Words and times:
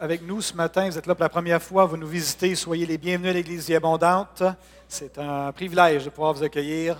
Avec 0.00 0.22
nous 0.22 0.40
ce 0.40 0.54
matin, 0.54 0.88
vous 0.88 0.98
êtes 0.98 1.06
là 1.06 1.14
pour 1.14 1.22
la 1.22 1.28
première 1.28 1.62
fois, 1.62 1.84
vous 1.84 1.96
nous 1.96 2.06
visitez, 2.06 2.56
soyez 2.56 2.86
les 2.86 2.98
bienvenus 2.98 3.30
à 3.30 3.34
l'Église 3.34 3.70
Abondante. 3.70 4.42
C'est 4.88 5.16
un 5.18 5.52
privilège 5.52 6.04
de 6.04 6.10
pouvoir 6.10 6.32
vous 6.32 6.42
accueillir. 6.42 6.96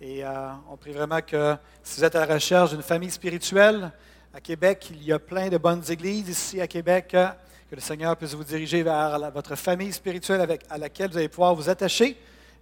Et 0.00 0.24
euh, 0.24 0.48
on 0.68 0.76
prie 0.76 0.90
vraiment 0.90 1.20
que 1.20 1.54
si 1.80 2.00
vous 2.00 2.04
êtes 2.04 2.16
à 2.16 2.26
la 2.26 2.34
recherche 2.34 2.70
d'une 2.70 2.82
famille 2.82 3.10
spirituelle, 3.10 3.92
à 4.34 4.40
Québec, 4.40 4.88
il 4.90 5.04
y 5.04 5.12
a 5.12 5.20
plein 5.20 5.48
de 5.48 5.58
bonnes 5.58 5.82
églises 5.88 6.28
ici 6.28 6.60
à 6.60 6.66
Québec, 6.66 7.08
que 7.10 7.74
le 7.74 7.80
Seigneur 7.80 8.16
puisse 8.16 8.34
vous 8.34 8.44
diriger 8.44 8.82
vers 8.82 9.30
votre 9.30 9.54
famille 9.54 9.92
spirituelle 9.92 10.40
avec, 10.40 10.62
à 10.70 10.76
laquelle 10.76 11.10
vous 11.10 11.18
allez 11.18 11.28
pouvoir 11.28 11.54
vous 11.54 11.68
attacher. 11.68 12.16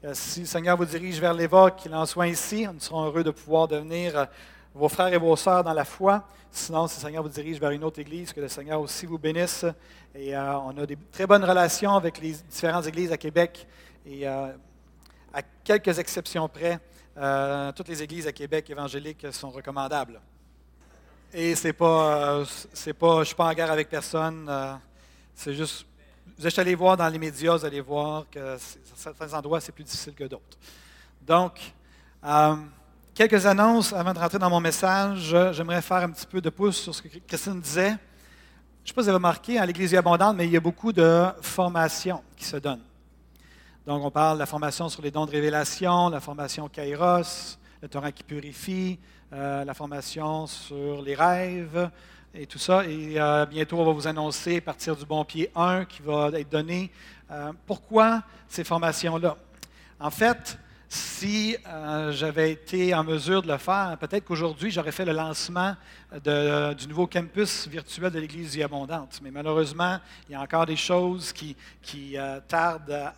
Euh, 0.05 0.11
si 0.13 0.41
le 0.41 0.47
Seigneur 0.47 0.77
vous 0.77 0.85
dirige 0.85 1.19
vers 1.19 1.33
l'Éva, 1.33 1.71
qu'il 1.71 1.95
en 1.95 2.05
soit 2.05 2.25
ainsi, 2.25 2.67
nous 2.67 2.81
serons 2.81 3.07
heureux 3.07 3.25
de 3.25 3.31
pouvoir 3.31 3.69
devenir 3.69 4.19
euh, 4.19 4.25
vos 4.77 4.91
frères 4.91 5.13
et 5.13 5.17
vos 5.17 5.37
sœurs 5.37 5.65
dans 5.65 5.73
la 5.73 5.85
foi. 5.85 6.25
Sinon, 6.51 6.87
si 6.87 6.99
le 6.99 7.07
Seigneur 7.07 7.23
vous 7.23 7.31
dirige 7.31 7.59
vers 7.59 7.71
une 7.71 7.83
autre 7.83 7.99
église, 7.99 8.33
que 8.33 8.41
le 8.41 8.49
Seigneur 8.49 8.81
aussi 8.81 9.07
vous 9.07 9.19
bénisse. 9.19 9.65
Et 10.15 10.37
euh, 10.37 10.59
on 10.59 10.77
a 10.77 10.85
des 10.85 10.99
très 11.11 11.27
bonnes 11.27 11.45
relations 11.45 11.95
avec 11.95 12.19
les 12.21 12.33
différentes 12.33 12.87
églises 12.87 13.11
à 13.11 13.17
Québec. 13.17 13.67
Et 14.05 14.29
euh, 14.29 14.53
à 15.33 15.43
quelques 15.65 15.99
exceptions 15.99 16.47
près, 16.49 16.79
euh, 17.17 17.73
toutes 17.73 17.89
les 17.89 18.03
églises 18.03 18.27
à 18.27 18.33
Québec 18.33 18.69
évangéliques 18.69 19.27
sont 19.33 19.51
recommandables. 19.51 20.21
Et 21.33 21.55
c'est 21.55 21.73
pas, 21.73 22.43
c'est 22.73 22.95
pas, 22.95 23.21
je 23.21 23.25
suis 23.25 23.35
pas 23.35 23.47
en 23.47 23.55
guerre 23.55 23.73
avec 23.73 23.89
personne. 23.89 24.51
c'est 25.35 25.55
juste, 25.55 25.87
vous 26.39 26.47
êtes 26.47 26.59
allé 26.59 26.75
voir 26.75 26.97
dans 26.97 27.09
les 27.09 27.19
médias, 27.19 27.57
vous 27.57 27.65
allez 27.65 27.81
voir 27.81 28.27
que 28.31 28.57
certains 28.95 29.33
endroits 29.35 29.61
c'est 29.61 29.73
plus 29.73 29.85
difficile 29.85 30.15
que 30.15 30.25
d'autres. 30.25 30.59
Donc, 31.23 31.61
quelques 33.17 33.47
annonces 33.47 33.95
avant 33.95 34.13
de 34.13 34.19
rentrer 34.19 34.39
dans 34.39 34.51
mon 34.51 34.61
message. 34.61 35.35
J'aimerais 35.53 35.81
faire 35.81 36.03
un 36.03 36.11
petit 36.11 36.27
peu 36.27 36.43
de 36.43 36.51
pouce 36.51 36.77
sur 36.77 36.95
ce 36.95 37.01
que 37.01 37.09
Christine 37.27 37.61
disait. 37.63 37.89
Je 37.89 37.93
ne 37.93 38.89
sais 38.89 38.95
pas 38.95 39.01
si 39.01 39.05
vous 39.05 39.09
avez 39.09 39.13
remarqué, 39.13 39.59
à 39.59 39.65
l'Église 39.65 39.95
abondante, 39.95 40.37
mais 40.37 40.45
il 40.45 40.53
y 40.53 40.57
a 40.57 40.61
beaucoup 40.61 40.93
de 40.93 41.25
formations 41.41 42.23
qui 42.37 42.45
se 42.45 42.59
donnent. 42.59 42.85
Donc, 43.87 44.05
on 44.05 44.11
parle 44.11 44.37
de 44.37 44.41
la 44.41 44.47
formation 44.47 44.91
sur 44.91 45.01
les 45.01 45.11
dons 45.11 45.25
de 45.25 45.31
révélation, 45.31 46.11
la 46.11 46.21
formation 46.21 46.69
Kairos, 46.69 47.59
le 47.81 47.89
torrent 47.89 48.13
qui 48.13 48.23
purifie, 48.23 48.99
euh, 49.33 49.65
la 49.65 49.73
formation 49.73 50.47
sur 50.47 51.01
les 51.01 51.15
rêves 51.15 51.91
et 52.35 52.47
tout 52.47 52.59
ça. 52.59 52.85
Et 52.85 53.19
euh, 53.19 53.47
bientôt, 53.47 53.79
on 53.79 53.85
va 53.87 53.93
vous 53.93 54.07
annoncer 54.07 54.61
partir 54.61 54.95
du 54.95 55.07
Bon 55.07 55.25
Pied 55.25 55.51
1 55.57 55.87
qui 55.87 56.03
va 56.03 56.29
être 56.35 56.51
donné. 56.51 56.93
Euh, 57.31 57.53
pourquoi 57.65 58.23
ces 58.47 58.63
formations-là? 58.63 59.37
En 59.99 60.11
fait, 60.11 60.59
si 60.89 61.57
euh, 61.67 62.13
j'avais 62.13 62.53
été 62.53 62.95
en 62.95 63.03
mesure 63.03 63.43
de 63.43 63.49
le 63.49 63.59
faire, 63.59 63.97
peut-être 63.99 64.25
qu'aujourd'hui, 64.25 64.71
j'aurais 64.71 64.93
fait 64.93 65.05
le 65.05 65.13
lancement 65.13 65.75
du 66.79 66.87
nouveau 66.89 67.07
campus 67.09 67.67
virtuel 67.67 68.13
de 68.13 68.21
l'Église 68.21 68.55
Vie 68.55 68.63
Abondante. 68.63 69.19
Mais 69.23 69.33
malheureusement, 69.33 69.99
il 70.29 70.33
y 70.33 70.35
a 70.37 70.41
encore 70.41 70.67
des 70.67 70.77
choses 70.77 71.33
qui, 71.33 71.57
euh, 72.17 72.39
tardent 72.47 73.13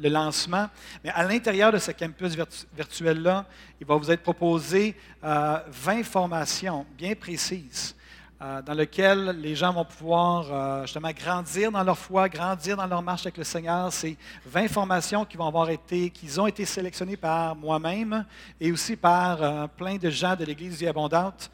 le 0.00 0.08
lancement. 0.08 0.68
Mais 1.04 1.10
à 1.10 1.22
l'intérieur 1.24 1.72
de 1.72 1.78
ce 1.78 1.90
campus 1.92 2.34
virtu- 2.34 2.64
virtuel-là, 2.74 3.44
il 3.80 3.86
va 3.86 3.96
vous 3.96 4.10
être 4.10 4.22
proposé 4.22 4.96
euh, 5.22 5.58
20 5.68 6.02
formations 6.04 6.86
bien 6.96 7.14
précises 7.14 7.94
euh, 8.42 8.62
dans 8.62 8.72
lequel 8.72 9.36
les 9.42 9.54
gens 9.54 9.70
vont 9.70 9.84
pouvoir 9.84 10.46
euh, 10.50 10.82
justement 10.86 11.10
grandir 11.10 11.70
dans 11.70 11.82
leur 11.82 11.98
foi, 11.98 12.26
grandir 12.26 12.74
dans 12.74 12.86
leur 12.86 13.02
marche 13.02 13.26
avec 13.26 13.36
le 13.36 13.44
Seigneur. 13.44 13.92
C'est 13.92 14.16
20 14.46 14.68
formations 14.68 15.26
qui 15.26 15.36
vont 15.36 15.46
avoir 15.46 15.68
été, 15.68 16.08
qui 16.08 16.40
ont 16.40 16.46
été 16.46 16.64
sélectionnées 16.64 17.18
par 17.18 17.54
moi-même 17.54 18.24
et 18.58 18.72
aussi 18.72 18.96
par 18.96 19.42
euh, 19.42 19.66
plein 19.66 19.96
de 19.96 20.08
gens 20.08 20.36
de 20.36 20.46
l'Église 20.46 20.78
Vie 20.78 20.86
Abondante 20.86 21.50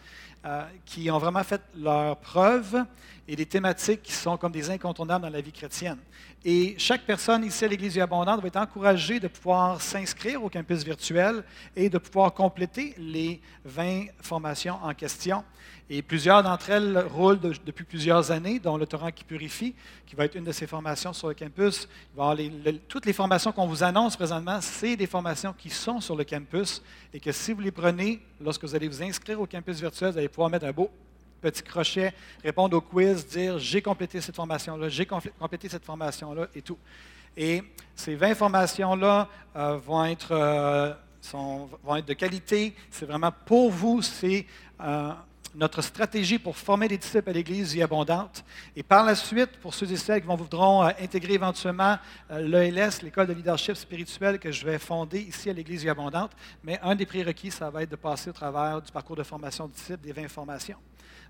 qui 0.84 1.10
ont 1.10 1.18
vraiment 1.18 1.42
fait 1.42 1.60
leurs 1.76 2.16
preuves 2.18 2.84
et 3.26 3.34
des 3.34 3.46
thématiques 3.46 4.04
qui 4.04 4.12
sont 4.12 4.36
comme 4.36 4.52
des 4.52 4.70
incontournables 4.70 5.24
dans 5.24 5.32
la 5.32 5.40
vie 5.40 5.50
chrétienne. 5.50 5.98
Et 6.44 6.76
chaque 6.78 7.02
personne 7.02 7.42
ici 7.44 7.64
à 7.64 7.68
l'Église 7.68 7.94
Vie 7.94 8.00
Abondante 8.00 8.40
va 8.40 8.46
être 8.46 8.56
encouragée 8.56 9.18
de 9.18 9.26
pouvoir 9.26 9.82
s'inscrire 9.82 10.44
au 10.44 10.48
campus 10.48 10.84
virtuel 10.84 11.42
et 11.74 11.90
de 11.90 11.98
pouvoir 11.98 12.32
compléter 12.32 12.94
les 12.96 13.40
20 13.64 14.04
formations 14.20 14.78
en 14.84 14.94
question. 14.94 15.42
Et 15.88 16.02
plusieurs 16.02 16.42
d'entre 16.42 16.70
elles 16.70 16.98
roulent 16.98 17.38
de- 17.38 17.54
depuis 17.64 17.84
plusieurs 17.84 18.32
années, 18.32 18.58
dont 18.58 18.76
le 18.76 18.86
torrent 18.86 19.12
qui 19.12 19.22
purifie, 19.22 19.72
qui 20.04 20.16
va 20.16 20.24
être 20.24 20.34
une 20.34 20.42
de 20.44 20.50
ces 20.50 20.66
formations 20.66 21.12
sur 21.12 21.28
le 21.28 21.34
campus. 21.34 21.88
Toutes 22.88 23.06
les 23.06 23.12
formations 23.12 23.52
qu'on 23.52 23.68
vous 23.68 23.84
annonce 23.84 24.16
présentement, 24.16 24.58
c'est 24.60 24.96
des 24.96 25.06
formations 25.06 25.52
qui 25.56 25.70
sont 25.70 26.00
sur 26.00 26.16
le 26.16 26.24
campus 26.24 26.82
et 27.14 27.20
que 27.20 27.30
si 27.30 27.52
vous 27.52 27.60
les 27.60 27.70
prenez, 27.70 28.20
lorsque 28.40 28.64
vous 28.64 28.74
allez 28.74 28.88
vous 28.88 29.00
inscrire 29.02 29.40
au 29.40 29.46
campus 29.46 29.78
virtuel, 29.80 30.10
vous 30.12 30.18
allez 30.18 30.28
pouvoir 30.28 30.50
mettre 30.50 30.66
un 30.66 30.72
beau 30.72 30.90
petit 31.40 31.62
crochet, 31.62 32.12
répondre 32.42 32.76
au 32.76 32.80
quiz, 32.80 33.24
dire 33.26 33.56
j'ai 33.58 33.80
complété 33.80 34.20
cette 34.20 34.34
formation-là, 34.34 34.88
j'ai 34.88 35.04
compl- 35.04 35.30
complété 35.38 35.68
cette 35.68 35.84
formation-là 35.84 36.48
et 36.54 36.62
tout. 36.62 36.78
Et 37.36 37.62
ces 37.94 38.16
20 38.16 38.34
formations-là 38.34 39.28
euh, 39.54 39.76
vont, 39.76 40.04
être, 40.06 40.32
euh, 40.32 40.92
vont 41.84 41.94
être 41.96 42.06
de 42.08 42.14
qualité. 42.14 42.74
C'est 42.90 43.06
vraiment 43.06 43.30
pour 43.44 43.70
vous, 43.70 44.00
c'est 44.02 44.46
euh, 44.80 45.12
notre 45.56 45.80
stratégie 45.80 46.38
pour 46.38 46.56
former 46.56 46.86
des 46.86 46.98
disciples 46.98 47.30
à 47.30 47.32
l'Église 47.32 47.72
Vie 47.72 47.82
Abondante. 47.82 48.44
Et 48.76 48.82
par 48.82 49.04
la 49.04 49.14
suite, 49.14 49.58
pour 49.60 49.72
ceux 49.72 49.90
et 49.90 49.96
celles 49.96 50.20
qui 50.20 50.26
vont 50.26 50.36
voudront 50.36 50.84
euh, 50.84 50.90
intégrer 51.00 51.34
éventuellement 51.34 51.96
euh, 52.30 52.40
l'ELS, 52.40 53.02
l'école 53.02 53.26
de 53.26 53.32
leadership 53.32 53.74
spirituel 53.74 54.38
que 54.38 54.52
je 54.52 54.66
vais 54.66 54.78
fonder 54.78 55.20
ici 55.20 55.48
à 55.48 55.54
l'Église 55.54 55.82
Vie 55.82 55.88
Abondante, 55.88 56.32
mais 56.62 56.78
un 56.82 56.94
des 56.94 57.06
prérequis, 57.06 57.50
ça 57.50 57.70
va 57.70 57.82
être 57.82 57.90
de 57.90 57.96
passer 57.96 58.28
au 58.30 58.34
travers 58.34 58.82
du 58.82 58.92
parcours 58.92 59.16
de 59.16 59.22
formation 59.22 59.66
de 59.66 59.72
disciples, 59.72 60.02
des 60.02 60.12
20 60.12 60.28
formations. 60.28 60.78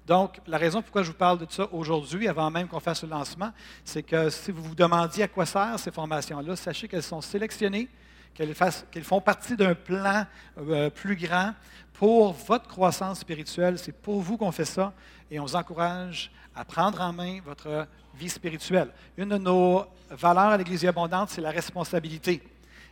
Donc, 0.07 0.41
la 0.47 0.59
raison 0.59 0.83
pourquoi 0.83 1.03
je 1.03 1.09
vous 1.09 1.17
parle 1.17 1.39
de 1.39 1.47
ça 1.49 1.69
aujourd'hui, 1.73 2.29
avant 2.29 2.51
même 2.51 2.67
qu'on 2.69 2.81
fasse 2.81 3.03
le 3.03 3.09
lancement, 3.09 3.51
c'est 3.85 4.03
que 4.03 4.31
si 4.31 4.51
vous 4.51 4.63
vous 4.63 4.75
demandiez 4.75 5.25
à 5.25 5.29
quoi 5.29 5.47
servent 5.47 5.81
ces 5.81 5.91
formations-là, 5.91 6.57
sachez 6.57 6.89
qu'elles 6.89 7.03
sont 7.03 7.21
sélectionnées, 7.21 7.89
qu'elles, 8.37 9.05
font 9.05 9.21
partie 9.21 9.57
d'un 9.57 9.75
plan 9.75 10.27
euh, 10.59 10.91
plus 10.91 11.17
grand 11.17 11.53
pour 11.93 12.33
votre 12.33 12.69
croissance 12.69 13.21
spirituelle. 13.21 13.79
C'est 13.79 13.97
pour 13.97 14.21
vous 14.21 14.37
qu'on 14.37 14.53
fait 14.53 14.65
ça 14.67 14.93
et 15.31 15.41
on 15.41 15.45
vous 15.45 15.57
encourage 15.57 16.31
à 16.55 16.65
prendre 16.65 17.01
en 17.01 17.13
main 17.13 17.41
votre 17.45 17.87
vie 18.15 18.29
spirituelle. 18.29 18.89
Une 19.17 19.31
de 19.31 19.39
nos 19.39 19.85
valeurs 20.11 20.53
à 20.53 20.57
l'Église 20.57 20.85
abondante, 20.87 21.31
c'est 21.31 21.41
la 21.41 21.51
responsabilité. 21.51 22.43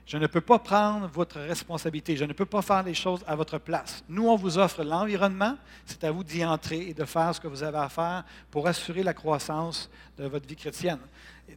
Je 0.06 0.18
ne 0.18 0.26
peux 0.26 0.42
pas 0.42 0.58
prendre 0.58 1.08
votre 1.08 1.40
responsabilité. 1.40 2.14
Je 2.14 2.26
ne 2.26 2.34
peux 2.34 2.44
pas 2.44 2.60
faire 2.60 2.82
les 2.82 2.92
choses 2.92 3.24
à 3.26 3.34
votre 3.34 3.56
place. 3.56 4.04
Nous, 4.06 4.28
on 4.28 4.36
vous 4.36 4.58
offre 4.58 4.84
l'environnement. 4.84 5.56
C'est 5.86 6.04
à 6.04 6.10
vous 6.10 6.22
d'y 6.22 6.44
entrer 6.44 6.88
et 6.88 6.94
de 6.94 7.06
faire 7.06 7.34
ce 7.34 7.40
que 7.40 7.48
vous 7.48 7.62
avez 7.62 7.78
à 7.78 7.88
faire 7.88 8.24
pour 8.50 8.66
assurer 8.66 9.02
la 9.02 9.14
croissance 9.14 9.88
de 10.18 10.26
votre 10.26 10.46
vie 10.46 10.56
chrétienne. 10.56 10.98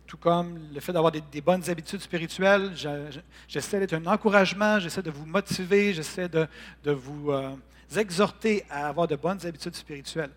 Tout 0.05 0.17
comme 0.17 0.59
le 0.73 0.79
fait 0.79 0.93
d'avoir 0.93 1.11
des, 1.11 1.41
bonnes 1.41 1.69
habitudes 1.69 2.01
spirituelles, 2.01 2.71
je- 2.75 3.11
je- 3.11 3.19
j'essaie 3.47 3.79
d'être 3.79 3.93
un 3.93 4.05
encouragement, 4.05 4.79
j'essaie 4.79 5.01
de 5.01 5.11
vous 5.11 5.25
motiver, 5.25 5.93
j'essaie 5.93 6.29
de, 6.29 6.47
vous 6.85 7.31
euh, 7.31 7.51
exhorter 7.95 8.63
à 8.69 8.87
avoir 8.87 9.07
de 9.07 9.15
bonnes 9.15 9.45
habitudes 9.45 9.75
spirituelles. 9.75 10.31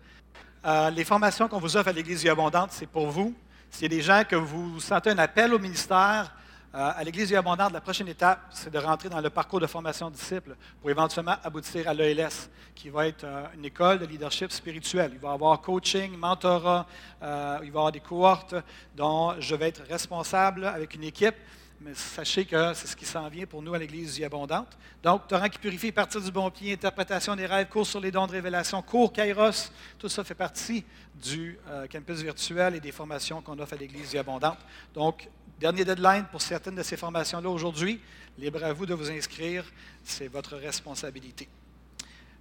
Euh, 0.65 0.89
les 0.89 1.03
formations 1.05 1.47
qu'on 1.47 1.59
vous 1.59 1.75
offre 1.77 1.89
à 1.89 1.91
l'Église 1.93 2.25
Abondante, 2.27 2.71
c'est 2.71 2.85
pour 2.87 3.09
vous. 3.09 3.33
S'il 3.69 3.83
y 3.83 3.85
a 3.85 3.97
des 3.97 4.01
gens 4.01 4.23
que 4.27 4.35
vous 4.35 4.79
sentez 4.79 5.09
un 5.09 5.17
appel 5.17 5.53
au 5.53 5.59
ministère, 5.59 6.33
à 6.73 7.03
l'Église 7.03 7.33
Abondante, 7.33 7.73
la 7.73 7.81
prochaine 7.81 8.07
étape, 8.07 8.39
c'est 8.51 8.71
de 8.71 8.77
rentrer 8.77 9.09
dans 9.09 9.19
le 9.19 9.29
parcours 9.29 9.59
de 9.59 9.67
formation 9.67 10.09
de 10.09 10.15
disciples 10.15 10.55
pour 10.79 10.89
éventuellement 10.89 11.35
aboutir 11.43 11.85
à 11.89 11.93
l'ELS, 11.93 12.49
qui 12.73 12.89
va 12.89 13.07
être 13.07 13.25
euh, 13.25 13.45
une 13.55 13.65
école 13.65 13.99
de 13.99 14.05
leadership 14.05 14.51
spirituel. 14.51 15.11
Il 15.13 15.19
va 15.19 15.31
y 15.31 15.33
avoir 15.33 15.59
coaching, 15.59 16.15
mentorat, 16.15 16.87
euh, 17.21 17.57
il 17.57 17.59
va 17.59 17.65
y 17.65 17.69
avoir 17.69 17.91
des 17.91 17.99
cohortes 17.99 18.55
dont 18.95 19.35
je 19.39 19.53
vais 19.55 19.67
être 19.67 19.83
responsable 19.89 20.65
avec 20.65 20.95
une 20.95 21.03
équipe. 21.03 21.35
Mais 21.81 21.93
sachez 21.95 22.45
que 22.45 22.73
c'est 22.75 22.87
ce 22.87 22.95
qui 22.95 23.05
s'en 23.05 23.27
vient 23.27 23.47
pour 23.47 23.61
nous 23.61 23.73
à 23.73 23.79
l'Église 23.79 24.23
Abondante. 24.23 24.77
Donc, 25.01 25.27
torrent 25.27 25.49
qui 25.49 25.57
purifie, 25.57 25.91
partir 25.91 26.21
du 26.21 26.31
bon 26.31 26.49
pied, 26.51 26.73
interprétation 26.73 27.35
des 27.35 27.47
rêves, 27.47 27.67
cours 27.67 27.87
sur 27.87 27.99
les 27.99 28.11
dons 28.11 28.27
de 28.27 28.33
révélation, 28.33 28.81
cours 28.83 29.11
Kairos, 29.11 29.71
tout 29.97 30.07
ça 30.07 30.23
fait 30.23 30.35
partie 30.35 30.85
du 31.15 31.57
euh, 31.67 31.87
campus 31.87 32.21
virtuel 32.21 32.75
et 32.75 32.79
des 32.79 32.91
formations 32.91 33.41
qu'on 33.41 33.57
offre 33.57 33.73
à 33.73 33.77
l'Église 33.77 34.15
Abondante. 34.15 34.59
Donc, 34.93 35.27
dernier 35.61 35.85
deadline 35.85 36.25
pour 36.31 36.41
certaines 36.41 36.73
de 36.73 36.81
ces 36.81 36.97
formations-là 36.97 37.47
aujourd'hui. 37.47 38.01
Libre 38.39 38.63
à 38.63 38.73
vous 38.73 38.87
de 38.87 38.95
vous 38.95 39.11
inscrire, 39.11 39.63
c'est 40.03 40.27
votre 40.27 40.57
responsabilité. 40.57 41.47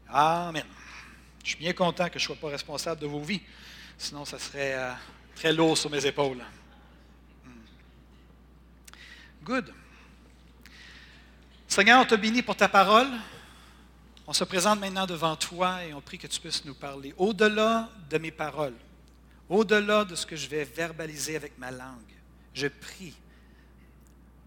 Amen. 0.09 0.65
Je 1.45 1.51
suis 1.51 1.59
bien 1.59 1.75
content 1.75 2.09
que 2.09 2.19
je 2.19 2.25
ne 2.25 2.27
sois 2.29 2.37
pas 2.37 2.49
responsable 2.49 2.99
de 2.99 3.07
vos 3.07 3.21
vies, 3.21 3.43
sinon 3.99 4.25
ça 4.25 4.39
serait 4.39 4.73
euh, 4.75 4.93
très 5.37 5.53
lourd 5.53 5.77
sur 5.77 5.91
mes 5.91 6.05
épaules. 6.07 6.43
Good. 9.45 9.71
Seigneur, 11.69 12.01
on 12.01 12.07
te 12.07 12.15
bénit 12.15 12.43
pour 12.43 12.57
ta 12.57 12.69
parole. 12.69 13.09
On 14.27 14.33
se 14.33 14.45
présente 14.45 14.81
maintenant 14.81 15.07
devant 15.07 15.37
toi 15.37 15.85
et 15.85 15.93
on 15.93 16.01
prie 16.01 16.17
que 16.17 16.27
tu 16.27 16.41
puisses 16.41 16.65
nous 16.65 16.75
parler 16.75 17.13
au-delà 17.19 17.91
de 18.09 18.17
mes 18.17 18.31
paroles, 18.31 18.77
au-delà 19.51 20.07
de 20.07 20.15
ce 20.15 20.25
que 20.25 20.37
je 20.37 20.49
vais 20.49 20.65
verbaliser 20.65 21.37
avec 21.37 21.59
ma 21.59 21.71
langue. 21.71 22.20
Je 22.55 22.67
prie 22.67 23.15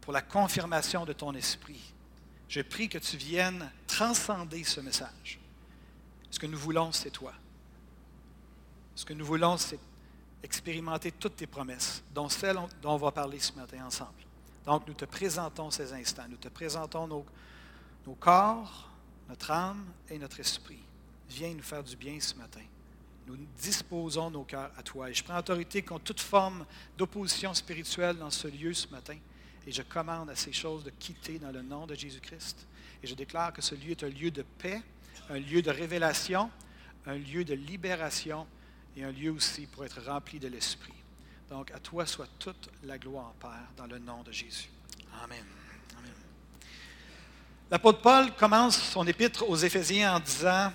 pour 0.02 0.14
la 0.14 0.22
confirmation 0.22 1.06
de 1.06 1.14
ton 1.14 1.34
esprit. 1.34 1.94
Je 2.50 2.62
prie 2.62 2.90
que 2.90 2.98
tu 2.98 3.18
viennes 3.18 3.72
transcender 3.88 4.64
ce 4.64 4.82
message. 4.82 5.40
Ce 6.30 6.40
que 6.40 6.48
nous 6.48 6.58
voulons, 6.58 6.92
c'est 6.92 7.12
toi. 7.12 7.34
Ce 8.96 9.06
que 9.06 9.14
nous 9.14 9.26
voulons, 9.26 9.58
c'est 9.58 9.80
expérimenter 10.44 11.12
toutes 11.12 11.38
tes 11.38 11.48
promesses, 11.48 12.04
dont 12.14 12.30
celles 12.30 12.60
dont 12.82 12.94
on 12.94 12.98
va 12.98 13.12
parler 13.12 13.40
ce 13.40 13.54
matin 13.54 13.86
ensemble. 13.86 14.12
Donc, 14.66 14.88
nous 14.88 14.94
te 14.94 15.06
présentons 15.06 15.72
ces 15.72 15.94
instants. 15.94 16.26
Nous 16.30 16.38
te 16.38 16.50
présentons 16.50 17.08
nos, 17.08 18.16
corps, 18.16 18.90
notre 19.30 19.52
âme 19.52 19.86
et 20.10 20.18
notre 20.20 20.40
esprit. 20.40 20.82
Viens 21.30 21.54
nous 21.54 21.64
faire 21.64 21.84
du 21.84 21.96
bien 21.96 22.20
ce 22.20 22.36
matin. 22.36 22.62
Nous 23.28 23.38
disposons 23.58 24.30
nos 24.30 24.44
cœurs 24.44 24.72
à 24.78 24.84
toi. 24.84 25.10
Et 25.10 25.14
je 25.14 25.24
prends 25.24 25.38
autorité 25.38 25.82
contre 25.82 26.04
toute 26.04 26.20
forme 26.20 26.66
d'opposition 26.98 27.54
spirituelle 27.54 28.18
dans 28.18 28.30
ce 28.30 28.48
lieu 28.48 28.74
ce 28.74 28.88
matin. 28.90 29.18
Et 29.66 29.72
je 29.72 29.82
commande 29.82 30.30
à 30.30 30.36
ces 30.36 30.52
choses 30.52 30.84
de 30.84 30.90
quitter 30.90 31.40
dans 31.40 31.52
le 31.52 31.62
nom 31.62 31.88
de 31.88 31.96
Jésus-Christ. 31.96 32.68
Et 33.02 33.08
je 33.08 33.16
déclare 33.16 33.54
que 33.54 33.62
ce 33.62 33.76
lieu 33.76 33.92
est 33.92 34.04
un 34.04 34.10
lieu 34.10 34.30
de 34.30 34.42
paix, 34.42 34.82
un 35.30 35.40
lieu 35.40 35.62
de 35.62 35.72
révélation, 35.72 36.50
un 37.06 37.16
lieu 37.16 37.46
de 37.46 37.54
libération 37.54 38.46
et 38.96 39.04
un 39.04 39.12
lieu 39.12 39.32
aussi 39.32 39.68
pour 39.68 39.86
être 39.86 40.02
rempli 40.02 40.40
de 40.40 40.48
l'Esprit. 40.48 40.94
Donc, 41.50 41.72
à 41.72 41.80
toi 41.80 42.06
soit 42.06 42.28
toute 42.40 42.70
la 42.84 42.98
gloire, 42.98 43.34
Père, 43.40 43.70
dans 43.78 43.86
le 43.86 44.00
nom 44.00 44.24
de 44.24 44.32
Jésus. 44.32 44.70
Amen. 45.24 45.46
Amen. 45.98 46.14
L'apôtre 47.70 48.02
Paul 48.02 48.34
commence 48.36 48.82
son 48.82 49.06
épître 49.08 49.48
aux 49.48 49.56
Éphésiens 49.56 50.16
en 50.16 50.20
disant 50.20 50.72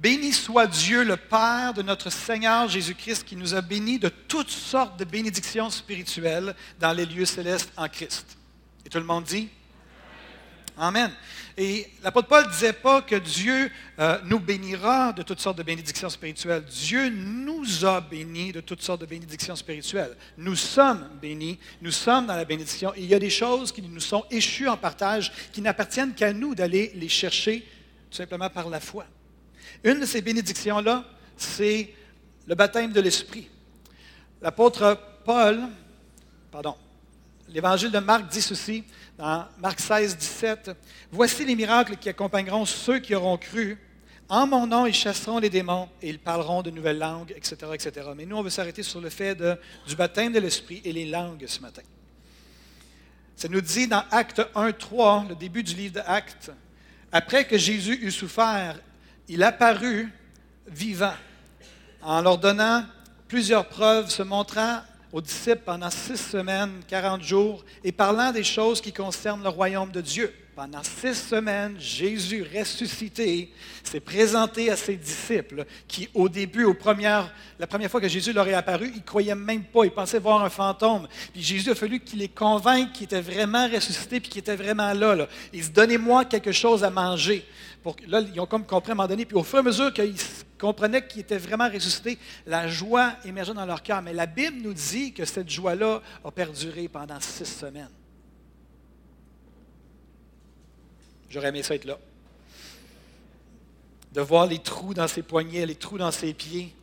Béni 0.00 0.32
soit 0.32 0.68
Dieu, 0.68 1.02
le 1.02 1.16
Père 1.16 1.74
de 1.74 1.82
notre 1.82 2.08
Seigneur 2.10 2.68
Jésus-Christ, 2.68 3.24
qui 3.24 3.34
nous 3.34 3.54
a 3.54 3.60
bénis 3.60 3.98
de 3.98 4.08
toutes 4.08 4.50
sortes 4.50 4.96
de 4.96 5.04
bénédictions 5.04 5.70
spirituelles 5.70 6.54
dans 6.78 6.92
les 6.92 7.04
lieux 7.04 7.24
célestes 7.24 7.72
en 7.76 7.88
Christ. 7.88 8.38
Et 8.86 8.90
tout 8.90 8.98
le 8.98 9.04
monde 9.04 9.24
dit? 9.24 9.48
Amen. 10.76 11.10
Et 11.56 11.88
l'apôtre 12.04 12.28
Paul 12.28 12.46
ne 12.46 12.50
disait 12.50 12.72
pas 12.72 13.02
que 13.02 13.16
Dieu 13.16 13.72
euh, 13.98 14.20
nous 14.24 14.38
bénira 14.38 15.12
de 15.12 15.24
toutes 15.24 15.40
sortes 15.40 15.58
de 15.58 15.64
bénédictions 15.64 16.08
spirituelles. 16.08 16.64
Dieu 16.64 17.08
nous 17.08 17.84
a 17.84 18.00
bénis 18.00 18.52
de 18.52 18.60
toutes 18.60 18.82
sortes 18.82 19.00
de 19.00 19.06
bénédictions 19.06 19.56
spirituelles. 19.56 20.16
Nous 20.36 20.54
sommes 20.54 21.08
bénis, 21.20 21.58
nous 21.82 21.90
sommes 21.90 22.26
dans 22.26 22.36
la 22.36 22.44
bénédiction. 22.44 22.92
il 22.96 23.06
y 23.06 23.14
a 23.14 23.18
des 23.18 23.30
choses 23.30 23.72
qui 23.72 23.82
nous 23.82 23.98
sont 23.98 24.24
échues 24.30 24.68
en 24.68 24.76
partage, 24.76 25.32
qui 25.52 25.60
n'appartiennent 25.60 26.14
qu'à 26.14 26.32
nous 26.32 26.54
d'aller 26.54 26.92
les 26.94 27.08
chercher 27.08 27.66
tout 28.08 28.16
simplement 28.16 28.48
par 28.48 28.70
la 28.70 28.78
foi. 28.78 29.04
Une 29.84 30.00
de 30.00 30.06
ces 30.06 30.20
bénédictions-là, 30.20 31.04
c'est 31.36 31.94
le 32.46 32.54
baptême 32.54 32.92
de 32.92 33.00
l'Esprit. 33.00 33.48
L'apôtre 34.40 34.98
Paul, 35.24 35.60
pardon, 36.50 36.76
l'évangile 37.48 37.90
de 37.90 37.98
Marc 37.98 38.28
dit 38.28 38.42
ceci, 38.42 38.84
dans 39.16 39.46
Marc 39.58 39.80
16, 39.80 40.16
17, 40.16 40.70
Voici 41.10 41.44
les 41.44 41.54
miracles 41.54 41.96
qui 41.96 42.08
accompagneront 42.08 42.64
ceux 42.64 42.98
qui 42.98 43.14
auront 43.14 43.36
cru. 43.36 43.78
En 44.28 44.46
mon 44.46 44.66
nom, 44.66 44.86
ils 44.86 44.94
chasseront 44.94 45.38
les 45.38 45.50
démons 45.50 45.88
et 46.02 46.10
ils 46.10 46.18
parleront 46.18 46.62
de 46.62 46.70
nouvelles 46.70 46.98
langues, 46.98 47.32
etc. 47.34 47.56
etc. 47.72 48.08
Mais 48.16 48.26
nous, 48.26 48.36
on 48.36 48.42
veut 48.42 48.50
s'arrêter 48.50 48.82
sur 48.82 49.00
le 49.00 49.08
fait 49.08 49.34
du 49.86 49.96
baptême 49.96 50.32
de 50.32 50.38
l'Esprit 50.38 50.82
et 50.84 50.92
les 50.92 51.06
langues 51.06 51.46
ce 51.46 51.60
matin. 51.60 51.82
Ça 53.34 53.48
nous 53.48 53.60
dit 53.60 53.86
dans 53.86 54.04
Acte 54.10 54.42
1, 54.54 54.72
3, 54.72 55.26
le 55.30 55.34
début 55.34 55.62
du 55.62 55.74
livre 55.74 55.94
d'Actes, 55.94 56.50
après 57.10 57.46
que 57.46 57.56
Jésus 57.56 57.98
eut 58.02 58.10
souffert, 58.10 58.78
il 59.28 59.42
apparut 59.42 60.08
vivant 60.66 61.14
en 62.02 62.20
leur 62.22 62.38
donnant 62.38 62.84
plusieurs 63.28 63.68
preuves, 63.68 64.10
se 64.10 64.22
montrant 64.22 64.80
aux 65.12 65.20
disciples 65.20 65.62
pendant 65.64 65.90
six 65.90 66.16
semaines, 66.16 66.82
quarante 66.86 67.22
jours, 67.22 67.64
et 67.84 67.92
parlant 67.92 68.32
des 68.32 68.44
choses 68.44 68.80
qui 68.80 68.92
concernent 68.92 69.42
le 69.42 69.48
royaume 69.48 69.90
de 69.90 70.00
Dieu. 70.00 70.34
Pendant 70.58 70.82
six 70.82 71.14
semaines, 71.14 71.76
Jésus 71.78 72.44
ressuscité 72.52 73.52
s'est 73.84 74.00
présenté 74.00 74.72
à 74.72 74.76
ses 74.76 74.96
disciples 74.96 75.64
qui, 75.86 76.08
au 76.14 76.28
début, 76.28 76.64
aux 76.64 76.74
la 77.60 77.66
première 77.68 77.88
fois 77.88 78.00
que 78.00 78.08
Jésus 78.08 78.32
leur 78.32 78.48
est 78.48 78.54
apparu, 78.54 78.90
ils 78.92 78.96
ne 78.96 79.06
croyaient 79.06 79.36
même 79.36 79.62
pas, 79.62 79.84
ils 79.84 79.92
pensaient 79.92 80.18
voir 80.18 80.42
un 80.42 80.50
fantôme. 80.50 81.06
Puis 81.32 81.44
Jésus 81.44 81.70
a 81.70 81.76
fallu 81.76 82.00
qu'il 82.00 82.18
les 82.18 82.26
convainque 82.26 82.90
qu'il 82.90 83.04
était 83.04 83.20
vraiment 83.20 83.68
ressuscité 83.68 84.18
puis 84.18 84.30
qu'il 84.30 84.40
était 84.40 84.56
vraiment 84.56 84.92
là. 84.94 85.14
là. 85.14 85.28
Ils 85.52 85.62
se 85.62 85.70
donnez-moi 85.70 86.24
quelque 86.24 86.50
chose 86.50 86.82
à 86.82 86.90
manger. 86.90 87.46
Pour, 87.84 87.94
là, 88.08 88.20
ils 88.20 88.40
ont 88.40 88.46
comme 88.46 88.66
compris 88.66 88.90
à 88.90 88.94
un 88.94 88.96
moment 88.96 89.08
donné. 89.08 89.26
Puis 89.26 89.36
au 89.36 89.44
fur 89.44 89.58
et 89.58 89.60
à 89.60 89.62
mesure 89.62 89.94
qu'ils 89.94 90.16
comprenaient 90.58 91.06
qu'il 91.06 91.20
était 91.20 91.38
vraiment 91.38 91.68
ressuscité, 91.68 92.18
la 92.48 92.66
joie 92.66 93.12
émergeait 93.24 93.54
dans 93.54 93.64
leur 93.64 93.80
cœur. 93.80 94.02
Mais 94.02 94.12
la 94.12 94.26
Bible 94.26 94.56
nous 94.60 94.74
dit 94.74 95.12
que 95.12 95.24
cette 95.24 95.48
joie-là 95.48 96.02
a 96.24 96.30
perduré 96.32 96.88
pendant 96.88 97.20
six 97.20 97.44
semaines. 97.44 97.86
J'aurais 101.30 101.48
aimé 101.48 101.62
ça 101.62 101.74
être 101.74 101.84
là. 101.84 101.98
De 104.12 104.20
voir 104.20 104.46
les 104.46 104.58
trous 104.58 104.94
dans 104.94 105.08
ses 105.08 105.22
poignets, 105.22 105.66
les 105.66 105.74
trous 105.74 105.98
dans 105.98 106.10
ses 106.10 106.32
pieds, 106.32 106.74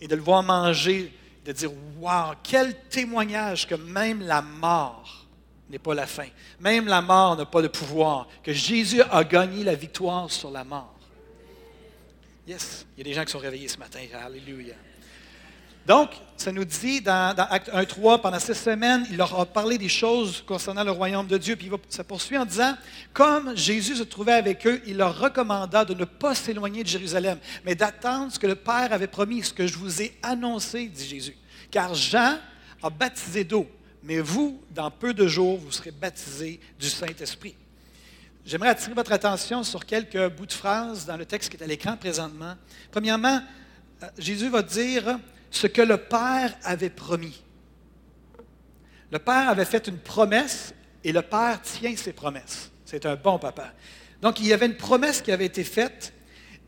et 0.00 0.08
de 0.08 0.16
le 0.16 0.22
voir 0.22 0.42
manger, 0.42 1.12
de 1.44 1.52
dire 1.52 1.70
Waouh, 1.98 2.34
quel 2.42 2.74
témoignage 2.88 3.66
que 3.66 3.74
même 3.74 4.22
la 4.22 4.42
mort 4.42 5.26
n'est 5.68 5.78
pas 5.78 5.94
la 5.94 6.06
fin. 6.06 6.26
Même 6.60 6.86
la 6.86 7.02
mort 7.02 7.36
n'a 7.36 7.46
pas 7.46 7.62
de 7.62 7.68
pouvoir. 7.68 8.28
Que 8.42 8.52
Jésus 8.52 9.02
a 9.02 9.24
gagné 9.24 9.64
la 9.64 9.74
victoire 9.74 10.30
sur 10.30 10.50
la 10.50 10.64
mort. 10.64 10.94
Yes, 12.46 12.86
il 12.96 12.98
y 12.98 13.00
a 13.00 13.04
des 13.04 13.14
gens 13.14 13.24
qui 13.24 13.32
sont 13.32 13.38
réveillés 13.38 13.68
ce 13.68 13.78
matin. 13.78 14.00
Alléluia. 14.24 14.74
Donc, 15.86 16.10
ça 16.36 16.50
nous 16.50 16.64
dit 16.64 17.00
dans, 17.00 17.34
Acte 17.48 17.70
1, 17.72 17.84
3, 17.84 18.20
pendant 18.20 18.40
six 18.40 18.54
semaines, 18.54 19.06
il 19.08 19.16
leur 19.16 19.38
a 19.38 19.46
parlé 19.46 19.78
des 19.78 19.88
choses 19.88 20.42
concernant 20.44 20.82
le 20.82 20.90
royaume 20.90 21.28
de 21.28 21.38
Dieu. 21.38 21.54
Puis 21.54 21.70
ça 21.88 22.02
poursuit 22.02 22.36
en 22.36 22.44
disant, 22.44 22.74
comme 23.12 23.56
Jésus 23.56 23.96
se 23.96 24.02
trouvait 24.02 24.32
avec 24.32 24.66
eux, 24.66 24.82
il 24.86 24.96
leur 24.96 25.16
recommanda 25.18 25.84
de 25.84 25.94
ne 25.94 26.04
pas 26.04 26.34
s'éloigner 26.34 26.82
de 26.82 26.88
Jérusalem, 26.88 27.38
mais 27.64 27.76
d'attendre 27.76 28.32
ce 28.32 28.38
que 28.38 28.48
le 28.48 28.56
Père 28.56 28.92
avait 28.92 29.06
promis, 29.06 29.44
ce 29.44 29.52
que 29.52 29.66
je 29.66 29.78
vous 29.78 30.02
ai 30.02 30.16
annoncé, 30.22 30.86
dit 30.86 31.06
Jésus. 31.06 31.36
Car 31.70 31.94
Jean 31.94 32.38
a 32.82 32.90
baptisé 32.90 33.44
d'eau, 33.44 33.68
mais 34.02 34.18
vous, 34.18 34.60
dans 34.74 34.90
peu 34.90 35.14
de 35.14 35.28
jours, 35.28 35.58
vous 35.58 35.72
serez 35.72 35.92
baptisés 35.92 36.58
du 36.80 36.88
Saint-Esprit. 36.88 37.54
J'aimerais 38.44 38.70
attirer 38.70 38.94
votre 38.94 39.12
attention 39.12 39.62
sur 39.62 39.84
quelques 39.86 40.30
bouts 40.30 40.46
de 40.46 40.52
phrases 40.52 41.06
dans 41.06 41.16
le 41.16 41.26
texte 41.26 41.50
qui 41.50 41.56
est 41.56 41.64
à 41.64 41.66
l'écran 41.66 41.96
présentement. 41.96 42.54
Premièrement, 42.90 43.40
euh, 44.02 44.06
Jésus 44.18 44.48
va 44.48 44.62
dire, 44.62 45.18
ce 45.50 45.66
que 45.66 45.82
le 45.82 45.96
Père 45.96 46.56
avait 46.64 46.90
promis. 46.90 47.42
Le 49.10 49.18
Père 49.18 49.48
avait 49.48 49.64
fait 49.64 49.86
une 49.88 49.98
promesse 49.98 50.74
et 51.04 51.12
le 51.12 51.22
Père 51.22 51.60
tient 51.62 51.96
ses 51.96 52.12
promesses. 52.12 52.70
C'est 52.84 53.06
un 53.06 53.16
bon 53.16 53.38
papa. 53.38 53.72
Donc, 54.20 54.40
il 54.40 54.46
y 54.46 54.52
avait 54.52 54.66
une 54.66 54.76
promesse 54.76 55.22
qui 55.22 55.32
avait 55.32 55.46
été 55.46 55.64
faite 55.64 56.12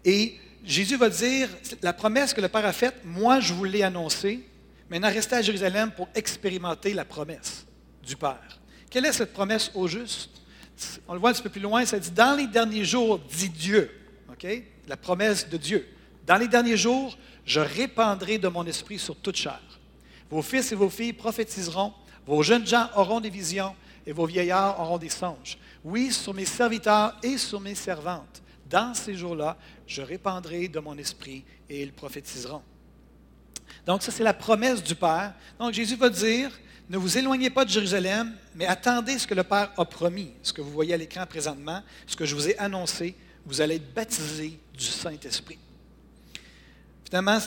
et 0.04 0.38
Jésus 0.64 0.96
va 0.96 1.08
dire, 1.08 1.48
la 1.82 1.92
promesse 1.92 2.34
que 2.34 2.40
le 2.40 2.48
Père 2.48 2.66
a 2.66 2.72
faite, 2.72 2.96
moi 3.04 3.40
je 3.40 3.54
vous 3.54 3.64
l'ai 3.64 3.82
annoncée, 3.82 4.46
maintenant 4.90 5.08
restez 5.08 5.36
à 5.36 5.42
Jérusalem 5.42 5.90
pour 5.92 6.08
expérimenter 6.14 6.92
la 6.94 7.04
promesse 7.04 7.64
du 8.06 8.16
Père. 8.16 8.60
Quelle 8.90 9.06
est 9.06 9.12
cette 9.12 9.32
promesse 9.32 9.70
au 9.74 9.88
juste? 9.88 10.30
On 11.08 11.14
le 11.14 11.20
voit 11.20 11.30
un 11.30 11.32
petit 11.32 11.42
peu 11.42 11.48
plus 11.48 11.60
loin, 11.60 11.84
ça 11.84 11.98
dit, 11.98 12.10
dans 12.10 12.36
les 12.36 12.46
derniers 12.46 12.84
jours, 12.84 13.18
dit 13.18 13.48
Dieu? 13.48 13.90
La 14.86 14.96
promesse 14.96 15.48
de 15.48 15.56
Dieu. 15.56 15.88
Dans 16.26 16.36
les 16.36 16.46
derniers 16.46 16.76
jours, 16.76 17.18
je 17.48 17.60
répandrai 17.60 18.36
de 18.36 18.46
mon 18.46 18.66
esprit 18.66 18.98
sur 18.98 19.16
toute 19.16 19.36
chair. 19.36 19.60
Vos 20.30 20.42
fils 20.42 20.70
et 20.70 20.74
vos 20.74 20.90
filles 20.90 21.14
prophétiseront, 21.14 21.94
vos 22.26 22.42
jeunes 22.42 22.66
gens 22.66 22.90
auront 22.94 23.20
des 23.20 23.30
visions 23.30 23.74
et 24.06 24.12
vos 24.12 24.26
vieillards 24.26 24.78
auront 24.78 24.98
des 24.98 25.08
songes. 25.08 25.56
Oui, 25.82 26.12
sur 26.12 26.34
mes 26.34 26.44
serviteurs 26.44 27.16
et 27.22 27.38
sur 27.38 27.58
mes 27.58 27.74
servantes, 27.74 28.42
dans 28.68 28.92
ces 28.92 29.14
jours-là, 29.14 29.56
je 29.86 30.02
répandrai 30.02 30.68
de 30.68 30.78
mon 30.78 30.98
esprit 30.98 31.42
et 31.70 31.82
ils 31.82 31.92
prophétiseront. 31.92 32.60
Donc 33.86 34.02
ça, 34.02 34.12
c'est 34.12 34.22
la 34.22 34.34
promesse 34.34 34.82
du 34.82 34.94
Père. 34.94 35.32
Donc 35.58 35.72
Jésus 35.72 35.96
va 35.96 36.10
dire, 36.10 36.50
ne 36.90 36.98
vous 36.98 37.16
éloignez 37.16 37.48
pas 37.48 37.64
de 37.64 37.70
Jérusalem, 37.70 38.30
mais 38.54 38.66
attendez 38.66 39.18
ce 39.18 39.26
que 39.26 39.34
le 39.34 39.44
Père 39.44 39.72
a 39.74 39.84
promis, 39.86 40.32
ce 40.42 40.52
que 40.52 40.60
vous 40.60 40.70
voyez 40.70 40.92
à 40.92 40.98
l'écran 40.98 41.24
présentement, 41.24 41.82
ce 42.06 42.14
que 42.14 42.26
je 42.26 42.34
vous 42.34 42.46
ai 42.50 42.58
annoncé, 42.58 43.14
vous 43.46 43.62
allez 43.62 43.76
être 43.76 43.94
baptisés 43.94 44.60
du 44.74 44.84
Saint-Esprit. 44.84 45.58
Finalement, 47.08 47.38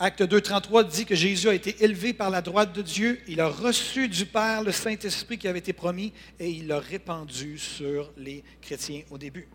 Acte 0.00 0.24
2, 0.24 0.40
33 0.40 0.82
dit 0.82 1.06
que 1.06 1.14
Jésus 1.14 1.48
a 1.48 1.54
été 1.54 1.84
élevé 1.84 2.12
par 2.12 2.30
la 2.30 2.42
droite 2.42 2.72
de 2.72 2.82
Dieu, 2.82 3.20
il 3.28 3.40
a 3.40 3.46
reçu 3.46 4.08
du 4.08 4.26
Père 4.26 4.64
le 4.64 4.72
Saint-Esprit 4.72 5.38
qui 5.38 5.46
avait 5.46 5.60
été 5.60 5.72
promis 5.72 6.12
et 6.40 6.50
il 6.50 6.66
l'a 6.66 6.80
répandu 6.80 7.56
sur 7.56 8.12
les 8.16 8.42
chrétiens 8.60 9.02
au 9.12 9.18
début. 9.18 9.46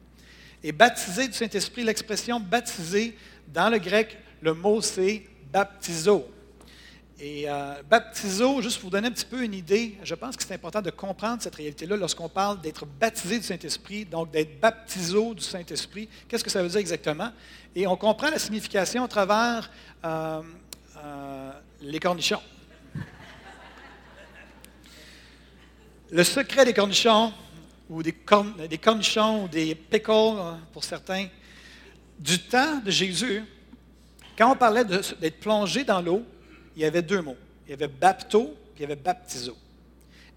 Et 0.64 0.72
baptisé 0.72 1.28
du 1.28 1.34
Saint-Esprit, 1.34 1.84
l'expression 1.84 2.40
baptisé, 2.40 3.18
dans 3.50 3.70
le 3.70 3.80
grec, 3.80 4.18
le 4.42 4.54
mot 4.54 4.80
c'est 4.82 5.24
baptizo. 5.52 6.26
Et 7.22 7.50
euh, 7.50 7.74
baptiso, 7.90 8.62
juste 8.62 8.78
pour 8.78 8.90
vous 8.90 8.96
donner 8.96 9.10
un 9.10 9.12
petit 9.12 9.26
peu 9.26 9.44
une 9.44 9.54
idée, 9.54 9.98
je 10.04 10.16
pense 10.16 10.38
que 10.38 10.44
c'est 10.44 10.54
important 10.54 10.82
de 10.82 10.90
comprendre 10.90 11.42
cette 11.42 11.56
réalité-là 11.56 11.98
lorsqu'on 11.98 12.30
parle 12.30 12.62
d'être 12.62 12.86
baptisé 12.86 13.40
du 13.40 13.44
Saint-Esprit, 13.44 14.06
donc 14.06 14.32
d'être 14.32 14.58
baptiso 14.62 15.34
du 15.34 15.44
Saint-Esprit. 15.44 16.08
Qu'est-ce 16.30 16.46
que 16.46 16.50
ça 16.50 16.64
veut 16.64 16.70
dire 16.70 16.80
exactement? 16.80 17.30
Et 17.76 17.86
on 17.88 17.98
comprend 17.98 18.30
la 18.30 18.40
signification 18.40 19.04
à 19.04 19.08
travers 19.10 19.70
euh, 20.06 20.42
euh, 20.96 21.52
les 21.82 22.00
cornichons. 22.00 22.42
Le 26.12 26.24
secret 26.24 26.64
des 26.64 26.74
cornichons, 26.74 27.34
ou 27.90 28.02
des, 28.02 28.16
des 28.70 28.78
cornichons, 28.78 29.44
ou 29.44 29.48
des 29.50 29.76
pickles 29.76 30.56
pour 30.72 30.86
certains, 30.86 31.28
du 32.18 32.40
temps 32.40 32.78
de 32.78 32.92
Jésus, 32.92 33.44
quand 34.38 34.54
on 34.54 34.56
parlait 34.56 34.86
d'être 34.86 35.40
plongé 35.42 35.84
dans 35.84 36.02
l'eau, 36.02 36.24
il 36.76 36.82
y 36.82 36.86
avait 36.86 37.02
deux 37.02 37.22
mots. 37.22 37.38
Il 37.68 37.72
y 37.72 37.74
avait 37.74 37.88
bapto, 37.88 38.56
puis 38.74 38.80
il 38.80 38.82
y 38.82 38.86
avait 38.86 38.96
baptizo. 38.96 39.56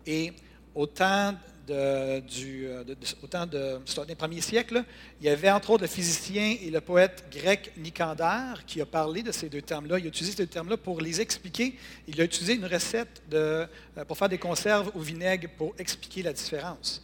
Et 0.06 0.32
au 0.74 0.86
temps, 0.86 1.34
de, 1.66 2.20
du, 2.20 2.66
euh, 2.66 2.84
des 2.84 4.14
premiers 4.14 4.40
siècles, 4.40 4.84
il 5.20 5.26
y 5.26 5.28
avait 5.28 5.50
entre 5.50 5.70
autres 5.70 5.82
le 5.82 5.88
physicien 5.88 6.56
et 6.60 6.70
le 6.70 6.80
poète 6.80 7.24
grec 7.30 7.72
Nicander 7.76 8.54
qui 8.66 8.80
a 8.80 8.86
parlé 8.86 9.22
de 9.22 9.32
ces 9.32 9.48
deux 9.48 9.62
termes-là. 9.62 9.98
Il 9.98 10.04
a 10.04 10.08
utilisé 10.08 10.32
ces 10.36 10.42
deux 10.44 10.50
termes-là 10.50 10.76
pour 10.76 11.00
les 11.00 11.20
expliquer. 11.20 11.76
Il 12.08 12.20
a 12.20 12.24
utilisé 12.24 12.54
une 12.54 12.66
recette 12.66 13.22
de, 13.30 13.36
euh, 13.36 14.04
pour 14.06 14.16
faire 14.16 14.28
des 14.28 14.38
conserves 14.38 14.90
au 14.94 15.00
vinaigre 15.00 15.48
pour 15.56 15.74
expliquer 15.78 16.22
la 16.22 16.32
différence. 16.32 17.02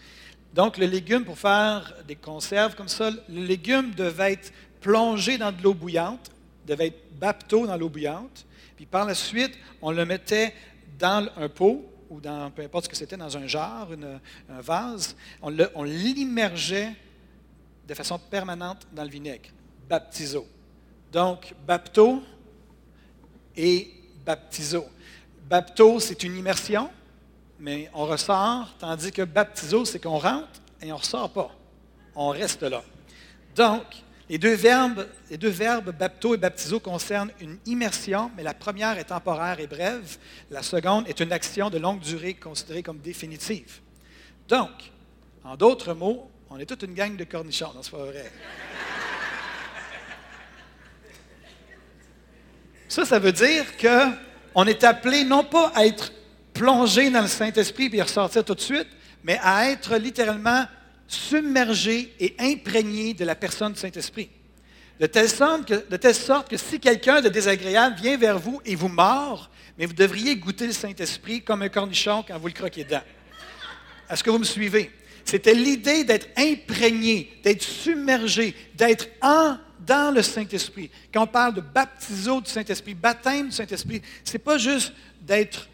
Donc, 0.55 0.79
le 0.79 0.87
légume, 0.87 1.25
pour 1.25 1.39
faire 1.39 1.95
des 2.07 2.17
conserves 2.17 2.75
comme 2.75 2.89
ça, 2.89 3.11
le 3.11 3.45
légume 3.45 3.95
devait 3.95 4.33
être 4.33 4.53
plongé 4.81 5.39
dans 5.39 5.53
de 5.53 5.63
l'eau 5.63 5.75
bouillante, 5.75 6.31
devait 6.67 6.89
être 6.89 7.19
bapto 7.19 7.67
dans 7.67 7.77
l'eau 7.77 7.89
bouillante, 7.89 8.47
puis 8.79 8.87
par 8.87 9.05
la 9.05 9.15
suite, 9.17 9.59
on 9.83 9.91
le 9.91 10.05
mettait 10.05 10.55
dans 11.01 11.29
un 11.37 11.49
pot 11.49 11.85
ou 12.09 12.21
dans 12.21 12.49
peu 12.53 12.63
importe 12.63 12.85
ce 12.85 12.89
que 12.89 12.95
c'était, 12.95 13.17
dans 13.17 13.37
un 13.37 13.45
jar, 13.49 13.89
un 14.49 14.61
vase. 14.61 15.17
On 15.43 15.83
l'immergeait 15.83 16.93
de 17.89 17.95
façon 17.95 18.21
permanente 18.21 18.87
dans 18.93 19.03
le 19.03 19.09
vinaigre. 19.09 19.51
Baptiso. 19.89 20.47
Donc, 21.11 21.53
bapto 21.67 22.23
et 23.57 23.91
baptiso. 24.25 24.87
Bapto, 25.51 25.99
c'est 25.99 26.23
une 26.23 26.37
immersion, 26.37 26.89
mais 27.59 27.91
on 27.93 28.07
ressort, 28.07 28.77
tandis 28.79 29.11
que 29.11 29.23
baptiso, 29.23 29.85
c'est 29.87 29.99
qu'on 29.99 30.19
rentre 30.19 30.63
et 30.81 30.93
on 30.93 30.95
ne 30.95 31.01
ressort 31.01 31.33
pas. 31.33 31.51
On 32.15 32.29
reste 32.29 32.63
là. 32.63 32.85
Donc, 33.57 33.83
les 34.29 34.37
deux, 34.39 34.55
verbes, 34.55 35.07
bapto 35.99 36.35
et 36.35 36.39
baptizo 36.39 36.81
concernent 36.81 37.31
une 37.41 37.59
immersion, 37.65 38.31
mais 38.37 38.43
la 38.43 38.53
première 38.53 38.99
est 38.99 39.05
temporaire 39.05 39.59
et 39.59 39.67
brève. 39.67 40.19
La 40.51 40.63
seconde 40.63 41.09
est 41.09 41.21
une 41.21 41.33
action 41.33 41.71
de 41.71 41.79
longue 41.79 42.01
durée 42.01 42.35
considérée 42.35 42.83
comme 42.83 42.99
définitive. 42.99 43.81
Donc, 44.47 44.71
en 45.45 45.57
d'autres 45.57 45.95
mots, 45.95 46.31
on 46.51 46.59
est 46.59 46.67
toute 46.67 46.83
une 46.83 46.95
gang 46.95 47.17
de 47.17 47.25
cornichons. 47.25 47.73
Non, 47.75 47.83
c'est 47.83 47.91
pas 47.91 48.05
vrai. 48.05 48.31
Ça, 52.89 53.05
ça 53.05 53.19
veut 53.19 53.33
dire 53.33 53.65
qu'on 53.77 54.65
est 54.65 54.85
appelé 54.85 55.25
non 55.25 55.45
pas 55.45 55.73
à 55.75 55.87
être 55.87 56.13
plongé 56.53 57.11
dans 57.11 57.23
le 57.23 57.29
Saint-Esprit 57.29 57.91
et 57.93 58.03
ressortir 58.03 58.45
tout 58.45 58.55
de 58.55 58.61
suite, 58.61 58.89
mais 59.23 59.39
à 59.43 59.71
être 59.71 59.97
littéralement 59.97 60.67
submergé 61.09 62.15
et 62.21 62.37
imprégné 62.39 63.15
de 63.15 63.25
la 63.25 63.35
personne 63.35 63.73
du 63.73 63.81
Saint-Esprit. 63.81 64.31
De 65.01 65.07
telle, 65.07 65.29
sorte 65.29 66.49
que, 66.49 66.57
si 66.57 66.79
quelqu'un 66.79 67.21
de 67.21 67.29
désagréable 67.29 67.97
vient 67.97 68.17
vers 68.17 68.39
vous 68.39 68.61
et 68.65 68.75
vous 68.75 68.89
mord, 68.89 69.51
mais 69.79 69.87
vous 69.87 69.93
devriez 69.93 70.37
goûter 70.37 70.67
le 70.67 70.73
Saint-Esprit 70.73 71.43
comme 71.43 71.63
un 71.63 71.69
cornichon 71.69 72.25
quand 72.27 72.39
vous 72.39 72.49
le 72.49 72.53
croquez 72.53 72.85
dedans. 72.85 73.03
Est-ce 74.11 74.23
que 74.23 74.31
vous 74.31 74.39
me 74.39 74.45
suivez? 74.45 74.91
C'était 75.25 75.55
l'idée 75.55 76.05
d'être 76.05 76.29
imprégné, 76.37 77.39
d'être 77.45 77.63
submergé, 77.63 78.55
d'être 78.75 79.09
en 79.23 79.57
dans 79.79 80.13
le 80.15 80.23
Saint-Esprit. 80.23 80.91
Quand 81.13 81.23
on 81.23 81.27
parle 81.27 81.55
de 81.55 81.61
baptiso 81.61 82.41
du 82.41 82.51
Saint-Esprit, 82.51 82.95
baptême 82.95 83.47
du 83.47 83.53
Saint-Esprit, 83.55 84.03
ce 84.25 84.33
n'est 84.33 84.39
pas 84.39 84.59
juste 84.59 84.93
d'être 85.23 85.69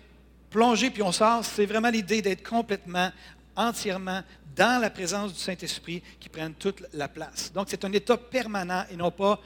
plongé 0.50 0.90
puis 0.90 1.02
on 1.02 1.10
sort, 1.10 1.44
c'est 1.44 1.66
vraiment 1.66 1.90
l'idée 1.90 2.22
d'être 2.22 2.48
complètement, 2.48 3.10
entièrement 3.56 4.22
dans 4.54 4.80
la 4.80 4.90
présence 4.90 5.32
du 5.32 5.38
Saint-Esprit 5.38 6.02
qui 6.20 6.28
prennent 6.28 6.54
toute 6.54 6.84
la 6.92 7.08
place. 7.08 7.52
Donc, 7.52 7.66
c'est 7.70 7.84
un 7.84 7.92
état 7.92 8.16
permanent 8.16 8.84
et 8.90 8.96
non 8.96 9.11
pas 9.11 9.40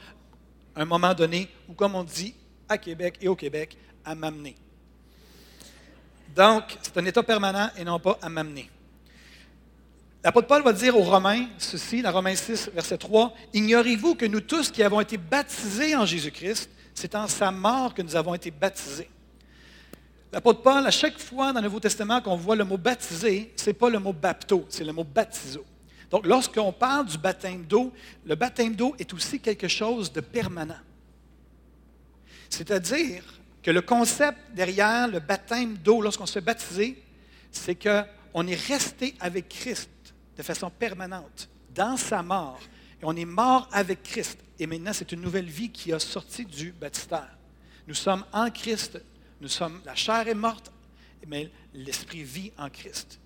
un 0.75 0.85
moment 0.85 1.13
donné 1.13 1.49
ou, 1.67 1.73
comme 1.73 1.95
on 1.95 2.03
dit 2.03 2.33
à 2.67 2.77
Québec 2.77 3.17
et 3.21 3.27
au 3.27 3.35
Québec, 3.35 3.77
à 4.05 4.15
m'amener. 4.15 4.55
Donc, 6.35 6.77
c'est 6.81 6.97
un 6.97 7.05
état 7.05 7.23
permanent 7.23 7.69
et 7.75 7.83
non 7.83 7.99
pas 7.99 8.17
à 8.21 8.29
m'amener. 8.29 8.69
L'apôtre 10.23 10.47
Paul 10.47 10.63
va 10.63 10.73
dire 10.73 10.97
aux 10.97 11.03
Romains 11.03 11.47
ceci, 11.57 12.01
dans 12.01 12.11
Romains 12.11 12.35
6, 12.35 12.71
verset 12.73 12.97
3, 12.97 13.33
Ignorez-vous 13.53 14.15
que 14.15 14.25
nous 14.25 14.41
tous 14.41 14.69
qui 14.69 14.83
avons 14.83 14.99
été 14.99 15.17
baptisés 15.17 15.95
en 15.95 16.05
Jésus-Christ, 16.05 16.69
c'est 16.93 17.15
en 17.15 17.27
sa 17.27 17.51
mort 17.51 17.93
que 17.93 18.01
nous 18.01 18.15
avons 18.15 18.35
été 18.35 18.51
baptisés. 18.51 19.09
L'apôtre 20.31 20.61
Paul, 20.61 20.85
à 20.85 20.91
chaque 20.91 21.17
fois 21.17 21.51
dans 21.51 21.59
le 21.59 21.65
Nouveau 21.65 21.79
Testament 21.79 22.21
qu'on 22.21 22.35
voit 22.35 22.55
le 22.55 22.63
mot 22.63 22.77
baptisé, 22.77 23.51
ce 23.55 23.67
n'est 23.67 23.73
pas 23.73 23.89
le 23.89 23.99
mot 23.99 24.13
bapto, 24.13 24.65
c'est 24.69 24.83
le 24.83 24.93
mot 24.93 25.03
baptizo. 25.03 25.65
Donc, 26.11 26.25
lorsqu'on 26.25 26.71
parle 26.71 27.07
du 27.07 27.17
baptême 27.17 27.65
d'eau, 27.65 27.91
le 28.25 28.35
baptême 28.35 28.75
d'eau 28.75 28.95
est 28.99 29.13
aussi 29.13 29.39
quelque 29.39 29.67
chose 29.67 30.11
de 30.11 30.21
permanent. 30.21 30.79
C'est-à-dire 32.49 33.23
que 33.61 33.71
le 33.71 33.81
concept 33.81 34.37
derrière 34.53 35.07
le 35.07 35.19
baptême 35.19 35.77
d'eau, 35.77 36.01
lorsqu'on 36.01 36.25
se 36.25 36.33
fait 36.33 36.41
baptiser, 36.41 37.03
c'est 37.51 37.75
qu'on 37.75 38.47
est 38.47 38.67
resté 38.67 39.15
avec 39.19 39.49
Christ 39.49 39.89
de 40.37 40.43
façon 40.43 40.69
permanente, 40.69 41.49
dans 41.73 41.97
sa 41.97 42.23
mort. 42.23 42.59
Et 43.01 43.05
on 43.05 43.15
est 43.15 43.25
mort 43.25 43.67
avec 43.71 44.03
Christ. 44.03 44.39
Et 44.59 44.67
maintenant, 44.67 44.93
c'est 44.93 45.11
une 45.11 45.21
nouvelle 45.21 45.49
vie 45.49 45.69
qui 45.69 45.93
a 45.93 45.99
sorti 45.99 46.45
du 46.45 46.71
baptistère. 46.71 47.37
Nous 47.87 47.93
sommes 47.93 48.25
en 48.33 48.49
Christ 48.49 48.99
nous 49.41 49.47
sommes, 49.47 49.81
la 49.85 49.95
chair 49.95 50.27
est 50.27 50.33
morte, 50.33 50.71
mais 51.27 51.49
l'esprit 51.73 52.23
vit 52.23 52.51
en 52.57 52.69
Christ. 52.69 53.19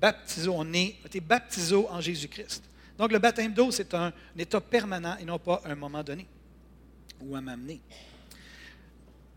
Baptiso, 0.00 0.52
on 0.54 0.72
est, 0.72 0.96
été 1.04 1.20
baptisé 1.20 1.76
en 1.76 2.00
Jésus-Christ. 2.00 2.64
Donc 2.98 3.12
le 3.12 3.18
baptême 3.18 3.52
d'eau, 3.52 3.70
c'est 3.70 3.92
un, 3.94 4.12
état 4.36 4.60
permanent 4.60 5.16
et 5.20 5.24
non 5.24 5.38
pas 5.38 5.62
un 5.64 5.74
moment 5.74 6.02
donné 6.02 6.26
ou 7.20 7.34
à 7.34 7.40
m'amener. 7.40 7.80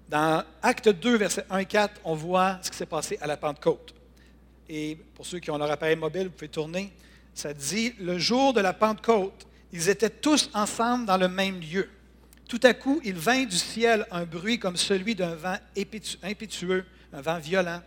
Dans 0.09 0.43
Acte 0.61 0.89
2, 0.89 1.17
versets 1.17 1.45
1 1.49 1.57
et 1.59 1.65
4, 1.65 2.01
on 2.03 2.15
voit 2.15 2.59
ce 2.61 2.71
qui 2.71 2.77
s'est 2.77 2.85
passé 2.85 3.17
à 3.21 3.27
la 3.27 3.37
Pentecôte. 3.37 3.93
Et 4.69 4.97
pour 5.15 5.25
ceux 5.25 5.39
qui 5.39 5.51
ont 5.51 5.57
leur 5.57 5.71
appareil 5.71 5.95
mobile, 5.95 6.25
vous 6.25 6.31
pouvez 6.31 6.49
tourner. 6.49 6.93
Ça 7.33 7.53
dit, 7.53 7.93
le 7.99 8.17
jour 8.17 8.53
de 8.53 8.61
la 8.61 8.73
Pentecôte, 8.73 9.47
ils 9.71 9.89
étaient 9.89 10.09
tous 10.09 10.49
ensemble 10.53 11.05
dans 11.05 11.17
le 11.17 11.27
même 11.27 11.59
lieu. 11.59 11.89
Tout 12.47 12.59
à 12.63 12.73
coup, 12.73 13.01
il 13.03 13.15
vint 13.15 13.43
du 13.43 13.57
ciel 13.57 14.05
un 14.09 14.23
bruit 14.23 14.57
comme 14.57 14.77
celui 14.77 15.15
d'un 15.15 15.35
vent 15.35 15.57
impétueux, 16.23 16.85
un 17.11 17.21
vent 17.21 17.39
violent, 17.39 17.81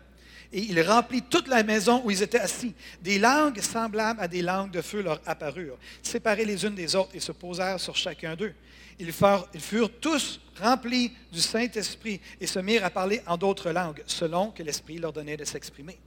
et 0.52 0.60
il 0.60 0.80
remplit 0.82 1.22
toute 1.22 1.48
la 1.48 1.62
maison 1.62 2.02
où 2.04 2.10
ils 2.10 2.22
étaient 2.22 2.40
assis. 2.40 2.74
Des 3.00 3.18
langues 3.18 3.60
semblables 3.60 4.20
à 4.20 4.28
des 4.28 4.42
langues 4.42 4.70
de 4.70 4.82
feu 4.82 5.02
leur 5.02 5.20
apparurent, 5.24 5.78
séparées 6.02 6.44
les 6.44 6.64
unes 6.66 6.74
des 6.74 6.94
autres, 6.94 7.10
et 7.14 7.20
se 7.20 7.32
posèrent 7.32 7.80
sur 7.80 7.96
chacun 7.96 8.36
d'eux. 8.36 8.52
Ils 8.98 9.12
furent, 9.12 9.48
ils 9.54 9.60
furent 9.60 9.98
tous 9.98 10.40
remplis 10.60 11.12
du 11.32 11.40
Saint-Esprit 11.40 12.20
et 12.38 12.46
se 12.46 12.58
mirent 12.58 12.84
à 12.84 12.90
parler 12.90 13.22
en 13.26 13.38
d'autres 13.38 13.70
langues, 13.70 14.02
selon 14.06 14.50
que 14.50 14.62
l'Esprit 14.62 14.98
leur 14.98 15.12
donnait 15.12 15.38
de 15.38 15.44
s'exprimer. 15.44 15.98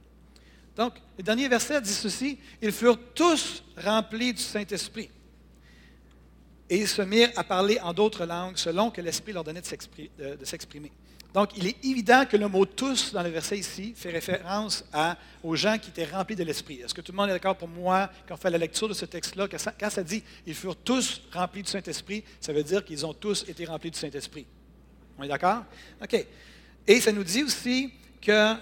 Donc, 0.76 0.94
le 1.16 1.24
dernier 1.24 1.48
verset 1.48 1.80
dit 1.80 1.92
ceci, 1.92 2.38
ils 2.62 2.72
furent 2.72 3.00
tous 3.14 3.64
remplis 3.76 4.32
du 4.32 4.42
Saint-Esprit 4.42 5.10
et 6.68 6.78
ils 6.78 6.88
se 6.88 7.02
mirent 7.02 7.30
à 7.36 7.44
parler 7.44 7.78
en 7.80 7.92
d'autres 7.92 8.24
langues 8.24 8.56
selon 8.56 8.90
que 8.90 9.00
l'Esprit 9.00 9.32
leur 9.32 9.44
donnait 9.44 9.60
de 9.60 10.44
s'exprimer. 10.44 10.90
Donc, 11.34 11.50
il 11.56 11.66
est 11.66 11.84
évident 11.84 12.24
que 12.26 12.36
le 12.36 12.46
mot 12.46 12.64
tous 12.64 13.12
dans 13.12 13.22
le 13.22 13.28
verset 13.28 13.58
ici 13.58 13.92
fait 13.96 14.12
référence 14.12 14.84
aux 15.42 15.56
gens 15.56 15.78
qui 15.78 15.90
étaient 15.90 16.04
remplis 16.04 16.36
de 16.36 16.44
l'Esprit. 16.44 16.80
Est-ce 16.80 16.94
que 16.94 17.00
tout 17.00 17.10
le 17.10 17.16
monde 17.16 17.28
est 17.28 17.32
d'accord 17.32 17.56
pour 17.56 17.66
moi 17.66 18.08
quand 18.28 18.34
on 18.34 18.36
fait 18.36 18.50
la 18.50 18.58
lecture 18.58 18.88
de 18.88 18.94
ce 18.94 19.04
texte-là, 19.04 19.48
quand 19.48 19.90
ça 19.90 20.02
dit 20.04 20.22
ils 20.46 20.54
furent 20.54 20.76
tous 20.76 21.22
remplis 21.32 21.64
du 21.64 21.70
Saint-Esprit, 21.70 22.22
ça 22.40 22.52
veut 22.52 22.62
dire 22.62 22.84
qu'ils 22.84 23.04
ont 23.04 23.12
tous 23.12 23.44
été 23.48 23.64
remplis 23.64 23.90
du 23.90 23.98
Saint-Esprit. 23.98 24.46
On 25.18 25.24
est 25.24 25.28
d'accord? 25.28 25.64
OK. 26.00 26.24
Et 26.86 27.00
ça 27.00 27.10
nous 27.10 27.24
dit 27.24 27.42
aussi 27.42 27.92
que 28.22 28.54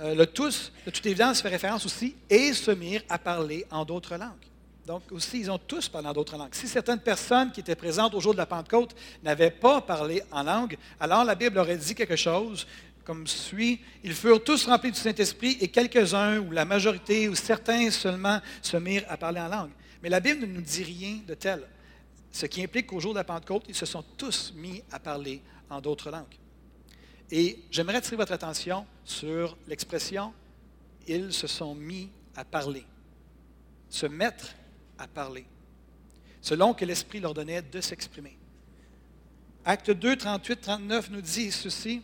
euh, 0.00 0.14
le 0.14 0.26
tous, 0.26 0.72
de 0.86 0.90
toute 0.90 1.06
évidence, 1.06 1.40
fait 1.40 1.48
référence 1.48 1.86
aussi 1.86 2.16
et 2.28 2.52
se 2.52 2.72
mirent 2.72 3.02
à 3.08 3.18
parler 3.18 3.64
en 3.70 3.84
d'autres 3.84 4.16
langues. 4.16 4.47
Donc 4.88 5.02
aussi, 5.12 5.40
ils 5.40 5.50
ont 5.50 5.58
tous 5.58 5.86
parlé 5.90 6.08
en 6.08 6.14
d'autres 6.14 6.38
langues. 6.38 6.54
Si 6.54 6.66
certaines 6.66 7.00
personnes 7.00 7.52
qui 7.52 7.60
étaient 7.60 7.76
présentes 7.76 8.14
au 8.14 8.20
jour 8.20 8.32
de 8.32 8.38
la 8.38 8.46
Pentecôte 8.46 8.96
n'avaient 9.22 9.50
pas 9.50 9.82
parlé 9.82 10.22
en 10.32 10.42
langue, 10.42 10.78
alors 10.98 11.24
la 11.24 11.34
Bible 11.34 11.58
aurait 11.58 11.76
dit 11.76 11.94
quelque 11.94 12.16
chose 12.16 12.66
comme 13.04 13.26
suit. 13.26 13.80
Ils 14.02 14.14
furent 14.14 14.42
tous 14.42 14.64
remplis 14.64 14.90
du 14.90 14.98
Saint-Esprit 14.98 15.58
et 15.60 15.68
quelques-uns, 15.68 16.38
ou 16.38 16.52
la 16.52 16.64
majorité, 16.64 17.28
ou 17.28 17.34
certains 17.34 17.90
seulement, 17.90 18.40
se 18.62 18.78
mirent 18.78 19.04
à 19.10 19.18
parler 19.18 19.40
en 19.40 19.48
langue. 19.48 19.72
Mais 20.02 20.08
la 20.08 20.20
Bible 20.20 20.40
ne 20.40 20.46
nous 20.46 20.62
dit 20.62 20.84
rien 20.84 21.18
de 21.26 21.34
tel. 21.34 21.68
Ce 22.32 22.46
qui 22.46 22.64
implique 22.64 22.86
qu'au 22.86 22.98
jour 22.98 23.12
de 23.12 23.18
la 23.18 23.24
Pentecôte, 23.24 23.64
ils 23.68 23.74
se 23.74 23.84
sont 23.84 24.04
tous 24.16 24.54
mis 24.56 24.82
à 24.90 24.98
parler 24.98 25.42
en 25.68 25.82
d'autres 25.82 26.10
langues. 26.10 26.24
Et 27.30 27.58
j'aimerais 27.70 27.96
attirer 27.96 28.16
votre 28.16 28.32
attention 28.32 28.86
sur 29.04 29.54
l'expression 29.66 30.32
ils 31.06 31.30
se 31.32 31.46
sont 31.46 31.74
mis 31.74 32.08
à 32.34 32.44
parler. 32.44 32.84
Se 33.90 34.06
mettre 34.06 34.54
à 34.98 35.06
parler. 35.06 35.46
Selon 36.40 36.74
que 36.74 36.84
l'Esprit 36.84 37.20
leur 37.20 37.34
donnait 37.34 37.62
de 37.62 37.80
s'exprimer. 37.80 38.36
Acte 39.64 39.90
2, 39.90 40.16
38, 40.16 40.60
39 40.60 41.10
nous 41.10 41.20
dit 41.20 41.50
ceci. 41.50 42.02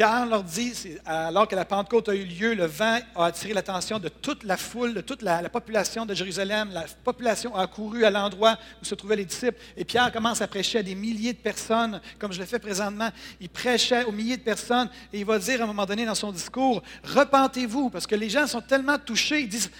Pierre 0.00 0.24
leur 0.24 0.44
dit, 0.44 0.72
alors 1.04 1.46
que 1.46 1.54
la 1.54 1.64
Pentecôte 1.66 2.08
a 2.08 2.14
eu 2.14 2.24
lieu, 2.24 2.54
le 2.54 2.64
vent 2.64 3.00
a 3.16 3.26
attiré 3.26 3.52
l'attention 3.52 3.98
de 3.98 4.08
toute 4.08 4.44
la 4.44 4.56
foule, 4.56 4.94
de 4.94 5.00
toute 5.02 5.20
la, 5.20 5.46
population 5.50 6.06
de 6.06 6.14
Jérusalem. 6.14 6.70
La 6.72 6.84
population 7.04 7.54
a 7.54 7.66
couru 7.66 8.04
à 8.04 8.10
l'endroit 8.10 8.56
où 8.80 8.84
se 8.84 8.94
trouvaient 8.94 9.16
les 9.16 9.24
disciples. 9.26 9.60
Et 9.76 9.84
Pierre 9.84 10.10
commence 10.10 10.40
à 10.40 10.46
prêcher 10.46 10.78
à 10.78 10.82
des 10.82 10.94
milliers 10.94 11.34
de 11.34 11.38
personnes, 11.38 12.00
comme 12.18 12.32
je 12.32 12.38
le 12.38 12.46
fais 12.46 12.58
présentement. 12.58 13.10
Il 13.40 13.50
prêchait 13.50 14.04
aux 14.04 14.12
milliers 14.12 14.38
de 14.38 14.42
personnes 14.42 14.88
et 15.12 15.18
il 15.18 15.26
va 15.26 15.38
dire 15.38 15.60
à 15.60 15.64
un 15.64 15.66
moment 15.66 15.84
donné 15.84 16.06
dans 16.06 16.14
son 16.14 16.32
discours, 16.32 16.82
repentez-vous, 17.04 17.90
parce 17.90 18.06
que 18.06 18.14
les 18.14 18.30
gens 18.30 18.46
sont 18.46 18.62
tellement 18.62 18.98
touchés, 18.98 19.40
ils 19.40 19.48
disent, 19.48 19.70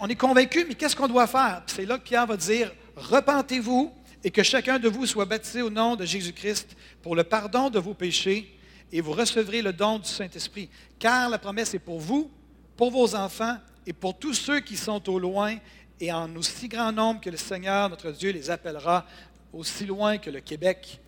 on 0.00 0.08
est 0.08 0.16
convaincus, 0.16 0.64
mais 0.68 0.74
qu'est-ce 0.74 0.96
qu'on 0.96 1.08
doit 1.08 1.26
faire? 1.26 1.62
C'est 1.66 1.86
là 1.86 1.98
que 1.98 2.04
Pierre 2.04 2.26
va 2.26 2.36
dire, 2.36 2.72
repentez-vous 2.96 3.92
et 4.24 4.30
que 4.30 4.42
chacun 4.42 4.78
de 4.78 4.88
vous 4.88 5.06
soit 5.06 5.24
baptisé 5.24 5.62
au 5.62 5.70
nom 5.70 5.96
de 5.96 6.04
Jésus-Christ 6.04 6.76
pour 7.02 7.14
le 7.14 7.24
pardon 7.24 7.70
de 7.70 7.78
vos 7.78 7.94
péchés 7.94 8.58
et 8.92 9.00
vous 9.00 9.12
recevrez 9.12 9.62
le 9.62 9.72
don 9.72 9.98
du 9.98 10.08
Saint-Esprit. 10.08 10.68
Car 10.98 11.28
la 11.28 11.38
promesse 11.38 11.74
est 11.74 11.78
pour 11.78 12.00
vous, 12.00 12.30
pour 12.76 12.90
vos 12.90 13.14
enfants 13.14 13.56
et 13.86 13.92
pour 13.92 14.18
tous 14.18 14.34
ceux 14.34 14.60
qui 14.60 14.76
sont 14.76 15.08
au 15.08 15.18
loin 15.18 15.56
et 16.00 16.12
en 16.12 16.34
aussi 16.36 16.68
grand 16.68 16.92
nombre 16.92 17.20
que 17.20 17.30
le 17.30 17.36
Seigneur, 17.36 17.88
notre 17.88 18.10
Dieu, 18.10 18.30
les 18.30 18.50
appellera, 18.50 19.06
aussi 19.52 19.86
loin 19.86 20.18
que 20.18 20.30
le 20.30 20.40
Québec, 20.40 21.00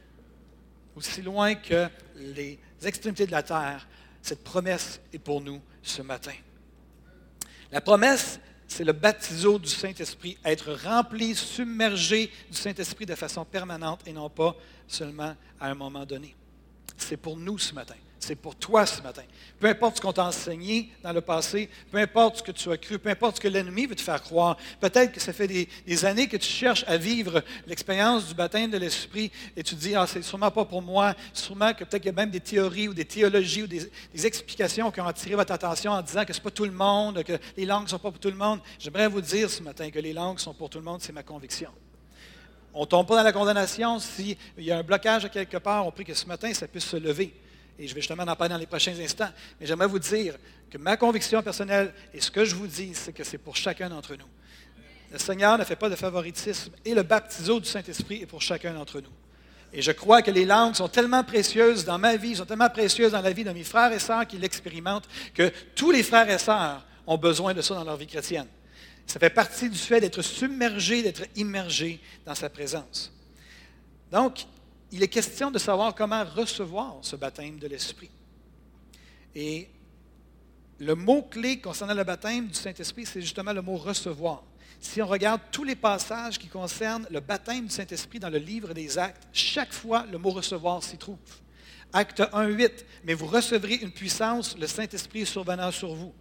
aussi 0.97 1.23
loin 1.23 1.55
que 1.55 1.89
les 2.17 2.59
extrémités 2.83 3.27
de 3.27 3.33
la 3.33 3.43
terre. 3.43 3.87
Cette 4.23 4.43
promesse 4.43 5.01
est 5.13 5.19
pour 5.19 5.41
nous 5.41 5.61
ce 5.83 6.03
matin. 6.03 6.33
La 7.71 7.81
promesse, 7.81 8.41
c'est 8.69 8.85
le 8.85 8.93
baptiso 8.93 9.59
du 9.59 9.69
Saint-Esprit, 9.69 10.39
être 10.45 10.73
rempli, 10.73 11.35
submergé 11.35 12.31
du 12.51 12.57
Saint-Esprit 12.57 13.07
de 13.07 13.15
façon 13.17 13.45
permanente 13.45 14.03
et 14.07 14.13
non 14.13 14.31
pas 14.31 14.55
seulement 14.87 15.35
à 15.59 15.71
un 15.71 15.75
moment 15.75 16.07
donné 16.07 16.37
c'est 16.99 17.17
pour 17.17 17.37
nous 17.37 17.59
ce 17.59 17.75
matin. 17.75 17.95
C'est 18.21 18.35
pour 18.35 18.57
toi 18.57 18.85
ce 18.85 19.01
matin. 19.01 19.23
Peu 19.61 19.69
importe 19.69 19.97
ce 19.97 20.01
qu'on 20.01 20.13
t'a 20.13 20.25
enseigné 20.25 20.91
dans 21.03 21.13
le 21.13 21.21
passé, 21.21 21.69
peu 21.91 21.99
importe 21.99 22.39
ce 22.39 22.43
que 22.43 22.51
tu 22.51 22.71
as 22.71 22.77
cru, 22.77 22.99
peu 22.99 23.11
importe 23.11 23.37
ce 23.37 23.41
que 23.41 23.49
l'ennemi 23.49 23.87
veut 23.87 23.95
te 23.95 24.03
faire 24.03 24.21
croire. 24.23 24.57
Peut-être 24.81 25.13
que 25.13 25.21
ça 25.21 25.33
fait 25.33 25.47
des, 25.47 26.05
années 26.05 26.27
que 26.27 26.37
tu 26.37 26.49
cherches 26.49 26.85
à 26.89 26.97
vivre 26.97 27.43
l'expérience 27.67 28.27
du 28.27 28.35
baptême 28.35 28.71
de 28.71 28.79
l'Esprit 28.79 29.31
et 29.57 29.63
tu 29.63 29.77
te 29.77 29.81
dis, 29.81 29.95
ah, 29.95 30.07
c'est 30.07 30.23
sûrement 30.23 30.51
pas 30.51 30.65
pour 30.65 30.83
moi. 30.83 31.15
Sûrement 31.33 31.73
que 31.73 31.85
peut-être 31.85 32.03
qu'il 32.03 32.11
y 32.11 32.15
a 32.15 32.17
même 32.17 32.31
des 32.31 32.41
théories 32.41 32.89
ou 32.89 32.95
des 32.95 33.05
théologies 33.05 33.63
ou 33.63 33.67
des, 33.67 33.89
explications 34.27 34.91
qui 34.91 35.01
ont 35.01 35.07
attiré 35.07 35.37
votre 35.37 35.53
attention 35.53 35.93
en 35.93 36.03
disant 36.03 36.25
que 36.25 36.33
ce 36.33 36.39
n'est 36.39 36.43
pas 36.43 36.51
tout 36.51 36.65
le 36.65 36.73
monde, 36.73 37.23
que 37.23 37.39
les 37.57 37.67
langues 37.67 37.89
sont 37.89 37.99
pas 37.99 38.11
pour 38.11 38.21
tout 38.21 38.31
le 38.31 38.37
monde. 38.37 38.61
J'aimerais 38.79 39.09
vous 39.09 39.21
dire 39.21 39.49
ce 39.49 39.63
matin 39.63 39.91
que 39.91 39.99
les 40.01 40.13
langues 40.13 40.41
sont 40.41 40.55
pour 40.55 40.69
tout 40.69 40.79
le 40.79 40.85
monde, 40.85 41.01
c'est 41.01 41.13
ma 41.13 41.23
conviction. 41.23 41.71
On 42.75 42.83
ne 42.83 42.87
tombe 42.87 43.07
pas 43.07 43.17
dans 43.17 43.23
la 43.23 43.33
condamnation. 43.33 43.99
S'il 43.99 44.37
y 44.59 44.71
a 44.71 44.79
un 44.79 44.83
blocage 44.83 45.25
à 45.25 45.29
quelque 45.29 45.57
part, 45.57 45.87
on 45.87 45.91
prie 45.91 46.05
que 46.05 46.15
ce 46.15 46.27
matin, 46.27 46.53
ça 46.53 46.67
puisse 46.67 46.85
se 46.85 46.97
lever. 46.97 47.35
Et 47.79 47.87
je 47.87 47.95
vais 47.95 48.01
justement 48.01 48.25
en 48.25 48.37
parler 48.37 48.53
dans 48.53 48.59
les 48.59 48.67
prochains 48.67 48.99
instants. 48.99 49.31
Mais 49.61 49.67
j'aimerais 49.67 49.87
vous 49.87 49.99
dire 49.99 50.37
que 50.71 50.79
ma 50.79 50.97
conviction 50.97 51.43
personnelle 51.43 51.93
et 52.13 52.21
ce 52.21 52.31
que 52.31 52.45
je 52.45 52.55
vous 52.55 52.67
dis, 52.67 52.93
c'est 52.95 53.13
que 53.13 53.25
c'est 53.25 53.39
pour 53.39 53.57
chacun 53.57 53.89
d'entre 53.89 54.17
nous. 54.17 54.27
Le 55.11 55.19
Seigneur 55.19 55.57
ne 55.57 55.65
fait 55.65 55.77
pas 55.77 55.89
de 55.89 55.97
favoritisme 55.97 56.73
et 56.85 56.95
le 56.95 57.03
baptiso 57.03 57.61
du 57.61 57.69
Saint-Esprit 57.69 58.23
est 58.23 58.27
pour 58.27 58.43
chacun 58.43 58.75
d'entre 58.75 59.01
nous. 59.01 59.13
Et 59.73 59.83
je 59.83 59.93
crois 59.93 60.23
que 60.23 60.31
les 60.31 60.45
langues 60.45 60.75
sont 60.75 60.89
tellement 60.89 61.23
précieuses 61.25 61.85
dans 61.85 61.99
ma 61.99 62.17
vie, 62.17 62.37
sont 62.37 62.47
tellement 62.47 62.71
précieuses 62.71 63.13
dans 63.13 63.21
la 63.21 63.33
vie 63.33 63.45
de 63.45 63.51
mes 63.51 63.65
frères 63.65 63.93
et 63.93 63.99
sœurs 63.99 64.27
qui 64.27 64.39
l'expérimentent, 64.39 65.09
que 65.35 65.53
tous 65.75 65.91
les 65.91 66.03
frères 66.03 66.29
et 66.29 66.39
sœurs 66.39 66.85
ont 67.07 67.19
besoin 67.19 67.55
de 67.55 67.63
ça 67.63 67.75
dans 67.75 67.85
leur 67.85 67.97
vie 67.97 68.07
chrétienne. 68.07 68.47
Ça 69.07 69.19
fait 69.19 69.31
partie 69.31 69.71
du 69.71 69.79
fait 69.79 70.01
d'être 70.01 70.21
submergé, 70.21 71.03
d'être 71.03 71.25
immergé 71.37 72.01
dans 72.27 72.35
sa 72.35 72.51
présence. 72.51 73.13
Donc, 74.11 74.47
il 74.93 75.03
est 75.03 75.09
question 75.09 75.51
de 75.51 75.59
savoir 75.59 75.95
comment 75.95 76.25
recevoir 76.25 76.97
ce 77.03 77.17
baptême 77.17 77.59
de 77.59 77.67
l'Esprit. 77.67 78.11
Et 79.35 79.69
le 80.79 80.95
mot-clé 80.95 81.61
concernant 81.61 81.95
le 81.95 82.05
baptême 82.05 82.47
du 82.49 82.55
Saint-Esprit, 82.55 83.05
c'est 83.05 83.21
justement 83.21 83.53
le 83.53 83.63
mot 83.63 83.77
recevoir. 83.77 84.45
Si 84.81 85.03
on 85.03 85.07
regarde 85.07 85.41
tous 85.51 85.65
les 85.65 85.75
passages 85.75 86.39
qui 86.39 86.47
concernent 86.47 87.07
le 87.11 87.21
baptême 87.21 87.67
du 87.67 87.73
Saint-Esprit 87.73 88.21
dans 88.21 88.31
le 88.31 88.39
livre 88.39 88.73
des 88.73 88.97
Actes, 88.97 89.27
chaque 89.33 89.73
fois 89.73 90.07
le 90.11 90.19
mot 90.19 90.31
recevoir 90.31 90.83
s'y 90.83 90.97
trouve. 90.97 91.19
Acte 91.93 92.23
1, 92.33 92.47
8, 92.47 92.87
mais 93.05 93.15
vous 93.15 93.27
recevrez 93.27 93.75
une 93.77 93.91
puissance, 93.91 94.57
le 94.57 94.67
Saint-Esprit 94.67 95.27
survenant 95.27 95.71
sur 95.73 95.95
vous. 95.95 96.13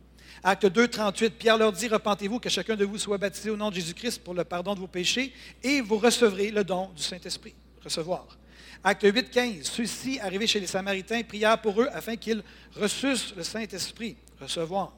Acte 0.44 0.66
2, 0.66 0.88
38, 0.88 1.38
Pierre 1.38 1.58
leur 1.58 1.72
dit, 1.72 1.88
repentez-vous, 1.88 2.40
que 2.40 2.50
chacun 2.50 2.76
de 2.76 2.86
vous 2.86 2.98
soit 2.98 3.18
baptisé 3.18 3.50
au 3.50 3.58
nom 3.58 3.70
de 3.70 3.76
Jésus-Christ 3.76 4.24
pour 4.24 4.34
le 4.34 4.44
pardon 4.44 4.76
de 4.76 4.80
vos 4.80 4.88
péchés, 4.88 5.34
et 5.64 5.82
vous 5.82 5.98
recevrez 5.98 6.52
le 6.52 6.64
don 6.64 6.90
du 6.96 7.04
Saint-Esprit. 7.04 7.54
Recevoir. 7.84 8.28
Acte 8.84 9.04
8, 9.04 9.30
15, 9.30 9.64
ceux-ci, 9.64 10.20
arrivés 10.20 10.48
chez 10.48 10.60
les 10.60 10.68
Samaritains, 10.68 11.22
prièrent 11.24 11.62
pour 11.62 11.82
eux 11.82 11.90
afin 11.92 12.16
qu'ils 12.16 12.44
reçussent 12.76 13.34
le 13.36 13.44
Saint-Esprit. 13.44 14.16
Recevoir. 14.40 14.94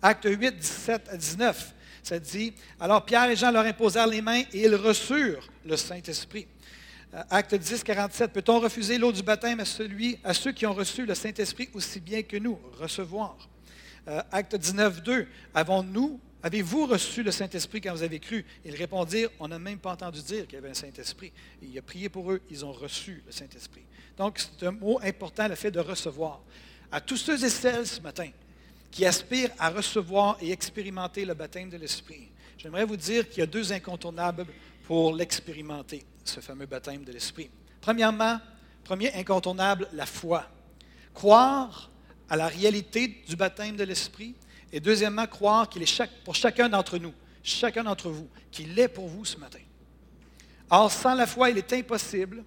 Acte 0.00 0.26
8, 0.26 0.56
17 0.56 1.08
à 1.10 1.16
19, 1.16 1.74
ça 2.02 2.18
dit, 2.18 2.52
alors 2.78 3.04
Pierre 3.04 3.30
et 3.30 3.36
Jean 3.36 3.50
leur 3.50 3.64
imposèrent 3.64 4.06
les 4.06 4.20
mains 4.20 4.42
et 4.52 4.64
ils 4.64 4.74
reçurent 4.74 5.48
le 5.64 5.76
Saint-Esprit. 5.76 6.46
Euh, 7.14 7.22
acte 7.30 7.54
10, 7.54 7.84
47, 7.84 8.32
peut-on 8.32 8.60
refuser 8.60 8.98
l'eau 8.98 9.12
du 9.12 9.22
baptême 9.22 9.60
à, 9.60 9.64
celui, 9.64 10.18
à 10.24 10.34
ceux 10.34 10.52
qui 10.52 10.66
ont 10.66 10.74
reçu 10.74 11.06
le 11.06 11.14
Saint-Esprit 11.14 11.68
aussi 11.72 12.00
bien 12.00 12.22
que 12.22 12.36
nous? 12.36 12.58
Recevoir. 12.78 13.36
Euh, 14.08 14.20
acte 14.32 14.56
19, 14.56 15.02
2. 15.02 15.26
Avons-nous, 15.54 16.20
avez-vous 16.44 16.84
reçu 16.84 17.22
le 17.22 17.30
Saint-Esprit 17.30 17.80
quand 17.80 17.92
vous 17.94 18.02
avez 18.02 18.20
cru? 18.20 18.44
Ils 18.66 18.76
répondirent, 18.76 19.30
on 19.40 19.48
n'a 19.48 19.58
même 19.58 19.78
pas 19.78 19.92
entendu 19.92 20.20
dire 20.22 20.46
qu'il 20.46 20.56
y 20.56 20.58
avait 20.58 20.68
un 20.68 20.74
Saint-Esprit. 20.74 21.32
Il 21.62 21.76
a 21.78 21.80
prié 21.80 22.10
pour 22.10 22.30
eux, 22.30 22.42
ils 22.50 22.62
ont 22.66 22.72
reçu 22.72 23.22
le 23.24 23.32
Saint-Esprit. 23.32 23.84
Donc, 24.18 24.38
c'est 24.38 24.66
un 24.66 24.72
mot 24.72 25.00
important, 25.02 25.48
le 25.48 25.54
fait 25.54 25.70
de 25.70 25.80
recevoir. 25.80 26.42
À 26.92 27.00
tous 27.00 27.16
ceux 27.16 27.42
et 27.42 27.48
celles 27.48 27.86
ce 27.86 27.98
matin 27.98 28.28
qui 28.90 29.06
aspirent 29.06 29.52
à 29.58 29.70
recevoir 29.70 30.36
et 30.42 30.52
expérimenter 30.52 31.24
le 31.24 31.32
baptême 31.32 31.70
de 31.70 31.78
l'Esprit, 31.78 32.28
j'aimerais 32.58 32.84
vous 32.84 32.98
dire 32.98 33.26
qu'il 33.26 33.38
y 33.38 33.42
a 33.42 33.46
deux 33.46 33.72
incontournables 33.72 34.44
pour 34.86 35.14
l'expérimenter, 35.14 36.04
ce 36.24 36.40
fameux 36.40 36.66
baptême 36.66 37.04
de 37.04 37.12
l'Esprit. 37.12 37.48
Premièrement, 37.80 38.38
premier 38.84 39.14
incontournable, 39.14 39.88
la 39.94 40.04
foi. 40.04 40.46
Croire 41.14 41.90
à 42.28 42.36
la 42.36 42.48
réalité 42.48 43.22
du 43.26 43.34
baptême 43.34 43.76
de 43.76 43.84
l'Esprit. 43.84 44.34
Et 44.74 44.80
deuxièmement, 44.80 45.28
croire 45.28 45.68
qu'il 45.68 45.84
est 45.84 46.02
pour 46.24 46.34
chacun 46.34 46.68
d'entre 46.68 46.98
nous, 46.98 47.14
chacun 47.44 47.84
d'entre 47.84 48.10
vous, 48.10 48.28
qu'il 48.50 48.76
est 48.76 48.88
pour 48.88 49.06
vous 49.06 49.24
ce 49.24 49.36
matin. 49.36 49.60
Or, 50.68 50.90
sans 50.90 51.14
la 51.14 51.28
foi, 51.28 51.50
il 51.50 51.58
est 51.58 51.72
impossible 51.72 52.42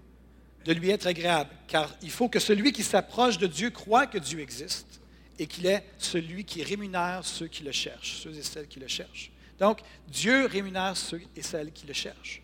de 0.66 0.74
lui 0.74 0.90
être 0.90 1.08
agréable, 1.08 1.52
car 1.70 1.96
il 2.02 2.12
faut 2.12 2.28
que 2.28 2.40
celui 2.40 2.74
qui 2.74 2.84
s'approche 2.84 3.38
de 3.38 3.48
Dieu 3.48 3.70
croit 3.70 4.08
que 4.08 4.18
Dieu 4.18 4.42
existe 4.42 5.00
et 5.40 5.48
qu'il 5.48 5.68
est 5.68 5.86
celui 5.98 6.44
qui 6.44 6.63
rémunère 6.63 7.22
ceux 7.24 7.48
qui 7.48 7.63
le 7.63 7.72
cherchent, 7.72 8.18
ceux 8.18 8.36
et 8.36 8.44
celles 8.44 8.68
qui 8.68 8.82
le 8.82 8.90
cherchent. 8.90 9.32
Donc, 9.58 9.80
Dieu 10.10 10.48
rémunère 10.48 10.98
ceux 10.98 11.22
et 11.34 11.42
celles 11.42 11.72
qui 11.72 11.88
le 11.88 11.94
cherchent. 11.94 12.42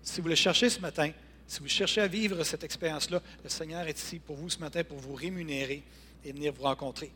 Si 0.00 0.20
vous 0.20 0.28
le 0.28 0.36
cherchez 0.36 0.70
ce 0.70 0.78
matin, 0.78 1.10
si 1.48 1.58
vous 1.58 1.66
cherchez 1.66 2.02
à 2.02 2.06
vivre 2.06 2.44
cette 2.44 2.62
expérience-là, 2.62 3.20
le 3.42 3.50
Seigneur 3.50 3.84
est 3.88 3.98
ici 3.98 4.20
pour 4.20 4.36
vous 4.36 4.48
ce 4.48 4.60
matin 4.60 4.84
pour 4.84 4.98
vous 4.98 5.14
rémunérer 5.14 5.82
et 6.24 6.30
venir 6.30 6.52
vous 6.52 6.62
rencontrer. 6.62 7.10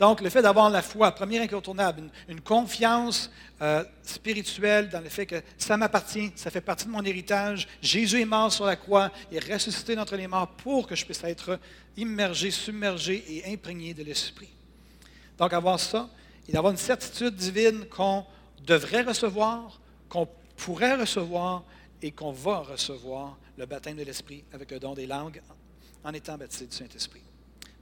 Donc, 0.00 0.20
le 0.20 0.28
fait 0.28 0.42
d'avoir 0.42 0.70
la 0.70 0.82
foi, 0.82 1.12
premier 1.12 1.38
incontournable, 1.38 2.02
une, 2.28 2.40
confiance 2.40 3.30
euh, 3.62 3.84
spirituelle 4.02 4.88
dans 4.88 5.00
le 5.00 5.08
fait 5.08 5.24
que 5.24 5.40
ça 5.56 5.76
m'appartient, 5.76 6.32
ça 6.34 6.50
fait 6.50 6.60
partie 6.60 6.86
de 6.86 6.90
mon 6.90 7.04
héritage. 7.04 7.68
Jésus 7.80 8.20
est 8.20 8.24
mort 8.24 8.52
sur 8.52 8.66
la 8.66 8.76
croix, 8.76 9.12
il 9.30 9.36
est 9.36 9.52
ressuscité 9.52 9.94
d'entre 9.94 10.16
les 10.16 10.26
morts 10.26 10.48
pour 10.48 10.86
que 10.86 10.96
je 10.96 11.04
puisse 11.04 11.22
être 11.22 11.60
immergé, 11.96 12.50
submergé 12.50 13.24
et 13.28 13.52
imprégné 13.52 13.94
de 13.94 14.02
l'Esprit. 14.02 14.50
Donc, 15.38 15.52
avoir 15.52 15.78
ça 15.78 16.08
et 16.48 16.52
d'avoir 16.52 16.72
une 16.72 16.78
certitude 16.78 17.36
divine 17.36 17.86
qu'on 17.86 18.24
devrait 18.66 19.02
recevoir, 19.02 19.80
qu'on 20.08 20.28
pourrait 20.56 20.96
recevoir 20.96 21.62
et 22.02 22.10
qu'on 22.10 22.32
va 22.32 22.58
recevoir 22.58 23.38
le 23.56 23.66
baptême 23.66 23.96
de 23.96 24.02
l'Esprit 24.02 24.42
avec 24.52 24.72
le 24.72 24.80
don 24.80 24.94
des 24.94 25.06
langues 25.06 25.40
en 26.02 26.12
étant 26.12 26.36
baptisé 26.36 26.66
du 26.66 26.76
Saint-Esprit. 26.76 27.22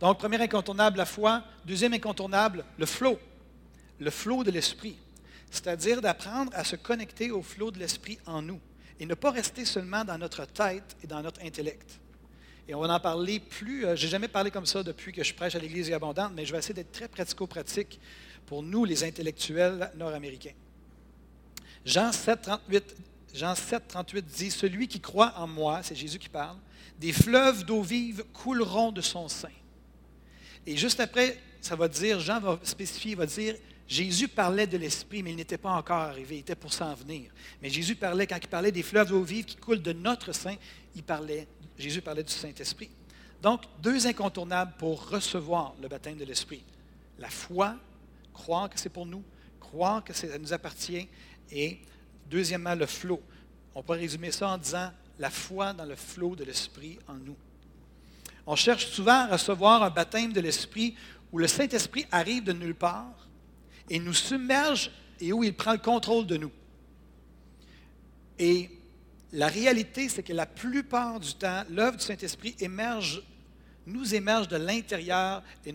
Donc, 0.03 0.19
premier 0.19 0.41
incontournable, 0.43 0.99
la 0.99 1.07
foi. 1.07 1.45
Deuxième 1.65 1.93
incontournable, 1.93 2.65
le 2.77 2.87
flot, 2.87 3.21
le 4.01 4.11
flot 4.11 4.43
de 4.43 4.51
l'esprit. 4.51 4.97
C'est-à-dire 5.49 6.01
d'apprendre 6.01 6.51
à 6.57 6.65
se 6.65 6.75
connecter 6.75 7.31
au 7.31 7.41
flot 7.41 7.71
de 7.71 7.79
l'esprit 7.79 8.19
en 8.27 8.43
nous 8.43 8.59
et 8.99 9.07
ne 9.07 9.15
pas 9.15 9.31
rester 9.31 9.65
seulement 9.65 10.05
dans 10.05 10.19
notre 10.19 10.45
tête 10.45 10.97
et 11.05 11.07
dans 11.07 11.23
notre 11.23 11.41
intellect. 11.41 12.01
Et 12.67 12.75
on 12.75 12.81
va 12.81 12.93
en 12.93 12.99
parler 12.99 13.39
plus. 13.39 13.87
Euh, 13.87 13.95
je 13.95 14.05
n'ai 14.05 14.11
jamais 14.11 14.27
parlé 14.27 14.51
comme 14.51 14.67
ça 14.67 14.83
depuis 14.83 15.13
que 15.13 15.23
je 15.23 15.33
prêche 15.35 15.55
à 15.55 15.61
l'Église 15.61 15.93
abondante, 15.93 16.33
mais 16.35 16.45
je 16.45 16.51
vais 16.51 16.59
essayer 16.59 16.75
d'être 16.75 16.91
très 16.91 17.07
pratico-pratique 17.07 18.01
pour 18.47 18.65
nous, 18.65 18.85
les 18.85 19.05
intellectuels 19.05 19.89
nord-américains. 19.95 20.55
Jean 21.85 22.11
7, 22.11 22.43
38, 22.43 22.97
Jean 23.35 23.55
7, 23.55 23.87
38 23.87 24.25
dit 24.25 24.51
Celui 24.51 24.89
qui 24.89 25.01
croit 25.01 25.33
en 25.37 25.47
moi, 25.47 25.81
c'est 25.85 25.95
Jésus 25.95 26.19
qui 26.19 26.29
parle, 26.29 26.57
des 26.99 27.13
fleuves 27.13 27.65
d'eau 27.65 27.83
vive 27.83 28.25
couleront 28.33 28.91
de 28.91 29.01
son 29.01 29.29
sein. 29.29 29.49
Et 30.67 30.77
juste 30.77 31.01
après, 31.01 31.39
ça 31.61 31.77
va 31.77 31.89
dire, 31.89 32.21
Jean 32.21 32.41
va 32.41 32.59
spécifier, 32.63 33.13
il 33.13 33.17
va 33.17 33.27
dire, 33.27 33.55
Jésus 33.89 34.29
parlait 34.29 34.67
de 34.67 34.79
l'Esprit, 34.79 35.23
mais 35.23 35.31
il 35.31 35.37
n'était 35.37 35.59
pas 35.59 35.73
encore 35.73 35.99
arrivé, 35.99 36.37
il 36.37 36.41
était 36.41 36.55
pour 36.55 36.73
s'en 36.73 36.95
venir. 36.95 37.31
Mais 37.61 37.69
Jésus 37.69 37.95
parlait, 37.95 38.27
quand 38.27 38.39
il 38.41 38.49
parlait 38.49 38.73
des 38.73 38.83
fleuves 38.83 39.09
d'eau 39.09 39.23
vive 39.23 39.45
qui 39.45 39.57
coulent 39.57 39.83
de 39.83 39.93
notre 39.93 40.33
sein, 40.33 40.55
il 40.95 41.03
parlait, 41.03 41.47
Jésus 41.77 42.01
parlait 42.01 42.23
du 42.23 42.33
Saint-Esprit. 42.33 42.91
Donc, 43.43 43.63
deux 43.83 44.07
incontournables 44.07 44.73
pour 44.79 45.09
recevoir 45.09 45.75
le 45.83 45.89
baptême 45.89 46.17
de 46.17 46.25
l'Esprit. 46.25 46.63
La 47.19 47.29
foi, 47.29 47.77
croire 48.33 48.71
que 48.71 48.79
c'est 48.79 48.89
pour 48.89 49.05
nous, 49.05 49.23
croire 49.61 50.03
que 50.03 50.13
ça 50.13 50.39
nous 50.39 50.53
appartient, 50.53 51.09
et 51.51 51.79
deuxièmement, 52.31 52.75
le 52.75 52.87
flot. 52.87 53.21
On 53.75 53.83
peut 53.83 53.95
résumer 53.95 54.31
ça 54.31 54.49
en 54.49 54.59
disant 54.59 54.91
la 55.19 55.31
foi 55.31 55.73
dans 55.73 55.85
le 55.85 55.97
flot 55.97 56.37
de 56.37 56.45
l'Esprit 56.45 56.99
en 57.09 57.15
nous. 57.15 57.37
On 58.47 58.57
cherche 58.57 58.87
souvent 58.87 59.13
à 59.13 59.27
recevoir 59.29 59.83
un 59.83 59.91
baptême 59.91 60.33
de 60.33 60.41
l'Esprit 60.41 60.95
où 61.31 61.39
le 61.39 61.47
Saint-Esprit 61.47 62.07
arrive 62.11 62.45
de 62.45 62.53
nulle 62.53 62.75
part 62.75 63.29
et 63.89 63.99
nous 63.99 64.15
submerge 64.15 64.91
et 65.21 65.33
où 65.33 65.45
il 65.45 65.55
prend 65.55 65.73
le 65.73 65.79
contrôle 65.79 66.27
de 66.27 66.37
nous. 66.37 66.51
Et 68.39 68.71
la 69.33 69.47
réalité, 69.47 70.09
c'est 70.09 70.23
que 70.23 70.33
la 70.33 70.47
plupart 70.47 71.21
du 71.21 71.35
temps, 71.35 71.63
l'œuvre 71.71 71.97
du 71.97 72.05
Saint-Esprit 72.05 72.57
émerge, 72.59 73.23
nous 73.87 74.15
émerge 74.15 74.49
de 74.49 74.57
l'intérieur 74.57 75.43
et, 75.65 75.73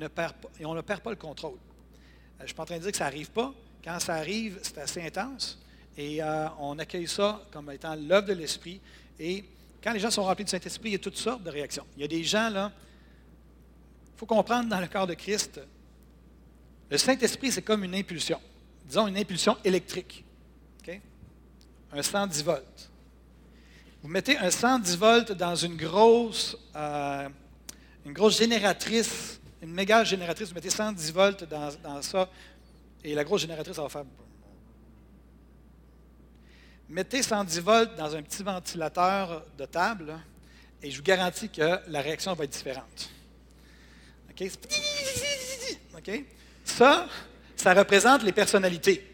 on 0.66 0.74
ne 0.74 0.82
perd 0.82 1.02
pas 1.02 1.10
le 1.10 1.16
contrôle. 1.16 1.58
Euh, 1.58 2.40
je 2.40 2.44
ne 2.44 2.48
suis 2.48 2.56
pas 2.56 2.64
en 2.64 2.66
train 2.66 2.78
de 2.78 2.82
dire 2.82 2.92
que 2.92 2.98
ça 2.98 3.06
n'arrive 3.06 3.32
pas. 3.32 3.54
Quand 3.84 4.00
ça 4.00 4.16
arrive, 4.16 4.60
c'est 4.62 4.78
assez 4.78 5.02
intense. 5.02 5.60
Et 5.98 6.22
euh, 6.22 6.48
on 6.60 6.78
accueille 6.78 7.08
ça 7.08 7.42
comme 7.52 7.72
étant 7.72 7.96
l'œuvre 7.96 8.28
de 8.28 8.34
l'Esprit. 8.34 8.80
Et 9.20 9.44
quand 9.84 9.94
les 9.94 10.00
gens 10.00 10.12
sont 10.12 10.24
remplis 10.24 10.46
du 10.46 10.52
Saint-Esprit, 10.52 10.90
il 10.90 10.94
y 10.94 10.96
a 10.96 11.00
toutes 11.00 11.18
sortes 11.18 11.44
de 11.44 11.50
réactions. 11.50 11.86
Il 11.96 12.02
y 12.02 12.06
a 12.06 12.08
des 12.08 12.24
gens, 12.24 12.50
là, 12.50 12.72
il 14.16 14.20
faut 14.20 14.26
comprendre 14.26 14.70
dans 14.70 14.80
le 14.80 14.88
corps 14.88 15.08
de 15.08 15.14
Christ, 15.14 15.60
le 16.90 16.98
Saint-Esprit, 16.98 17.52
c'est 17.52 17.62
comme 17.62 17.84
une 17.84 17.96
impulsion. 17.96 18.40
Disons 18.86 19.08
une 19.08 19.18
impulsion 19.18 19.58
électrique. 19.64 20.24
Un 21.92 22.02
110 22.02 22.44
volts. 22.44 22.90
Vous 24.04 24.10
mettez 24.10 24.38
un 24.38 24.52
110 24.52 24.98
volts 24.98 25.32
dans 25.32 25.56
une 25.56 25.78
grosse, 25.78 26.58
euh, 26.76 27.30
une 28.06 28.14
grosse 28.14 28.38
génératrice, 28.38 29.40
une 29.62 29.72
méga 29.72 30.04
génératrice, 30.04 30.50
vous 30.50 30.56
mettez 30.56 30.70
110 30.70 31.12
volts 31.14 31.44
dans, 31.46 31.70
dans 31.82 32.02
ça, 32.02 32.30
et 33.04 33.16
la 33.16 33.24
grosse 33.24 33.42
génératrice, 33.42 33.78
va 33.78 33.90
faire. 33.90 34.04
Mettez 36.90 37.22
110 37.22 37.60
volts 37.60 37.96
dans 37.98 38.16
un 38.16 38.22
petit 38.22 38.44
ventilateur 38.44 39.44
de 39.58 39.66
table, 39.66 40.18
et 40.82 40.90
je 40.90 40.98
vous 40.98 41.04
garantis 41.04 41.50
que 41.50 41.80
la 41.90 42.02
réaction 42.02 42.34
va 42.34 42.46
être 42.46 42.52
différente. 42.52 43.10
OK? 44.30 46.24
Ça, 46.64 47.08
ça 47.58 47.74
représente 47.74 48.24
les 48.24 48.32
personnalités. 48.32 49.06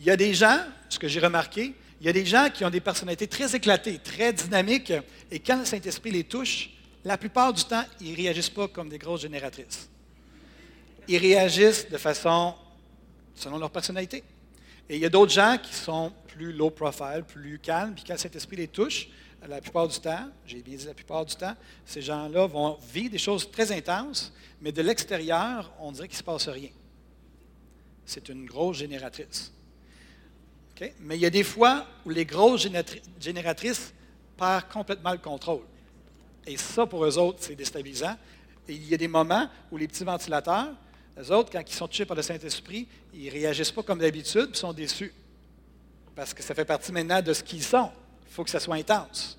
Il 0.00 0.04
y 0.04 0.10
a 0.10 0.16
des 0.16 0.34
gens, 0.34 0.58
ce 0.88 0.98
que 0.98 1.06
j'ai 1.06 1.20
remarqué, 1.20 1.74
il 2.00 2.06
y 2.06 2.08
a 2.08 2.12
des 2.12 2.26
gens 2.26 2.48
qui 2.52 2.64
ont 2.64 2.70
des 2.70 2.80
personnalités 2.80 3.28
très 3.28 3.54
éclatées, 3.54 4.00
très 4.00 4.32
dynamiques, 4.32 4.92
et 5.30 5.38
quand 5.38 5.58
le 5.58 5.66
Saint-Esprit 5.66 6.10
les 6.10 6.24
touche, 6.24 6.70
la 7.04 7.16
plupart 7.16 7.52
du 7.52 7.62
temps, 7.64 7.84
ils 8.00 8.10
ne 8.10 8.16
réagissent 8.16 8.50
pas 8.50 8.66
comme 8.66 8.88
des 8.88 8.98
grosses 8.98 9.22
génératrices. 9.22 9.88
Ils 11.06 11.18
réagissent 11.18 11.88
de 11.88 11.98
façon 11.98 12.56
selon 13.36 13.58
leur 13.58 13.70
personnalité. 13.70 14.24
Et 14.90 14.96
il 14.96 15.02
y 15.02 15.06
a 15.06 15.08
d'autres 15.08 15.30
gens 15.30 15.56
qui 15.62 15.72
sont 15.72 16.12
plus 16.26 16.52
low 16.52 16.68
profile, 16.68 17.22
plus 17.24 17.60
calmes, 17.60 17.94
puis 17.94 18.02
quand 18.04 18.14
le 18.14 18.18
Saint-Esprit 18.18 18.56
les 18.56 18.66
touche, 18.66 19.08
la 19.48 19.60
plupart 19.60 19.86
du 19.86 20.00
temps, 20.00 20.28
j'ai 20.44 20.60
bien 20.62 20.76
dit 20.76 20.84
la 20.84 20.94
plupart 20.94 21.24
du 21.24 21.36
temps, 21.36 21.54
ces 21.86 22.02
gens-là 22.02 22.48
vont 22.48 22.76
vivre 22.92 23.12
des 23.12 23.18
choses 23.18 23.48
très 23.52 23.70
intenses, 23.70 24.32
mais 24.60 24.72
de 24.72 24.82
l'extérieur, 24.82 25.72
on 25.78 25.92
dirait 25.92 26.08
qu'il 26.08 26.16
ne 26.16 26.18
se 26.18 26.24
passe 26.24 26.48
rien. 26.48 26.70
C'est 28.04 28.28
une 28.30 28.46
grosse 28.46 28.78
génératrice. 28.78 29.52
Mais 30.98 31.16
il 31.16 31.20
y 31.20 31.26
a 31.26 31.30
des 31.30 31.44
fois 31.44 31.86
où 32.04 32.10
les 32.10 32.24
grosses 32.24 32.66
génératrices 33.20 33.94
perdent 34.36 34.68
complètement 34.72 35.12
le 35.12 35.18
contrôle. 35.18 35.62
Et 36.44 36.56
ça, 36.56 36.84
pour 36.84 37.04
eux 37.04 37.16
autres, 37.16 37.38
c'est 37.42 37.54
déstabilisant. 37.54 38.16
Et 38.66 38.74
il 38.74 38.88
y 38.88 38.94
a 38.94 38.96
des 38.96 39.06
moments 39.06 39.48
où 39.70 39.76
les 39.76 39.86
petits 39.86 40.02
ventilateurs, 40.02 40.72
eux 41.18 41.32
autres, 41.32 41.50
quand 41.50 41.62
ils 41.66 41.74
sont 41.74 41.88
touchés 41.88 42.04
par 42.04 42.16
le 42.16 42.22
Saint-Esprit, 42.22 42.86
ils 43.14 43.26
ne 43.26 43.30
réagissent 43.30 43.72
pas 43.72 43.82
comme 43.82 43.98
d'habitude, 43.98 44.48
ils 44.50 44.56
sont 44.56 44.72
déçus. 44.72 45.12
Parce 46.14 46.34
que 46.34 46.42
ça 46.42 46.54
fait 46.54 46.64
partie 46.64 46.92
maintenant 46.92 47.20
de 47.22 47.32
ce 47.32 47.42
qu'ils 47.42 47.62
sont. 47.62 47.90
Il 48.26 48.32
faut 48.32 48.44
que 48.44 48.50
ça 48.50 48.60
soit 48.60 48.76
intense. 48.76 49.38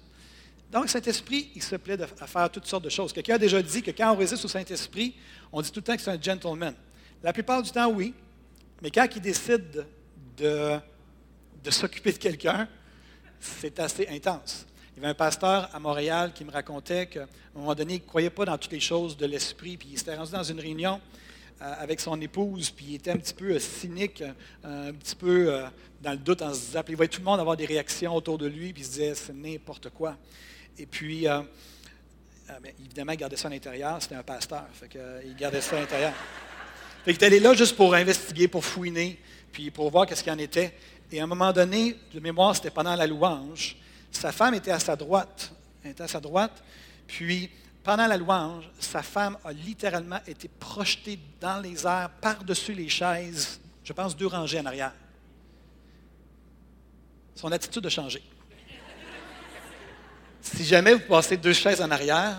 Donc, 0.72 0.84
le 0.84 0.90
Saint-Esprit, 0.90 1.52
il 1.56 1.62
se 1.62 1.76
plaît 1.76 1.98
à 2.20 2.28
faire 2.28 2.50
toutes 2.50 2.66
sortes 2.66 2.84
de 2.84 2.90
choses. 2.90 3.12
Quelqu'un 3.12 3.36
a 3.36 3.38
déjà 3.38 3.62
dit 3.62 3.82
que 3.82 3.92
quand 3.92 4.14
on 4.14 4.16
résiste 4.16 4.46
au 4.46 4.48
Saint-Esprit, 4.48 5.16
on 5.52 5.62
dit 5.62 5.72
tout 5.72 5.80
le 5.80 5.84
temps 5.84 5.96
que 5.96 6.02
c'est 6.02 6.12
un 6.12 6.22
gentleman. 6.22 6.74
La 7.22 7.34
plupart 7.34 7.62
du 7.62 7.72
temps, 7.72 7.90
oui. 7.90 8.14
Mais 8.82 8.90
quand 8.90 9.08
il 9.16 9.22
décide 9.22 9.86
de, 10.38 10.78
de 11.64 11.72
s'occuper 11.72 12.14
de 12.14 12.18
quelqu'un, 12.18 12.68
c'est 13.40 13.80
assez 13.80 14.08
intense. 14.08 14.66
Il 14.94 14.98
y 14.98 15.06
avait 15.06 15.12
un 15.12 15.16
pasteur 15.16 15.70
à 15.74 15.80
Montréal 15.80 16.32
qui 16.34 16.46
me 16.46 16.52
racontait 16.52 17.08
qu'à 17.08 17.24
un 17.24 17.60
moment 17.60 17.76
donné, 17.76 17.96
il 17.96 18.02
ne 18.02 18.08
croyait 18.08 18.30
pas 18.30 18.46
dans 18.46 18.58
toutes 18.58 18.72
les 18.72 18.80
choses 18.80 19.18
de 19.18 19.26
l'esprit, 19.26 19.78
puis 19.78 19.90
il 19.92 19.98
s'était 19.98 20.16
rendu 20.16 20.32
dans 20.32 20.44
une 20.44 20.60
réunion 20.60 21.02
avec 21.62 22.00
son 22.00 22.19
épouse, 22.19 22.71
puis 22.71 22.86
il 22.89 22.95
était 22.95 23.12
un 23.12 23.17
petit 23.17 23.34
peu 23.34 23.52
euh, 23.52 23.60
cynique, 23.60 24.24
euh, 24.65 24.89
un 24.89 24.93
petit 24.93 25.15
peu 25.15 25.63
dans 26.02 26.12
le 26.12 26.17
doute 26.17 26.41
en 26.41 26.54
se 26.54 26.60
disant, 26.60 26.82
il 26.88 26.95
voyait 26.95 27.10
tout 27.10 27.19
le 27.19 27.26
monde 27.26 27.39
avoir 27.39 27.56
des 27.56 27.65
réactions 27.65 28.15
autour 28.15 28.38
de 28.38 28.47
lui, 28.47 28.74
puis 28.74 28.82
il 28.82 28.86
se 28.86 28.91
disait, 28.91 29.15
c'est 29.15 29.34
n'importe 29.34 29.89
quoi. 29.89 30.17
Et 30.78 30.86
puis, 30.86 31.28
évidemment, 32.80 33.12
il 33.12 33.17
gardait 33.17 33.36
ça 33.36 33.47
à 33.47 33.52
l'intérieur, 33.52 34.02
c'était 34.02 34.15
un 34.15 34.24
pasteur, 34.24 34.65
fait 34.74 34.89
il 35.26 35.36
gardait 35.36 35.62
ça 35.62 35.78
à 35.78 35.82
l'intérieur. 35.82 36.13
il 37.06 37.13
était 37.13 37.28
allé 37.28 37.39
là 37.39 37.54
juste 37.54 37.76
pour 37.76 37.93
investiguer, 37.93 38.47
pour 38.47 38.65
fouiner, 38.65 39.19
puis 39.52 39.69
pour 39.69 39.91
voir 39.91 40.08
qu'est-ce 40.08 40.24
qu'il 40.24 40.34
en 40.34 40.39
était. 40.39 40.74
Et 41.12 41.19
à 41.19 41.24
un 41.26 41.28
moment 41.28 41.52
donné, 41.52 41.97
de 42.13 42.19
mémoire, 42.19 42.56
c'était 42.56 42.71
pendant 42.71 42.95
la 42.95 43.06
louange, 43.06 43.78
sa 44.12 44.32
femme 44.32 44.56
était 44.56 44.71
à 44.71 44.80
sa 44.80 44.95
droite, 44.95 45.52
elle 45.84 45.91
était 45.91 46.04
à 46.04 46.08
sa 46.08 46.19
droite, 46.19 46.63
puis 47.06 47.50
pendant 47.84 48.08
la 48.08 48.17
louange, 48.17 48.70
sa 48.80 49.02
femme 49.02 49.38
a 49.44 49.52
littéralement 49.52 50.20
été 50.28 50.48
projetée 50.48 51.20
dans 51.39 51.60
les 51.62 51.86
airs 51.86 52.12
par-dessus 52.22 52.74
les 52.74 52.89
chaises, 52.89 53.60
je 53.84 53.94
pense 53.94 54.15
deux 54.15 54.28
rangées 54.28 54.60
en 54.60 54.65
arrière. 54.65 54.94
Son 57.36 57.52
attitude 57.52 57.86
a 57.86 57.89
changé. 57.89 58.22
Si 60.41 60.63
jamais 60.63 60.94
vous 60.94 61.08
passez 61.08 61.38
deux 61.38 61.54
chaises 61.54 61.82
en 61.82 61.89
arrière, 61.89 62.38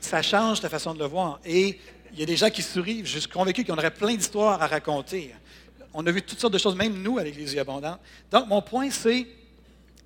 ça 0.00 0.22
change 0.22 0.60
ta 0.60 0.68
façon 0.68 0.94
de 0.94 0.98
le 1.00 1.06
voir. 1.06 1.40
Et 1.44 1.80
il 2.12 2.18
y 2.18 2.22
a 2.22 2.26
des 2.26 2.36
gens 2.36 2.50
qui 2.50 2.62
sourient. 2.62 3.04
Je 3.04 3.18
suis 3.18 3.28
convaincu 3.28 3.64
qu'on 3.64 3.76
aurait 3.76 3.92
plein 3.92 4.14
d'histoires 4.14 4.62
à 4.62 4.66
raconter. 4.66 5.34
On 5.92 6.06
a 6.06 6.10
vu 6.10 6.22
toutes 6.22 6.38
sortes 6.38 6.52
de 6.52 6.58
choses, 6.58 6.76
même 6.76 7.02
nous, 7.02 7.18
à 7.18 7.24
l'Église 7.24 7.56
abondante. 7.58 8.00
Donc, 8.30 8.48
mon 8.48 8.62
point, 8.62 8.90
c'est 8.90 9.26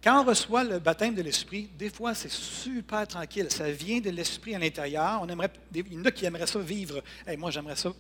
quand 0.03 0.23
on 0.23 0.25
reçoit 0.25 0.65
le 0.65 0.79
baptême 0.79 1.15
de 1.15 1.23
l'Esprit, 1.23 1.69
des 1.79 1.91
fois, 1.91 2.15
c'est 2.15 2.31
super 2.31 3.07
tranquille. 3.07 3.47
Ça 3.51 3.71
vient 3.71 4.01
de 4.01 4.11
l'Esprit 4.11 4.55
à 4.55 4.59
l'intérieur. 4.59 5.21
On 5.23 5.29
aimerait, 5.29 5.51
il 5.75 5.93
y 5.93 5.99
en 5.99 6.05
a 6.05 6.11
qui 6.11 6.25
aimeraient 6.25 6.47
ça 6.47 6.59
vivre. 6.59 7.03
moi, 7.37 7.51
j'aimerais 7.51 7.77
ça, 7.77 7.93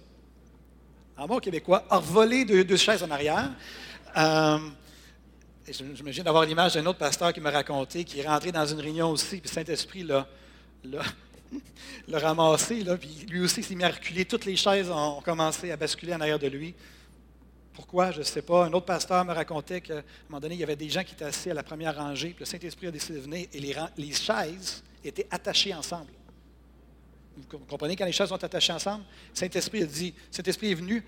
en 1.16 1.26
bon 1.26 1.38
québécois, 1.38 1.84
envoler 1.90 2.44
deux, 2.44 2.64
deux 2.64 2.76
chaises 2.76 3.02
en 3.02 3.10
arrière. 3.10 3.50
Euh, 4.16 4.58
J'imagine 5.72 6.24
d'avoir 6.24 6.44
l'image 6.44 6.74
d'un 6.74 6.86
autre 6.86 6.98
pasteur 6.98 7.32
qui 7.32 7.40
m'a 7.40 7.50
raconté, 7.50 8.02
qui 8.02 8.18
est 8.18 8.26
rentré 8.26 8.50
dans 8.50 8.66
une 8.66 8.80
réunion 8.80 9.10
aussi, 9.10 9.40
puis 9.40 9.48
Saint-Esprit 9.48 10.02
l'a, 10.02 10.26
ramassé, 12.12 12.84
lui 13.28 13.40
aussi 13.40 13.62
s'est 13.62 13.74
mis 13.76 13.84
à 13.84 13.90
reculer. 13.90 14.24
Toutes 14.24 14.46
les 14.46 14.56
chaises 14.56 14.90
ont 14.90 15.20
commencé 15.20 15.70
à 15.70 15.76
basculer 15.76 16.14
en 16.14 16.20
arrière 16.20 16.40
de 16.40 16.48
lui. 16.48 16.74
Pourquoi? 17.80 18.10
Je 18.10 18.18
ne 18.18 18.24
sais 18.24 18.42
pas. 18.42 18.66
Un 18.66 18.72
autre 18.74 18.84
pasteur 18.84 19.24
me 19.24 19.32
racontait 19.32 19.80
qu'à 19.80 20.00
un 20.00 20.02
moment 20.28 20.38
donné, 20.38 20.54
il 20.54 20.60
y 20.60 20.62
avait 20.62 20.76
des 20.76 20.90
gens 20.90 21.02
qui 21.02 21.14
étaient 21.14 21.24
assis 21.24 21.50
à 21.50 21.54
la 21.54 21.62
première 21.62 21.96
rangée, 21.96 22.28
puis 22.28 22.40
le 22.40 22.44
Saint-Esprit 22.44 22.88
a 22.88 22.90
décidé 22.90 23.18
de 23.18 23.24
venir, 23.24 23.46
et 23.54 23.58
les, 23.58 24.12
chaises 24.12 24.82
étaient 25.02 25.26
attachées 25.30 25.72
ensemble. 25.72 26.10
Vous 27.38 27.58
comprenez 27.66 27.96
quand 27.96 28.04
les 28.04 28.12
chaises 28.12 28.28
sont 28.28 28.44
attachées 28.44 28.74
ensemble? 28.74 29.02
Saint-Esprit 29.32 29.82
a 29.82 29.86
dit, 29.86 30.12
Saint-Esprit 30.30 30.72
est 30.72 30.74
venu, 30.74 31.02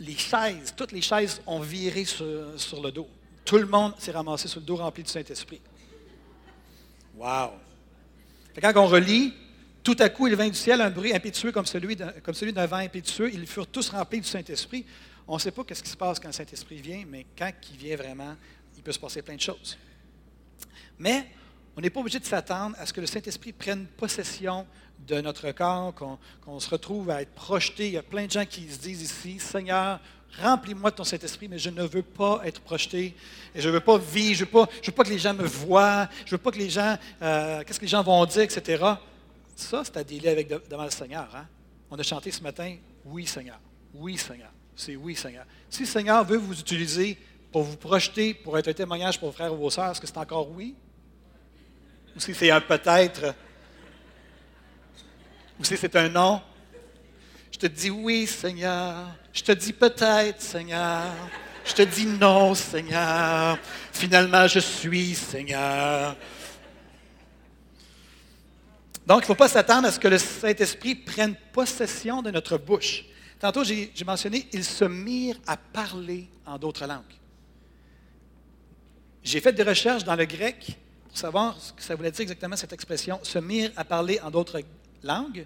les 0.00 0.16
chaises, 0.16 0.72
toutes 0.74 0.92
les 0.92 1.02
chaises 1.02 1.42
ont 1.46 1.60
viré 1.60 2.06
sur, 2.06 2.24
le 2.82 2.90
dos. 2.90 3.08
Tout 3.44 3.58
le 3.58 3.66
monde 3.66 3.92
s'est 3.98 4.12
ramassé 4.12 4.48
sur 4.48 4.60
le 4.60 4.66
dos 4.66 4.76
rempli 4.76 5.02
du 5.02 5.10
Saint-Esprit. 5.10 5.60
Wow! 7.18 7.50
Quand 8.62 8.72
on 8.76 8.86
relit, 8.86 9.34
tout 9.84 9.96
à 9.98 10.08
coup, 10.08 10.26
il 10.26 10.36
vint 10.36 10.48
du 10.48 10.54
ciel 10.54 10.80
un 10.80 10.90
bruit 10.90 11.14
impétueux 11.14 11.52
comme 11.52 11.66
celui 11.66 11.96
d'un 11.96 12.66
vent 12.66 12.76
impétueux. 12.76 13.30
Ils 13.34 13.46
furent 13.46 13.66
tous 13.66 13.90
remplis 13.90 14.22
du 14.22 14.26
Saint-Esprit. 14.28 14.86
On 15.26 15.34
ne 15.34 15.38
sait 15.38 15.50
pas 15.50 15.62
ce 15.72 15.82
qui 15.82 15.90
se 15.90 15.96
passe 15.96 16.18
quand 16.18 16.28
le 16.28 16.32
Saint-Esprit 16.32 16.80
vient, 16.80 17.04
mais 17.06 17.26
quand 17.36 17.50
il 17.70 17.76
vient 17.76 17.96
vraiment, 17.96 18.36
il 18.76 18.82
peut 18.82 18.92
se 18.92 18.98
passer 18.98 19.22
plein 19.22 19.36
de 19.36 19.40
choses. 19.40 19.78
Mais 20.98 21.26
on 21.76 21.80
n'est 21.80 21.90
pas 21.90 22.00
obligé 22.00 22.18
de 22.18 22.24
s'attendre 22.24 22.76
à 22.78 22.86
ce 22.86 22.92
que 22.92 23.00
le 23.00 23.06
Saint-Esprit 23.06 23.52
prenne 23.52 23.86
possession 23.86 24.66
de 25.06 25.20
notre 25.20 25.50
corps, 25.52 25.94
qu'on 25.94 26.60
se 26.60 26.70
retrouve 26.70 27.10
à 27.10 27.22
être 27.22 27.32
projeté. 27.32 27.88
Il 27.88 27.94
y 27.94 27.98
a 27.98 28.02
plein 28.02 28.26
de 28.26 28.30
gens 28.30 28.44
qui 28.44 28.70
se 28.70 28.78
disent 28.78 29.02
ici, 29.02 29.38
Seigneur, 29.38 30.00
remplis-moi 30.40 30.90
de 30.90 30.96
ton 30.96 31.04
Saint-Esprit, 31.04 31.48
mais 31.48 31.58
je 31.58 31.70
ne 31.70 31.82
veux 31.82 32.02
pas 32.02 32.40
être 32.44 32.60
projeté, 32.60 33.14
et 33.54 33.60
je 33.60 33.68
ne 33.68 33.74
veux 33.74 33.80
pas 33.80 33.98
vivre, 33.98 34.38
je 34.38 34.44
ne 34.44 34.50
veux, 34.50 34.92
pas 34.92 35.04
que 35.04 35.10
les 35.10 35.18
gens 35.18 35.34
me 35.34 35.44
voient, 35.44 36.08
je 36.24 36.26
ne 36.26 36.30
veux 36.32 36.38
pas 36.38 36.50
que 36.52 36.58
les 36.58 36.70
gens, 36.70 36.96
euh, 37.20 37.62
qu'est-ce 37.64 37.78
que 37.80 37.84
les 37.84 37.90
gens 37.90 38.02
vont 38.02 38.24
dire, 38.26 38.42
etc. 38.42 38.84
Ça, 39.56 39.82
c'est 39.84 39.96
à 39.96 40.04
délai 40.04 40.30
avec 40.30 40.48
devant 40.48 40.84
le 40.84 40.90
Seigneur. 40.90 41.28
Hein? 41.34 41.46
on 41.92 41.98
a 41.98 42.02
chanté 42.02 42.30
ce 42.30 42.42
matin, 42.42 42.74
oui 43.04 43.26
Seigneur, 43.26 43.60
oui 43.94 44.16
Seigneur, 44.16 44.50
c'est 44.76 44.96
oui 44.96 45.14
Seigneur. 45.14 45.44
Si 45.68 45.82
le 45.82 45.86
Seigneur 45.86 46.24
veut 46.24 46.38
vous 46.38 46.58
utiliser 46.58 47.18
pour 47.50 47.62
vous 47.62 47.76
projeter, 47.76 48.34
pour 48.34 48.58
être 48.58 48.68
un 48.68 48.72
témoignage 48.72 49.18
pour 49.18 49.28
vos 49.28 49.34
frères 49.34 49.52
ou 49.52 49.56
vos 49.56 49.70
sœurs, 49.70 49.90
est-ce 49.90 50.00
que 50.00 50.06
c'est 50.06 50.18
encore 50.18 50.50
oui? 50.50 50.74
Ou 52.16 52.20
si 52.20 52.34
c'est 52.34 52.50
un 52.50 52.60
peut-être? 52.60 53.34
Ou 55.58 55.64
si 55.64 55.76
c'est 55.76 55.94
un 55.96 56.08
non? 56.08 56.42
Je 57.50 57.58
te 57.58 57.66
dis 57.66 57.90
oui, 57.90 58.26
Seigneur. 58.26 59.08
Je 59.32 59.42
te 59.42 59.52
dis 59.52 59.72
peut-être, 59.72 60.40
Seigneur. 60.40 61.04
Je 61.64 61.74
te 61.74 61.82
dis 61.82 62.06
non, 62.06 62.54
Seigneur. 62.54 63.58
Finalement, 63.92 64.46
je 64.48 64.58
suis, 64.58 65.14
Seigneur. 65.14 66.16
Donc, 69.06 69.18
il 69.18 69.22
ne 69.22 69.26
faut 69.26 69.34
pas 69.34 69.48
s'attendre 69.48 69.88
à 69.88 69.92
ce 69.92 69.98
que 69.98 70.08
le 70.08 70.18
Saint-Esprit 70.18 70.94
prenne 70.94 71.34
possession 71.52 72.22
de 72.22 72.30
notre 72.30 72.56
bouche. 72.56 73.04
Tantôt, 73.42 73.64
j'ai 73.64 73.90
mentionné, 74.06 74.46
ils 74.52 74.64
se 74.64 74.84
mirent 74.84 75.40
à 75.48 75.56
parler 75.56 76.28
en 76.46 76.58
d'autres 76.58 76.86
langues. 76.86 77.02
J'ai 79.24 79.40
fait 79.40 79.52
des 79.52 79.64
recherches 79.64 80.04
dans 80.04 80.14
le 80.14 80.26
grec 80.26 80.78
pour 81.08 81.18
savoir 81.18 81.60
ce 81.60 81.72
que 81.72 81.82
ça 81.82 81.96
voulait 81.96 82.12
dire 82.12 82.20
exactement 82.20 82.54
cette 82.54 82.72
expression, 82.72 83.18
se 83.24 83.40
mirent 83.40 83.72
à 83.74 83.82
parler 83.82 84.20
en 84.20 84.30
d'autres 84.30 84.60
langues. 85.02 85.44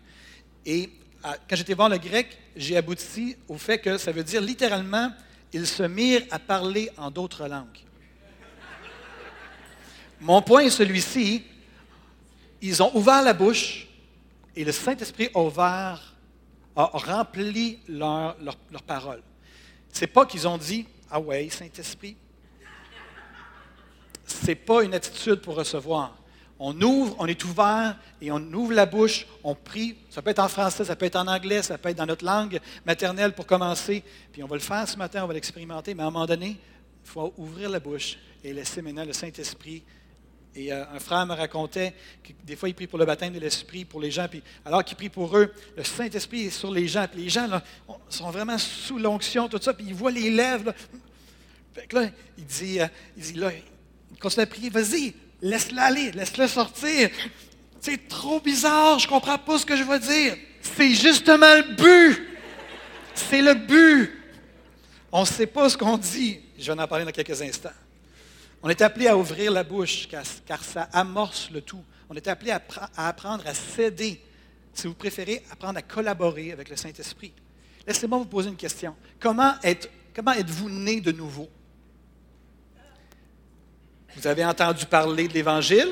Et 0.66 0.90
quand 1.22 1.56
j'étais 1.56 1.72
voir 1.72 1.88
le 1.88 1.96
grec, 1.96 2.36
j'ai 2.54 2.76
abouti 2.76 3.34
au 3.48 3.56
fait 3.56 3.78
que 3.78 3.96
ça 3.96 4.12
veut 4.12 4.24
dire 4.24 4.42
littéralement, 4.42 5.10
ils 5.54 5.66
se 5.66 5.84
mirent 5.84 6.26
à 6.30 6.38
parler 6.38 6.90
en 6.98 7.10
d'autres 7.10 7.48
langues. 7.48 7.80
Mon 10.20 10.42
point 10.42 10.64
est 10.64 10.70
celui-ci, 10.70 11.44
ils 12.60 12.82
ont 12.82 12.94
ouvert 12.94 13.22
la 13.22 13.32
bouche 13.32 13.88
et 14.54 14.66
le 14.66 14.72
Saint-Esprit 14.72 15.30
a 15.34 15.40
ouvert, 15.40 16.12
a 16.76 16.90
rempli 16.92 17.78
leur, 17.88 18.36
leur. 18.40 18.54
Ce 19.92 20.00
n'est 20.02 20.06
pas 20.06 20.26
qu'ils 20.26 20.46
ont 20.46 20.58
dit, 20.58 20.86
ah 21.10 21.18
ouais, 21.18 21.48
Saint-Esprit. 21.48 22.16
Ce 24.26 24.46
n'est 24.46 24.54
pas 24.54 24.82
une 24.82 24.94
attitude 24.94 25.36
pour 25.36 25.56
recevoir. 25.56 26.16
On 26.58 26.78
ouvre, 26.80 27.16
on 27.18 27.26
est 27.26 27.44
ouvert 27.44 27.98
et 28.20 28.30
on 28.32 28.40
ouvre 28.52 28.72
la 28.72 28.86
bouche, 28.86 29.26
on 29.44 29.54
prie. 29.54 29.96
Ça 30.08 30.22
peut 30.22 30.30
être 30.30 30.38
en 30.38 30.48
français, 30.48 30.84
ça 30.84 30.96
peut 30.96 31.04
être 31.06 31.16
en 31.16 31.26
anglais, 31.26 31.62
ça 31.62 31.76
peut 31.76 31.90
être 31.90 31.98
dans 31.98 32.06
notre 32.06 32.24
langue 32.24 32.60
maternelle 32.84 33.34
pour 33.34 33.46
commencer. 33.46 34.02
Puis 34.32 34.42
on 34.42 34.46
va 34.46 34.56
le 34.56 34.62
faire 34.62 34.88
ce 34.88 34.96
matin, 34.96 35.24
on 35.24 35.26
va 35.26 35.34
l'expérimenter, 35.34 35.94
mais 35.94 36.02
à 36.02 36.06
un 36.06 36.10
moment 36.10 36.26
donné, 36.26 36.58
il 37.04 37.10
faut 37.10 37.32
ouvrir 37.36 37.68
la 37.68 37.78
bouche 37.78 38.18
et 38.42 38.52
laisser 38.52 38.80
maintenant 38.80 39.04
le 39.04 39.12
Saint-Esprit. 39.12 39.82
Et 40.56 40.72
euh, 40.72 40.84
un 40.90 40.98
frère 40.98 41.26
me 41.26 41.34
racontait 41.34 41.92
que 42.24 42.32
des 42.44 42.56
fois, 42.56 42.70
il 42.70 42.74
prie 42.74 42.86
pour 42.86 42.98
le 42.98 43.04
baptême 43.04 43.34
de 43.34 43.38
l'Esprit 43.38 43.84
pour 43.84 44.00
les 44.00 44.10
gens. 44.10 44.26
Puis 44.26 44.42
alors 44.64 44.82
qu'il 44.82 44.96
prie 44.96 45.10
pour 45.10 45.36
eux, 45.36 45.52
le 45.76 45.84
Saint-Esprit 45.84 46.46
est 46.46 46.50
sur 46.50 46.72
les 46.72 46.88
gens. 46.88 47.06
Puis 47.12 47.24
les 47.24 47.28
gens 47.28 47.46
là, 47.46 47.62
sont 48.08 48.30
vraiment 48.30 48.56
sous 48.56 48.98
l'onction, 48.98 49.48
tout 49.48 49.60
ça. 49.60 49.74
Puis 49.74 49.86
ils 49.88 49.94
voient 49.94 50.10
les 50.10 50.30
lèvres. 50.30 50.72
Là. 51.92 52.06
il 52.38 52.44
dit, 52.46 52.80
euh, 52.80 52.86
il 53.18 53.22
dit 53.22 53.34
là, 53.34 53.50
il 54.10 54.18
continue 54.18 54.44
à 54.44 54.46
prier, 54.46 54.70
vas-y, 54.70 55.14
Laisse-le 55.42 55.78
aller, 55.78 56.10
laisse-le 56.12 56.48
sortir. 56.48 57.10
C'est 57.80 58.08
trop 58.08 58.40
bizarre, 58.40 58.98
je 58.98 59.06
comprends 59.06 59.36
pas 59.36 59.58
ce 59.58 59.66
que 59.66 59.76
je 59.76 59.82
veux 59.82 59.98
dire. 59.98 60.36
C'est 60.62 60.94
justement 60.94 61.54
le 61.54 61.74
but. 61.74 62.26
C'est 63.14 63.42
le 63.42 63.54
but. 63.54 64.10
On 65.12 65.20
ne 65.20 65.26
sait 65.26 65.46
pas 65.46 65.68
ce 65.68 65.76
qu'on 65.76 65.98
dit. 65.98 66.40
Je 66.58 66.72
vais 66.72 66.80
en 66.80 66.88
parler 66.88 67.04
dans 67.04 67.12
quelques 67.12 67.40
instants. 67.42 67.68
On 68.62 68.68
est 68.68 68.82
appelé 68.82 69.06
à 69.06 69.16
ouvrir 69.16 69.52
la 69.52 69.62
bouche 69.62 70.08
car, 70.08 70.64
ça 70.64 70.82
amorce 70.92 71.50
le 71.50 71.60
tout. 71.60 71.82
On 72.08 72.14
est 72.14 72.28
appelé 72.28 72.50
à, 72.50 72.60
apprendre 72.96 73.46
à 73.46 73.54
céder. 73.54 74.20
Si 74.72 74.86
vous 74.86 74.94
préférez, 74.94 75.42
apprendre 75.50 75.78
à 75.78 75.82
collaborer 75.82 76.52
avec 76.52 76.68
le 76.68 76.76
Saint-Esprit. 76.76 77.32
Laissez-moi 77.86 78.18
vous 78.18 78.26
poser 78.26 78.48
une 78.48 78.56
question. 78.56 78.94
Comment, 79.20 79.54
comment 80.14 80.32
êtes-vous 80.32 80.70
né 80.70 81.00
de 81.00 81.12
nouveau? 81.12 81.48
Vous 84.16 84.26
avez 84.26 84.44
entendu 84.44 84.86
parler 84.86 85.28
de 85.28 85.34
l'Évangile? 85.34 85.88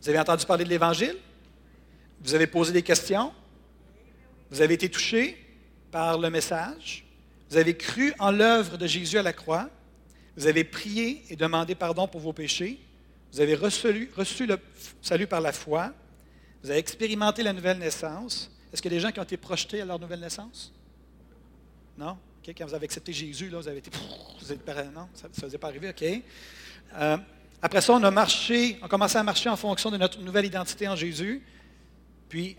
Vous 0.00 0.08
avez 0.08 0.18
entendu 0.18 0.46
parler 0.46 0.64
de 0.64 0.70
l'Évangile? 0.70 1.16
Vous 2.20 2.34
avez 2.34 2.46
posé 2.46 2.72
des 2.72 2.82
questions? 2.82 3.32
Vous 4.50 4.60
avez 4.60 4.74
été 4.74 4.88
touché 4.88 5.36
par 5.90 6.18
le 6.18 6.30
message? 6.30 7.04
Vous 7.50 7.56
avez 7.56 7.76
cru 7.76 8.14
en 8.18 8.30
l'œuvre 8.30 8.78
de 8.78 8.86
Jésus 8.86 9.18
à 9.18 9.22
la 9.22 9.32
croix? 9.32 9.68
Vous 10.36 10.46
avez 10.46 10.64
prié 10.64 11.22
et 11.28 11.36
demandé 11.36 11.74
pardon 11.74 12.08
pour 12.08 12.20
vos 12.20 12.32
péchés? 12.32 12.80
Vous 13.32 13.40
avez 13.40 13.54
reçu, 13.54 14.46
le 14.46 14.58
salut 15.00 15.26
par 15.26 15.40
la 15.40 15.52
foi? 15.52 15.92
Vous 16.62 16.70
avez 16.70 16.78
expérimenté 16.78 17.42
la 17.42 17.52
nouvelle 17.52 17.78
naissance? 17.78 18.50
Est-ce 18.72 18.80
qu'il 18.80 18.92
y 18.92 18.94
a 18.94 18.98
des 18.98 19.02
gens 19.02 19.12
qui 19.12 19.20
ont 19.20 19.24
été 19.24 19.36
projetés 19.36 19.80
à 19.80 19.84
leur 19.84 19.98
nouvelle 19.98 20.20
naissance? 20.20 20.72
Non? 21.96 22.16
Quand 22.44 22.66
vous 22.66 22.74
avez 22.74 22.84
accepté 22.84 23.12
Jésus, 23.12 23.48
là, 23.50 23.58
vous 23.58 23.68
avez 23.68 23.78
été. 23.78 23.90
Vous 24.40 24.52
êtes, 24.52 24.66
non, 24.94 25.08
ça 25.14 25.28
ne 25.28 25.32
faisait 25.32 25.58
pas 25.58 25.68
arriver, 25.68 25.90
OK? 25.90 26.22
Euh, 26.94 27.16
après 27.60 27.80
ça, 27.80 27.92
on 27.92 28.02
a 28.02 28.10
marché, 28.10 28.78
on 28.82 28.86
a 28.86 28.88
commencé 28.88 29.16
à 29.16 29.22
marcher 29.22 29.48
en 29.48 29.56
fonction 29.56 29.90
de 29.90 29.96
notre 29.96 30.20
nouvelle 30.20 30.46
identité 30.46 30.88
en 30.88 30.96
Jésus. 30.96 31.42
Puis, 32.28 32.56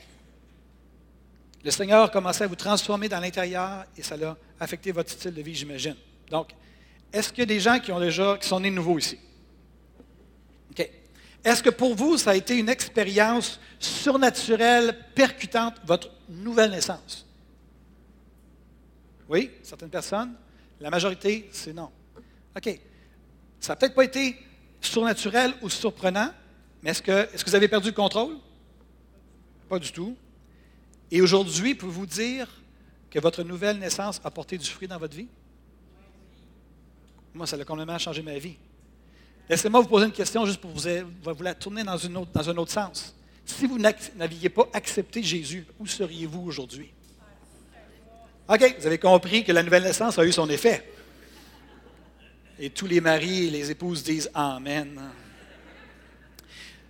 le 1.64 1.72
Seigneur 1.72 2.06
a 2.06 2.10
commencé 2.10 2.44
à 2.44 2.48
vous 2.48 2.56
transformer 2.56 3.10
dans 3.10 3.20
l'intérieur 3.20 3.86
et 3.98 4.04
ça 4.04 4.16
a 4.16 4.38
affecté 4.60 4.92
votre 4.92 5.10
style 5.10 5.34
de 5.34 5.42
vie, 5.42 5.56
j'imagine. 5.56 5.96
Donc, 6.30 6.56
est-ce 7.14 7.30
qu'il 7.30 7.40
y 7.40 7.44
a 7.44 7.46
des 7.46 7.60
gens 7.60 7.80
qui, 7.80 7.92
ont 7.92 8.00
déjà, 8.00 8.38
qui 8.40 8.48
sont 8.48 8.60
nés 8.60 8.72
nouveaux 8.72 8.98
ici? 8.98 9.20
OK. 10.72 10.90
Est-ce 11.44 11.62
que 11.62 11.70
pour 11.70 11.96
vous, 11.96 12.18
ça 12.18 12.32
a 12.32 12.36
été 12.36 12.58
une 12.58 12.70
expérience 12.70 13.60
surnaturelle, 13.80 14.98
percutante, 15.14 15.76
votre 15.86 16.10
nouvelle 16.28 16.72
naissance? 16.72 17.28
Oui, 19.30 19.52
certaines 19.62 19.92
personnes? 19.92 20.34
La 20.80 20.90
majorité, 20.90 21.48
c'est 21.52 21.74
non. 21.74 21.92
OK. 22.58 22.80
Ça 23.60 23.74
n'a 23.74 23.76
peut-être 23.76 23.96
pas 23.96 24.06
été 24.06 24.36
surnaturel 24.82 25.54
ou 25.62 25.70
surprenant, 25.70 26.32
mais 26.82 26.90
est-ce 26.90 27.02
que, 27.02 27.12
est 27.12 27.44
que 27.44 27.50
vous 27.50 27.56
avez 27.56 27.68
perdu 27.68 27.90
le 27.90 27.96
contrôle? 27.96 28.38
Pas 29.70 29.80
du 29.80 29.92
tout. 29.92 30.18
Et 31.12 31.22
aujourd'hui, 31.22 31.76
pouvez-vous 31.76 32.08
dire 32.08 32.48
que 33.12 33.20
votre 33.20 33.44
nouvelle 33.44 33.78
naissance 33.78 34.20
a 34.24 34.32
porté 34.32 34.58
du 34.58 34.68
fruit 34.68 34.88
dans 34.88 34.98
votre 34.98 35.16
vie? 35.16 35.28
Moi, 37.34 37.48
ça 37.48 37.56
a 37.56 37.64
complètement 37.64 37.98
changé 37.98 38.22
ma 38.22 38.38
vie. 38.38 38.56
Laissez-moi 39.50 39.82
vous 39.82 39.88
poser 39.88 40.06
une 40.06 40.12
question 40.12 40.46
juste 40.46 40.62
pour 40.62 40.72
vous, 40.72 40.80
vous 40.80 41.44
la 41.44 41.54
tourner 41.54 41.84
dans, 41.84 41.98
dans 42.34 42.50
un 42.50 42.58
autre 42.58 42.72
sens. 42.72 43.16
Si 43.46 43.66
vous 43.66 43.78
n'aviez 43.78 44.50
pas 44.50 44.70
accepté 44.72 45.22
Jésus, 45.22 45.66
où 45.80 45.86
seriez-vous 45.86 46.42
aujourd'hui? 46.42 46.92
OK, 48.48 48.76
vous 48.80 48.88
avez 48.88 48.98
compris 48.98 49.44
que 49.44 49.52
la 49.52 49.64
nouvelle 49.64 49.84
naissance 49.84 50.18
a 50.20 50.26
eu 50.26 50.32
son 50.32 50.50
effet. 50.50 50.90
Et 52.60 52.70
tous 52.70 52.86
les 52.86 53.02
maris 53.02 53.48
et 53.48 53.50
les 53.50 53.72
épouses 53.72 54.04
disent 54.04 54.30
Amen. 54.34 55.00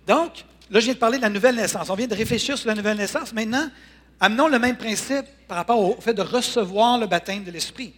Donc, 0.06 0.44
là, 0.70 0.80
je 0.80 0.84
viens 0.84 0.94
de 0.94 0.98
parler 0.98 1.16
de 1.16 1.22
la 1.22 1.30
nouvelle 1.30 1.56
naissance. 1.56 1.88
On 1.90 1.94
vient 1.94 2.06
de 2.06 2.14
réfléchir 2.14 2.58
sur 2.58 2.68
la 2.68 2.74
nouvelle 2.74 2.98
naissance. 2.98 3.32
Maintenant, 3.32 3.68
amenons 4.20 4.48
le 4.48 4.58
même 4.58 4.76
principe 4.76 5.26
par 5.48 5.56
rapport 5.56 5.80
au 5.80 6.00
fait 6.00 6.14
de 6.14 6.22
recevoir 6.22 6.98
le 6.98 7.06
baptême 7.06 7.44
de 7.44 7.50
l'Esprit. 7.50 7.94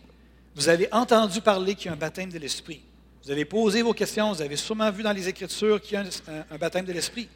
Vous 0.56 0.70
avez 0.70 0.88
entendu 0.90 1.42
parler 1.42 1.74
qu'il 1.74 1.86
y 1.86 1.88
a 1.90 1.92
un 1.92 1.96
baptême 1.96 2.30
de 2.30 2.38
l'Esprit. 2.38 2.80
Vous 3.22 3.30
avez 3.30 3.44
posé 3.44 3.82
vos 3.82 3.92
questions. 3.92 4.32
Vous 4.32 4.40
avez 4.40 4.56
sûrement 4.56 4.90
vu 4.90 5.02
dans 5.02 5.12
les 5.12 5.28
Écritures 5.28 5.82
qu'il 5.82 5.92
y 5.92 5.96
a 5.96 6.04
un, 6.50 6.56
baptême 6.56 6.86
de 6.86 6.94
l'Esprit. 6.94 7.28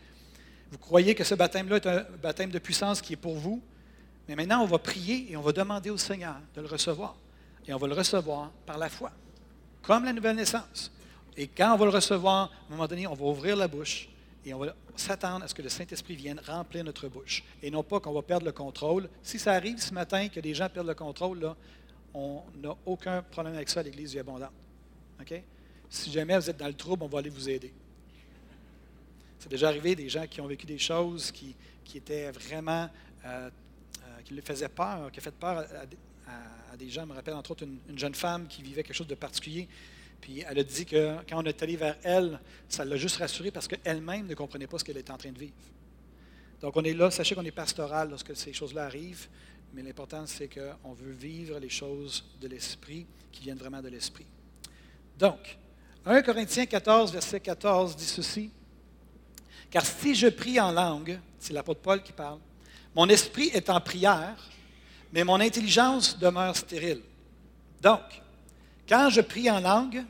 Vous 0.73 0.79
croyez 0.79 1.15
que 1.15 1.23
ce 1.23 1.35
baptême-là 1.35 1.77
est 1.77 1.87
un 1.87 2.07
baptême 2.23 2.51
de 2.51 2.59
puissance 2.59 3.03
qui 3.03 3.13
est 3.13 3.17
pour 3.17 3.35
vous. 3.35 3.61
Mais 4.27 4.37
maintenant, 4.37 4.63
on 4.63 4.67
va 4.67 4.79
prier 4.79 5.31
et 5.31 5.37
on 5.37 5.43
va 5.43 5.53
demander 5.53 5.91
au 5.91 5.99
Seigneur 5.99 6.37
de 6.55 6.63
le 6.63 6.67
recevoir. 6.67 7.15
Et 7.69 7.75
on 7.75 7.77
va 7.77 7.89
le 7.89 7.95
recevoir 7.95 8.51
par 8.65 8.79
la 8.79 8.89
foi 8.89 9.13
comme 9.83 10.05
la 10.05 10.15
nouvelle 10.15 10.37
naissance. 10.37 10.91
Et 11.37 11.47
quand 11.47 11.75
on 11.75 11.77
va 11.77 11.85
le 11.85 11.91
recevoir, 11.91 12.45
à 12.45 12.51
un 12.69 12.71
moment 12.71 12.87
donné, 12.87 13.07
on 13.07 13.15
va 13.15 13.25
ouvrir 13.27 13.55
la 13.55 13.69
bouche 13.69 14.09
et 14.47 14.55
on 14.55 14.59
va 14.59 14.75
s'attendre 14.97 15.45
à 15.45 15.49
ce 15.49 15.55
que 15.55 15.63
le 15.63 15.69
Saint-Esprit 15.69 16.17
vienne 16.17 16.41
remplir 16.47 16.85
notre 16.85 17.09
bouche. 17.09 17.45
Et 17.63 17.71
non 17.71 17.83
pas 17.83 18.01
qu'on 18.01 18.13
va 18.13 18.23
perdre 18.23 18.47
le 18.47 18.53
contrôle. 18.53 19.09
Si 19.23 19.39
ça 19.39 19.53
arrive 19.53 19.79
ce 19.79 19.93
matin 19.93 20.29
que 20.29 20.41
des 20.41 20.55
gens 20.55 20.69
perdent 20.71 20.87
le 20.87 20.95
contrôle, 20.95 21.41
là, 21.41 21.57
on 22.15 22.43
n'a 22.57 22.77
aucun 22.87 23.23
problème 23.23 23.55
avec 23.55 23.69
ça 23.69 23.81
à 23.81 23.83
l'Église 23.83 24.13
du 24.13 24.19
Abondant. 24.19 24.51
OK? 25.21 25.43
Si 25.89 26.11
jamais 26.11 26.37
vous 26.39 26.51
êtes 26.51 26.57
dans 26.57 26.67
le 26.67 26.75
trouble, 26.75 27.03
on 27.05 27.09
va 27.09 27.19
aller 27.19 27.31
vous 27.31 27.49
aider. 27.49 27.73
C'est 29.39 29.49
déjà 29.49 29.69
arrivé 29.69 29.95
des 29.95 30.09
gens 30.09 30.27
qui 30.27 30.41
ont 30.41 30.47
vécu 30.47 30.67
des 30.67 30.79
choses 30.79 31.31
qui, 31.31 31.57
étaient 31.95 32.31
vraiment, 32.31 32.89
euh, 33.25 33.51
euh, 34.05 34.23
qui 34.25 34.35
les 34.35 34.43
faisaient 34.43 34.69
peur, 34.69 35.11
qui 35.11 35.19
ont 35.19 35.23
fait 35.23 35.35
peur 35.35 35.59
à, 35.59 36.73
à, 36.73 36.77
des 36.77 36.89
gens. 36.89 37.03
Je 37.03 37.09
me 37.09 37.15
rappelle 37.15 37.35
entre 37.35 37.51
autres 37.53 37.65
une, 37.65 37.99
jeune 37.99 38.15
femme 38.15 38.47
qui 38.47 38.63
vivait 38.63 38.83
quelque 38.83 38.95
chose 38.95 39.09
de 39.09 39.15
particulier. 39.15 39.67
Puis 40.21 40.45
elle 40.47 40.59
a 40.59 40.63
dit 40.63 40.85
que 40.85 41.17
quand 41.29 41.43
on 41.43 41.47
est 41.47 41.63
allé 41.63 41.77
vers 41.77 41.97
elle, 42.03 42.39
ça 42.69 42.85
l'a 42.85 42.97
juste 42.97 43.17
rassurée 43.17 43.51
parce 43.51 43.67
qu'elle-même 43.67 44.27
ne 44.27 44.35
comprenait 44.35 44.67
pas 44.67 44.79
ce 44.79 44.85
qu'elle 44.85 44.99
était 44.99 45.11
en 45.11 45.19
train 45.19 45.33
de 45.33 45.39
vivre. 45.39 45.55
Donc 46.61 46.77
on 46.77 46.85
est 46.85 46.93
là, 46.93 47.11
sachez 47.11 47.35
qu'on 47.35 47.45
est 47.45 47.51
pastoral 47.51 48.11
lorsque 48.11 48.37
ces 48.37 48.53
choses-là 48.53 48.85
arrivent, 48.85 49.27
mais 49.75 49.83
l'important 49.83 50.27
c'est 50.27 50.49
qu'on 50.49 50.93
veut 50.93 51.13
vivre 51.13 51.59
les 51.59 51.69
choses 51.69 52.25
de 52.41 52.49
l'Esprit 52.49 53.07
qui 53.33 53.43
viennent 53.43 53.59
vraiment 53.59 53.83
de 53.83 53.89
l'Esprit. 53.89 54.27
Donc, 55.19 55.59
1 56.07 56.23
Corinthiens 56.23 56.67
14, 56.67 57.13
verset 57.13 57.41
14 57.41 57.95
dit 57.95 58.05
ceci. 58.05 58.51
Car 59.71 59.85
si 59.85 60.15
je 60.15 60.29
prie 60.29 60.59
en 60.59 60.73
langue, 60.73 61.21
c'est 61.39 61.53
l'apôtre 61.53 61.81
Paul 61.81 62.03
qui 62.03 62.13
parle, 62.13 62.39
mon 62.95 63.09
esprit 63.09 63.51
est 63.53 63.71
en 63.71 63.81
prière, 63.81 64.51
mais 65.13 65.25
mon 65.25 65.41
intelligence 65.41 66.19
demeure 66.19 66.57
stérile. 66.57 67.03
Donc, 67.81 68.01
quand 68.89 69.11
je 69.11 69.21
prie 69.21 69.51
en 69.51 69.61
langue, 69.61 70.05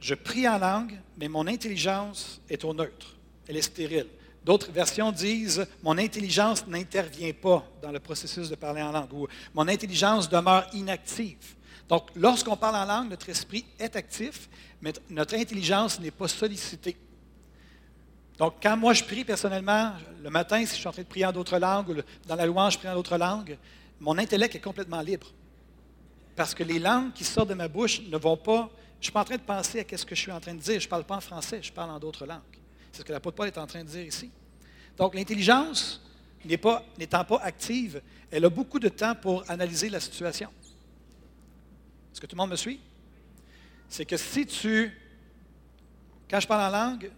je 0.00 0.14
prie 0.14 0.48
en 0.48 0.58
langue, 0.58 0.98
mais 1.16 1.28
mon 1.28 1.46
intelligence 1.46 2.40
est 2.48 2.64
au 2.64 2.74
neutre. 2.74 3.16
Elle 3.46 3.56
est 3.56 3.62
stérile. 3.62 4.08
D'autres 4.44 4.70
versions 4.70 5.12
disent 5.12 5.66
Mon 5.82 5.98
intelligence 5.98 6.66
n'intervient 6.66 7.32
pas 7.32 7.64
dans 7.82 7.92
le 7.92 8.00
processus 8.00 8.48
de 8.48 8.54
parler 8.54 8.82
en 8.82 8.92
langue 8.92 9.12
ou 9.12 9.26
Mon 9.54 9.68
intelligence 9.68 10.28
demeure 10.28 10.66
inactive. 10.72 11.56
Donc, 11.88 12.08
lorsqu'on 12.14 12.56
parle 12.56 12.76
en 12.76 12.84
langue, 12.84 13.10
notre 13.10 13.28
esprit 13.30 13.64
est 13.78 13.96
actif, 13.96 14.48
mais 14.80 14.92
notre 15.08 15.34
intelligence 15.34 15.98
n'est 16.00 16.10
pas 16.10 16.28
sollicitée. 16.28 16.96
Donc, 18.36 18.54
quand 18.62 18.76
moi 18.76 18.92
je 18.92 19.02
prie 19.02 19.24
personnellement, 19.24 19.92
le 20.22 20.30
matin, 20.30 20.64
si 20.64 20.74
je 20.74 20.80
suis 20.80 20.86
en 20.86 20.92
train 20.92 21.02
de 21.02 21.08
prier 21.08 21.26
en 21.26 21.32
d'autres 21.32 21.58
langues, 21.58 21.88
ou 21.88 21.94
dans 22.26 22.36
la 22.36 22.46
louange, 22.46 22.74
je 22.74 22.78
prie 22.78 22.88
en 22.88 22.94
d'autres 22.94 23.16
langues, 23.16 23.56
mon 23.98 24.16
intellect 24.18 24.54
est 24.54 24.60
complètement 24.60 25.00
libre. 25.00 25.26
Parce 26.36 26.54
que 26.54 26.62
les 26.62 26.78
langues 26.78 27.12
qui 27.12 27.24
sortent 27.24 27.48
de 27.48 27.54
ma 27.54 27.66
bouche 27.66 28.00
ne 28.02 28.16
vont 28.16 28.36
pas. 28.36 28.70
Je 29.00 29.00
ne 29.00 29.04
suis 29.04 29.12
pas 29.12 29.22
en 29.22 29.24
train 29.24 29.36
de 29.36 29.42
penser 29.42 29.80
à 29.80 29.96
ce 29.96 30.06
que 30.06 30.14
je 30.14 30.20
suis 30.20 30.30
en 30.30 30.40
train 30.40 30.54
de 30.54 30.60
dire. 30.60 30.78
Je 30.78 30.86
ne 30.86 30.90
parle 30.90 31.04
pas 31.04 31.16
en 31.16 31.20
français, 31.20 31.60
je 31.62 31.72
parle 31.72 31.90
en 31.90 31.98
d'autres 31.98 32.26
langues. 32.26 32.57
C'est 32.98 33.02
ce 33.02 33.06
que 33.06 33.12
l'apôtre 33.12 33.36
Paul 33.36 33.46
est 33.46 33.56
en 33.58 33.66
train 33.68 33.84
de 33.84 33.88
dire 33.88 34.02
ici. 34.02 34.28
Donc, 34.96 35.14
l'intelligence, 35.14 36.02
n'étant 36.44 37.24
pas 37.24 37.40
active, 37.44 38.02
elle 38.28 38.44
a 38.44 38.50
beaucoup 38.50 38.80
de 38.80 38.88
temps 38.88 39.14
pour 39.14 39.48
analyser 39.48 39.88
la 39.88 40.00
situation. 40.00 40.50
Est-ce 42.10 42.20
que 42.20 42.26
tout 42.26 42.34
le 42.34 42.38
monde 42.38 42.50
me 42.50 42.56
suit? 42.56 42.80
C'est 43.88 44.04
que 44.04 44.16
si 44.16 44.44
tu. 44.46 44.90
Quand 46.28 46.40
je 46.40 46.48
parle 46.48 46.74
en 46.74 46.76
langue, 46.76 47.08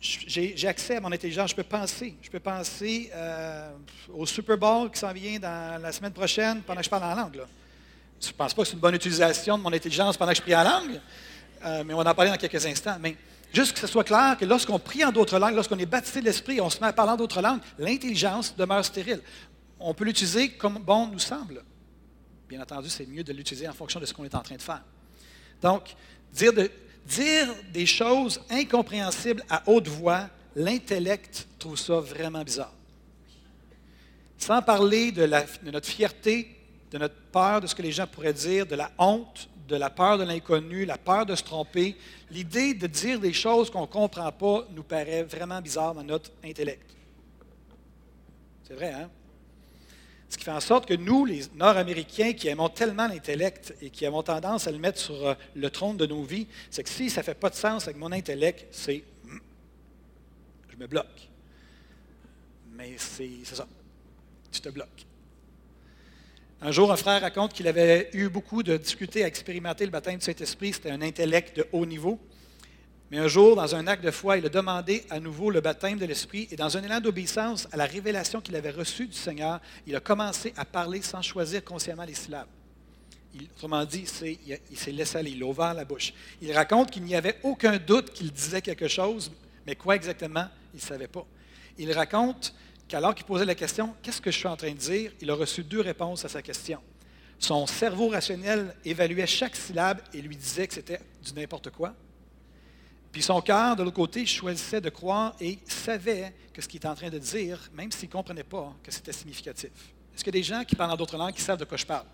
j'ai 0.00 0.68
accès 0.68 0.98
à 0.98 1.00
mon 1.00 1.10
intelligence, 1.10 1.50
je 1.50 1.56
peux 1.56 1.64
penser. 1.64 2.14
Je 2.22 2.30
peux 2.30 2.38
penser 2.38 3.10
euh, 3.12 3.72
au 4.14 4.26
Super 4.26 4.56
Bowl 4.56 4.88
qui 4.88 5.00
s'en 5.00 5.12
vient 5.12 5.40
dans 5.40 5.82
la 5.82 5.90
semaine 5.90 6.12
prochaine 6.12 6.62
pendant 6.62 6.78
que 6.78 6.84
je 6.84 6.90
parle 6.90 7.12
en 7.12 7.14
langue. 7.16 7.42
Je 8.20 8.28
ne 8.28 8.32
pense 8.34 8.54
pas 8.54 8.62
que 8.62 8.68
c'est 8.68 8.74
une 8.74 8.78
bonne 8.78 8.94
utilisation 8.94 9.58
de 9.58 9.64
mon 9.64 9.72
intelligence 9.72 10.16
pendant 10.16 10.30
que 10.30 10.36
je 10.36 10.42
prie 10.42 10.54
en 10.54 10.62
langue, 10.62 11.00
euh, 11.64 11.82
mais 11.84 11.92
on 11.92 12.00
va 12.00 12.08
en 12.08 12.14
parler 12.14 12.30
dans 12.30 12.36
quelques 12.36 12.64
instants. 12.64 12.98
Mais 13.00 13.16
juste 13.54 13.72
que 13.72 13.80
ce 13.80 13.86
soit 13.86 14.04
clair 14.04 14.36
que 14.38 14.44
lorsqu'on 14.44 14.78
prie 14.78 15.04
en 15.04 15.12
d'autres 15.12 15.38
langues, 15.38 15.54
lorsqu'on 15.54 15.78
est 15.78 15.86
baptisé 15.86 16.20
de 16.20 16.26
l'esprit, 16.26 16.60
on 16.60 16.70
se 16.70 16.80
met 16.80 16.88
à 16.88 16.92
parler 16.92 17.12
en 17.12 17.16
d'autres 17.16 17.40
langues, 17.40 17.60
l'intelligence 17.78 18.54
demeure 18.56 18.84
stérile. 18.84 19.20
On 19.78 19.94
peut 19.94 20.04
l'utiliser 20.04 20.50
comme 20.50 20.78
bon 20.78 21.06
nous 21.06 21.18
semble. 21.18 21.62
Bien 22.48 22.60
entendu, 22.60 22.88
c'est 22.88 23.06
mieux 23.06 23.24
de 23.24 23.32
l'utiliser 23.32 23.68
en 23.68 23.72
fonction 23.72 24.00
de 24.00 24.06
ce 24.06 24.12
qu'on 24.12 24.24
est 24.24 24.34
en 24.34 24.42
train 24.42 24.56
de 24.56 24.62
faire. 24.62 24.82
Donc, 25.62 25.94
dire 26.32 26.52
de, 26.52 26.70
dire 27.06 27.48
des 27.72 27.86
choses 27.86 28.40
incompréhensibles 28.50 29.42
à 29.48 29.62
haute 29.66 29.88
voix, 29.88 30.28
l'intellect 30.56 31.46
trouve 31.58 31.78
ça 31.78 32.00
vraiment 32.00 32.42
bizarre. 32.42 32.72
Sans 34.38 34.60
parler 34.62 35.12
de, 35.12 35.26
notre 35.70 35.88
fierté, 35.88 36.56
de 36.90 36.98
notre 36.98 37.14
peur 37.32 37.60
de 37.60 37.66
ce 37.66 37.74
que 37.74 37.82
les 37.82 37.92
gens 37.92 38.06
pourraient 38.06 38.32
dire, 38.32 38.66
de 38.66 38.74
la 38.74 38.90
honte, 38.98 39.48
de 39.68 39.76
la 39.76 39.90
peur 39.90 40.18
de 40.18 40.24
l'inconnu, 40.24 40.84
la 40.84 40.98
peur 40.98 41.26
de 41.26 41.34
se 41.34 41.42
tromper, 41.42 41.96
l'idée 42.30 42.74
de 42.74 42.86
dire 42.86 43.18
des 43.20 43.32
choses 43.32 43.70
qu'on 43.70 43.82
ne 43.82 43.86
comprend 43.86 44.30
pas 44.30 44.66
nous 44.72 44.82
paraît 44.82 45.22
vraiment 45.22 45.60
bizarre 45.60 45.94
dans 45.94 46.04
notre 46.04 46.30
intellect. 46.44 46.94
C'est 48.66 48.74
vrai, 48.74 48.92
hein? 48.92 49.10
Ce 50.28 50.36
qui 50.36 50.44
fait 50.44 50.50
en 50.50 50.60
sorte 50.60 50.86
que 50.86 50.94
nous, 50.94 51.24
les 51.24 51.42
Nord-Américains, 51.54 52.32
qui 52.32 52.48
aimons 52.48 52.68
tellement 52.68 53.06
l'intellect 53.06 53.74
et 53.80 53.90
qui 53.90 54.04
avons 54.04 54.22
tendance 54.22 54.66
à 54.66 54.72
le 54.72 54.78
mettre 54.78 54.98
sur 54.98 55.28
euh, 55.28 55.34
le 55.54 55.70
trône 55.70 55.96
de 55.96 56.06
nos 56.06 56.24
vies, 56.24 56.48
c'est 56.70 56.82
que 56.82 56.88
si 56.88 57.08
ça 57.08 57.20
ne 57.20 57.24
fait 57.24 57.34
pas 57.34 57.50
de 57.50 57.54
sens 57.54 57.84
avec 57.84 57.96
mon 57.96 58.10
intellect, 58.10 58.66
c'est 58.72 59.04
je 60.70 60.76
me 60.76 60.88
bloque. 60.88 61.28
Mais 62.72 62.94
c'est 62.98 63.44
ça. 63.44 63.68
Tu 64.50 64.60
te 64.60 64.70
bloques. 64.70 65.06
Un 66.66 66.70
jour, 66.70 66.90
un 66.90 66.96
frère 66.96 67.20
raconte 67.20 67.52
qu'il 67.52 67.68
avait 67.68 68.08
eu 68.14 68.30
beaucoup 68.30 68.62
de 68.62 68.78
difficultés 68.78 69.22
à 69.22 69.26
expérimenter 69.26 69.84
le 69.84 69.90
baptême 69.90 70.16
du 70.16 70.24
Saint-Esprit. 70.24 70.72
C'était 70.72 70.90
un 70.90 71.02
intellect 71.02 71.58
de 71.58 71.66
haut 71.72 71.84
niveau. 71.84 72.18
Mais 73.10 73.18
un 73.18 73.28
jour, 73.28 73.54
dans 73.54 73.74
un 73.74 73.86
acte 73.86 74.02
de 74.02 74.10
foi, 74.10 74.38
il 74.38 74.46
a 74.46 74.48
demandé 74.48 75.04
à 75.10 75.20
nouveau 75.20 75.50
le 75.50 75.60
baptême 75.60 75.98
de 75.98 76.06
l'Esprit 76.06 76.48
et 76.50 76.56
dans 76.56 76.74
un 76.74 76.82
élan 76.82 77.02
d'obéissance 77.02 77.68
à 77.70 77.76
la 77.76 77.84
révélation 77.84 78.40
qu'il 78.40 78.56
avait 78.56 78.70
reçue 78.70 79.06
du 79.06 79.12
Seigneur, 79.12 79.60
il 79.86 79.94
a 79.94 80.00
commencé 80.00 80.54
à 80.56 80.64
parler 80.64 81.02
sans 81.02 81.20
choisir 81.20 81.62
consciemment 81.62 82.04
les 82.04 82.14
syllabes. 82.14 82.48
autrement 83.52 83.84
dit, 83.84 84.06
il 84.70 84.78
s'est 84.78 84.92
laissé 84.92 85.18
aller, 85.18 85.32
il 85.32 85.42
a 85.42 85.46
ouvert 85.46 85.74
la 85.74 85.84
bouche. 85.84 86.14
Il 86.40 86.50
raconte 86.50 86.90
qu'il 86.90 87.02
n'y 87.02 87.14
avait 87.14 87.40
aucun 87.42 87.76
doute 87.76 88.10
qu'il 88.10 88.32
disait 88.32 88.62
quelque 88.62 88.88
chose, 88.88 89.30
mais 89.66 89.76
quoi 89.76 89.96
exactement, 89.96 90.46
il 90.72 90.78
ne 90.78 90.82
savait 90.82 91.08
pas. 91.08 91.26
Il 91.76 91.92
raconte 91.92 92.54
qu'alors 92.88 93.14
qu'il 93.14 93.24
posait 93.24 93.44
la 93.44 93.54
question, 93.54 93.94
qu'est-ce 94.02 94.20
que 94.20 94.30
je 94.30 94.38
suis 94.38 94.48
en 94.48 94.56
train 94.56 94.72
de 94.72 94.78
dire, 94.78 95.12
il 95.20 95.30
a 95.30 95.34
reçu 95.34 95.62
deux 95.64 95.80
réponses 95.80 96.24
à 96.24 96.28
sa 96.28 96.42
question. 96.42 96.80
Son 97.38 97.66
cerveau 97.66 98.08
rationnel 98.08 98.74
évaluait 98.84 99.26
chaque 99.26 99.56
syllabe 99.56 100.00
et 100.12 100.22
lui 100.22 100.36
disait 100.36 100.66
que 100.66 100.74
c'était 100.74 101.00
du 101.22 101.32
n'importe 101.34 101.70
quoi. 101.70 101.94
Puis 103.12 103.22
son 103.22 103.40
cœur, 103.40 103.76
de 103.76 103.82
l'autre 103.82 103.96
côté, 103.96 104.26
choisissait 104.26 104.80
de 104.80 104.90
croire 104.90 105.36
et 105.40 105.58
savait 105.66 106.34
que 106.52 106.60
ce 106.60 106.66
qu'il 106.66 106.78
était 106.78 106.88
en 106.88 106.94
train 106.94 107.10
de 107.10 107.18
dire, 107.18 107.70
même 107.72 107.92
s'il 107.92 108.08
ne 108.08 108.12
comprenait 108.12 108.44
pas 108.44 108.74
que 108.82 108.90
c'était 108.90 109.12
significatif. 109.12 109.70
Est-ce 110.14 110.24
qu'il 110.24 110.34
y 110.34 110.38
a 110.38 110.40
des 110.40 110.44
gens 110.44 110.64
qui 110.64 110.74
parlent 110.74 110.90
en 110.90 110.96
d'autres 110.96 111.16
langues 111.16 111.34
qui 111.34 111.42
savent 111.42 111.58
de 111.58 111.64
quoi 111.64 111.76
je 111.76 111.86
parle? 111.86 112.06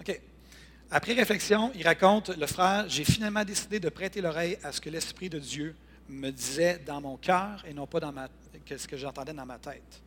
OK. 0.00 0.20
Après 0.90 1.12
réflexion, 1.12 1.70
il 1.76 1.86
raconte, 1.86 2.30
le 2.30 2.46
frère, 2.46 2.86
j'ai 2.88 3.04
finalement 3.04 3.44
décidé 3.44 3.78
de 3.78 3.88
prêter 3.88 4.20
l'oreille 4.20 4.58
à 4.64 4.72
ce 4.72 4.80
que 4.80 4.90
l'Esprit 4.90 5.28
de 5.28 5.38
Dieu 5.38 5.76
me 6.10 6.30
disait 6.30 6.80
dans 6.84 7.00
mon 7.00 7.16
cœur 7.16 7.64
et 7.66 7.72
non 7.72 7.86
pas 7.86 8.00
dans 8.00 8.12
ma, 8.12 8.28
ce 8.66 8.86
que 8.86 8.96
j'entendais 8.96 9.32
dans 9.32 9.46
ma 9.46 9.58
tête. 9.58 10.02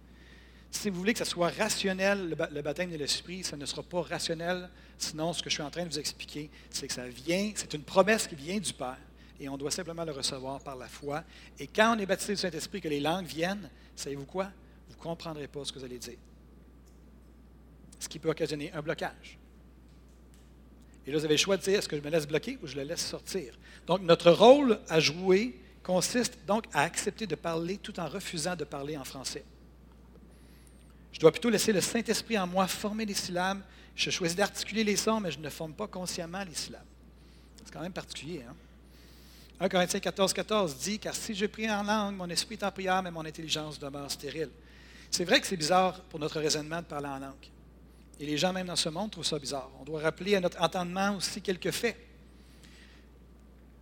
Si 0.72 0.90
vous 0.90 0.98
voulez 0.98 1.14
que 1.14 1.20
ce 1.20 1.26
soit 1.26 1.50
rationnel, 1.50 2.36
le 2.52 2.62
baptême 2.62 2.92
de 2.92 2.98
l'Esprit, 2.98 3.44
ça 3.44 3.56
ne 3.56 3.66
sera 3.66 3.84
pas 3.84 4.02
rationnel. 4.02 4.70
Sinon, 4.98 5.32
ce 5.32 5.44
que 5.44 5.50
je 5.50 5.56
suis 5.56 5.64
en 5.64 5.70
train 5.70 5.84
de 5.84 5.90
vous 5.90 6.00
expliquer, 6.00 6.50
c'est 6.72 6.88
que 6.88 6.94
ça 6.94 7.08
vient, 7.08 7.52
c'est 7.56 7.74
une 7.74 7.84
promesse 7.84 8.28
qui 8.28 8.36
vient 8.36 8.60
du 8.60 8.74
Père 8.74 8.98
et 9.40 9.50
on 9.50 9.58
doit 9.58 9.72
simplement 9.72 10.04
le 10.04 10.12
recevoir 10.12 10.62
par 10.62 10.76
la 10.76 10.88
foi. 10.88 11.24
Et 11.60 11.68
quand 11.68 11.96
on 11.96 12.00
est 12.00 12.06
baptisé 12.06 12.34
du 12.34 12.40
Saint-Esprit, 12.40 12.82
que 12.82 12.88
les 12.88 13.00
langues 13.00 13.26
viennent, 13.26 13.70
savez-vous 13.96 14.26
quoi? 14.26 14.52
Vous 14.90 14.96
ne 14.96 15.02
comprendrez 15.02 15.48
pas 15.48 15.64
ce 15.66 15.72
que 15.72 15.80
vous 15.80 15.86
allez 15.86 16.00
dire. 16.00 16.18
Ce 18.00 18.08
qui 18.08 18.20
peut 18.20 18.30
occasionner 18.30 18.72
un 18.74 18.82
blocage. 18.82 19.38
Et 21.06 21.12
là, 21.12 21.18
vous 21.18 21.26
avez 21.26 21.34
le 21.34 21.40
choix 21.40 21.58
de 21.58 21.62
dire, 21.62 21.80
est-ce 21.80 21.90
que 21.90 21.98
je 21.98 22.02
me 22.02 22.10
laisse 22.10 22.28
bloquer 22.28 22.58
ou 22.64 22.68
je 22.68 22.76
le 22.76 22.84
laisse 22.84 23.06
sortir? 23.06 23.54
Donc, 23.86 24.02
notre 24.02 24.32
rôle 24.32 24.80
à 24.88 25.00
jouer 25.00 25.60
consiste 25.84 26.40
donc 26.48 26.66
à 26.74 26.82
accepter 26.82 27.28
de 27.28 27.36
parler 27.36 27.78
tout 27.78 28.00
en 28.00 28.08
refusant 28.08 28.56
de 28.56 28.64
parler 28.64 28.98
en 28.98 29.04
français. 29.04 29.44
Je 31.12 31.20
dois 31.20 31.32
plutôt 31.32 31.50
laisser 31.50 31.72
le 31.72 31.82
Saint-Esprit 31.82 32.40
en 32.40 32.48
moi 32.48 32.68
former 32.68 33.06
les 33.06 33.14
syllabes. 33.14 33.62
Je 33.96 34.10
choisis 34.10 34.36
d'articuler 34.36 34.84
les 34.84 34.96
sons, 34.96 35.20
mais 35.20 35.32
je 35.32 35.40
ne 35.40 35.50
forme 35.50 35.74
pas 35.74 35.88
consciemment 35.88 36.44
les 36.44 36.56
syllabes. 36.56 36.82
C'est 37.64 37.72
quand 37.72 37.82
même 37.82 37.94
particulier. 37.94 38.44
Hein? 38.50 38.56
1 39.60 39.70
Corinthiens 39.70 40.00
14, 40.00 40.34
14 40.34 40.78
dit 40.78 40.98
Car 40.98 41.14
si 41.14 41.36
je 41.36 41.46
prie 41.46 41.70
en 41.70 41.84
langue, 41.84 42.16
mon 42.16 42.30
esprit 42.30 42.56
est 42.56 42.64
en 42.64 42.72
prière, 42.72 43.04
mais 43.04 43.12
mon 43.12 43.24
intelligence 43.24 43.78
demeure 43.78 44.10
stérile. 44.10 44.50
C'est 45.12 45.26
vrai 45.26 45.40
que 45.40 45.46
c'est 45.46 45.58
bizarre 45.58 46.02
pour 46.02 46.20
notre 46.20 46.40
raisonnement 46.40 46.80
de 46.80 46.86
parler 46.86 47.08
en 47.08 47.20
langue. 47.20 47.50
Et 48.20 48.26
les 48.26 48.38
gens, 48.38 48.52
même 48.52 48.68
dans 48.68 48.76
ce 48.76 48.90
monde, 48.90 49.12
trouvent 49.12 49.26
ça 49.26 49.38
bizarre. 49.38 49.70
On 49.80 49.84
doit 49.84 50.02
rappeler 50.02 50.36
à 50.36 50.40
notre 50.40 50.60
entendement 50.60 51.16
aussi 51.16 51.42
quelques 51.42 51.72
faits. 51.72 51.96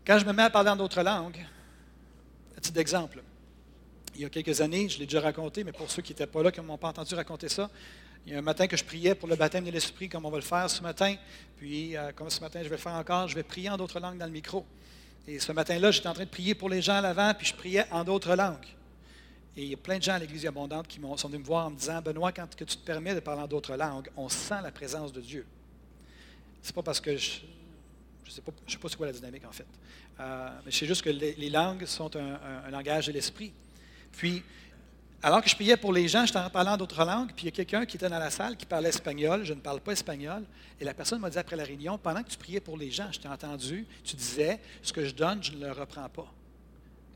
Quand 0.05 0.19
je 0.19 0.25
me 0.25 0.33
mets 0.33 0.43
à 0.43 0.49
parler 0.49 0.71
en 0.71 0.75
d'autres 0.75 1.01
langues, 1.01 1.45
un 2.61 2.69
petit 2.69 2.79
exemple. 2.79 3.23
Il 4.15 4.21
y 4.21 4.25
a 4.25 4.29
quelques 4.29 4.61
années, 4.61 4.87
je 4.87 4.99
l'ai 4.99 5.05
déjà 5.05 5.21
raconté, 5.21 5.63
mais 5.63 5.71
pour 5.71 5.89
ceux 5.89 6.01
qui 6.01 6.11
n'étaient 6.11 6.27
pas 6.27 6.43
là, 6.43 6.51
qui 6.51 6.59
ne 6.59 6.65
m'ont 6.65 6.77
pas 6.77 6.89
entendu 6.89 7.15
raconter 7.15 7.49
ça, 7.49 7.69
il 8.25 8.33
y 8.33 8.35
a 8.35 8.39
un 8.39 8.43
matin 8.43 8.67
que 8.67 8.77
je 8.77 8.83
priais 8.83 9.15
pour 9.15 9.27
le 9.27 9.35
baptême 9.35 9.63
de 9.63 9.71
l'Esprit, 9.71 10.07
comme 10.07 10.25
on 10.25 10.29
va 10.29 10.37
le 10.37 10.43
faire 10.43 10.69
ce 10.69 10.81
matin. 10.83 11.15
Puis, 11.57 11.97
euh, 11.97 12.11
comme 12.11 12.29
ce 12.29 12.39
matin, 12.39 12.59
je 12.61 12.69
vais 12.69 12.75
le 12.75 12.81
faire 12.81 12.93
encore, 12.93 13.27
je 13.27 13.33
vais 13.33 13.41
prier 13.41 13.69
en 13.69 13.77
d'autres 13.77 13.99
langues 13.99 14.19
dans 14.19 14.25
le 14.25 14.31
micro. 14.31 14.63
Et 15.27 15.39
ce 15.39 15.51
matin-là, 15.51 15.89
j'étais 15.89 16.07
en 16.07 16.13
train 16.13 16.25
de 16.25 16.29
prier 16.29 16.53
pour 16.53 16.69
les 16.69 16.83
gens 16.83 16.95
à 16.95 17.01
l'avant, 17.01 17.33
puis 17.33 17.47
je 17.47 17.55
priais 17.55 17.85
en 17.89 18.03
d'autres 18.03 18.35
langues. 18.35 18.67
Et 19.57 19.63
il 19.63 19.69
y 19.69 19.73
a 19.73 19.77
plein 19.77 19.97
de 19.97 20.03
gens 20.03 20.13
à 20.13 20.19
l'Église 20.19 20.45
abondante 20.45 20.87
qui 20.87 20.99
sont 21.17 21.27
venus 21.27 21.41
me 21.41 21.45
voir 21.45 21.67
en 21.67 21.71
me 21.71 21.77
disant 21.77 21.99
Benoît, 22.01 22.31
quand 22.31 22.47
tu 22.55 22.65
te 22.65 22.85
permets 22.85 23.15
de 23.15 23.19
parler 23.21 23.41
en 23.41 23.47
d'autres 23.47 23.75
langues, 23.75 24.09
on 24.15 24.29
sent 24.29 24.61
la 24.61 24.71
présence 24.71 25.11
de 25.11 25.19
Dieu. 25.19 25.45
C'est 26.61 26.75
pas 26.75 26.83
parce 26.83 27.01
que 27.01 27.17
je 27.17 27.41
ne 28.25 28.31
sais 28.31 28.41
pas, 28.41 28.51
je 28.67 28.71
sais 28.71 28.77
pas 28.77 28.87
c'est 28.87 28.95
quoi 28.95 29.07
la 29.07 29.13
dynamique 29.13 29.45
en 29.45 29.51
fait. 29.51 29.65
Euh, 30.19 30.49
c'est 30.69 30.85
juste 30.85 31.01
que 31.01 31.09
les, 31.09 31.49
langues 31.49 31.85
sont 31.85 32.11
un, 32.15 32.69
langage 32.69 33.07
de 33.07 33.11
l'esprit. 33.11 33.51
Puis, 34.11 34.43
alors 35.23 35.41
que 35.41 35.49
je 35.49 35.55
priais 35.55 35.77
pour 35.77 35.93
les 35.93 36.07
gens, 36.07 36.25
j'étais 36.25 36.39
en 36.39 36.49
parlant 36.49 36.77
d'autres 36.77 37.03
langues, 37.05 37.31
puis 37.35 37.43
il 37.43 37.45
y 37.45 37.49
a 37.49 37.51
quelqu'un 37.51 37.85
qui 37.85 37.97
était 37.97 38.09
dans 38.09 38.19
la 38.19 38.29
salle 38.29 38.57
qui 38.57 38.65
parlait 38.65 38.89
espagnol, 38.89 39.43
je 39.43 39.53
ne 39.53 39.59
parle 39.59 39.79
pas 39.79 39.91
espagnol, 39.93 40.43
et 40.79 40.83
la 40.83 40.93
personne 40.93 41.19
m'a 41.19 41.29
dit 41.29 41.37
après 41.37 41.55
la 41.55 41.63
réunion, 41.63 41.97
pendant 41.97 42.23
que 42.23 42.29
tu 42.29 42.37
priais 42.37 42.59
pour 42.59 42.77
les 42.77 42.91
gens, 42.91 43.11
je 43.11 43.19
t'ai 43.19 43.27
entendu, 43.27 43.85
tu 44.03 44.15
disais, 44.15 44.59
ce 44.81 44.91
que 44.91 45.05
je 45.05 45.13
donne, 45.13 45.43
je 45.43 45.51
ne 45.53 45.65
le 45.65 45.71
reprends 45.71 46.09
pas. 46.09 46.31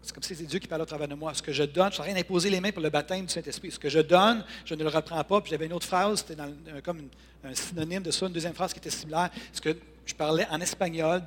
C'est 0.05 0.13
comme 0.13 0.23
si 0.23 0.35
c'est 0.35 0.43
Dieu 0.43 0.59
qui 0.59 0.67
parlait 0.67 0.83
au 0.83 0.85
travers 0.85 1.07
de 1.07 1.15
moi. 1.15 1.33
Ce 1.33 1.41
que 1.41 1.51
je 1.51 1.63
donne, 1.63 1.87
je 1.87 1.93
suis 1.93 2.01
en 2.01 2.05
train 2.05 2.13
d'imposer 2.13 2.51
les 2.51 2.61
mains 2.61 2.71
pour 2.71 2.83
le 2.83 2.91
baptême 2.91 3.25
du 3.25 3.33
Saint-Esprit. 3.33 3.71
Ce 3.71 3.79
que 3.79 3.89
je 3.89 3.99
donne, 3.99 4.45
je 4.63 4.75
ne 4.75 4.83
le 4.83 4.89
reprends 4.89 5.23
pas. 5.23 5.41
Puis 5.41 5.49
j'avais 5.49 5.65
une 5.65 5.73
autre 5.73 5.87
phrase, 5.87 6.19
c'était 6.19 6.41
comme 6.83 7.09
un 7.43 7.55
synonyme 7.55 8.03
de 8.03 8.11
ça, 8.11 8.27
une 8.27 8.33
deuxième 8.33 8.53
phrase 8.53 8.71
qui 8.71 8.77
était 8.77 8.91
similaire. 8.91 9.31
Ce 9.51 9.59
que 9.59 9.75
je 10.05 10.13
parlais 10.13 10.45
en 10.51 10.61
espagnol 10.61 11.23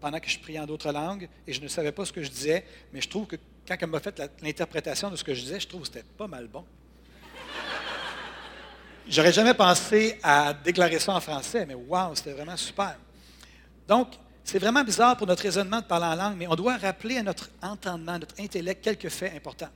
pendant 0.00 0.18
que 0.18 0.28
je 0.28 0.38
priais 0.38 0.58
en 0.58 0.66
d'autres 0.66 0.92
langues 0.92 1.28
et 1.46 1.52
je 1.52 1.60
ne 1.60 1.68
savais 1.68 1.92
pas 1.92 2.04
ce 2.04 2.12
que 2.12 2.22
je 2.22 2.30
disais, 2.30 2.64
mais 2.92 3.00
je 3.00 3.08
trouve 3.08 3.26
que 3.26 3.36
quand 3.66 3.76
elle 3.80 3.88
m'a 3.88 4.00
fait 4.00 4.20
l'interprétation 4.42 5.10
de 5.10 5.16
ce 5.16 5.24
que 5.24 5.34
je 5.34 5.42
disais, 5.42 5.60
je 5.60 5.68
trouve 5.68 5.82
que 5.82 5.88
c'était 5.88 6.04
pas 6.16 6.26
mal 6.26 6.48
bon. 6.48 6.64
j'aurais 9.08 9.32
jamais 9.32 9.54
pensé 9.54 10.18
à 10.22 10.54
déclarer 10.54 10.98
ça 10.98 11.14
en 11.14 11.20
français, 11.20 11.66
mais 11.66 11.74
waouh, 11.74 12.14
c'était 12.14 12.32
vraiment 12.32 12.56
super. 12.56 12.96
Donc, 13.86 14.08
c'est 14.42 14.58
vraiment 14.58 14.82
bizarre 14.82 15.16
pour 15.16 15.26
notre 15.26 15.42
raisonnement 15.42 15.80
de 15.80 15.86
parler 15.86 16.06
en 16.06 16.14
langue, 16.14 16.36
mais 16.36 16.46
on 16.48 16.56
doit 16.56 16.76
rappeler 16.76 17.18
à 17.18 17.22
notre 17.22 17.50
entendement, 17.62 18.12
à 18.12 18.18
notre 18.18 18.40
intellect, 18.40 18.82
quelques 18.82 19.08
faits 19.08 19.34
importants. 19.34 19.68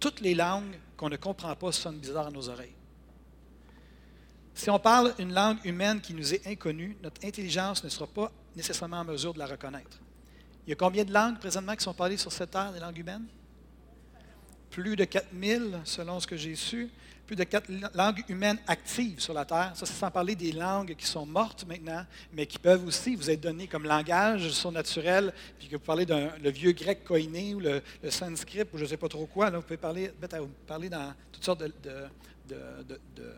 Toutes 0.00 0.20
les 0.20 0.34
langues 0.34 0.78
qu'on 0.96 1.08
ne 1.08 1.16
comprend 1.16 1.54
pas 1.54 1.72
sonnent 1.72 1.98
bizarres 1.98 2.28
à 2.28 2.30
nos 2.30 2.48
oreilles. 2.48 2.74
Si 4.54 4.70
on 4.70 4.78
parle 4.78 5.14
une 5.18 5.34
langue 5.34 5.58
humaine 5.64 6.00
qui 6.00 6.14
nous 6.14 6.32
est 6.32 6.46
inconnue, 6.46 6.96
notre 7.02 7.24
intelligence 7.24 7.84
ne 7.84 7.88
sera 7.90 8.06
pas 8.06 8.32
nécessairement 8.56 9.00
en 9.00 9.04
mesure 9.04 9.34
de 9.34 9.38
la 9.38 9.46
reconnaître. 9.46 9.98
Il 10.66 10.70
y 10.70 10.72
a 10.72 10.76
combien 10.76 11.04
de 11.04 11.12
langues 11.12 11.38
présentement 11.38 11.76
qui 11.76 11.84
sont 11.84 11.94
parlées 11.94 12.16
sur 12.16 12.32
cette 12.32 12.50
terre, 12.50 12.72
des 12.72 12.80
langues 12.80 12.98
humaines? 12.98 13.26
Plus 14.70 14.96
de 14.96 15.04
4000, 15.04 15.80
selon 15.84 16.18
ce 16.18 16.26
que 16.26 16.36
j'ai 16.36 16.56
su 16.56 16.90
plus 17.26 17.36
de 17.36 17.44
quatre 17.44 17.68
langues 17.94 18.22
humaines 18.28 18.58
actives 18.66 19.20
sur 19.20 19.34
la 19.34 19.44
Terre. 19.44 19.72
Ça, 19.74 19.84
c'est 19.84 19.94
sans 19.94 20.10
parler 20.10 20.36
des 20.36 20.52
langues 20.52 20.94
qui 20.96 21.06
sont 21.06 21.26
mortes 21.26 21.66
maintenant, 21.66 22.06
mais 22.32 22.46
qui 22.46 22.58
peuvent 22.58 22.86
aussi 22.86 23.16
vous 23.16 23.28
être 23.28 23.40
données 23.40 23.66
comme 23.66 23.84
langage 23.84 24.50
surnaturel, 24.50 25.34
puis 25.58 25.68
que 25.68 25.76
vous 25.76 25.82
parlez 25.82 26.06
d'un 26.06 26.30
le 26.42 26.50
vieux 26.50 26.72
grec 26.72 27.04
koiné 27.04 27.54
ou 27.54 27.60
le, 27.60 27.82
sanskrit 28.08 28.62
ou 28.72 28.78
je 28.78 28.84
ne 28.84 28.88
sais 28.88 28.96
pas 28.96 29.08
trop 29.08 29.26
quoi. 29.26 29.50
Là, 29.50 29.58
vous 29.58 29.64
pouvez 29.64 29.76
parler, 29.76 30.12
parler 30.66 30.88
dans 30.88 31.12
toutes 31.32 31.44
sortes 31.44 31.60
de, 31.60 31.72
de 32.48 33.34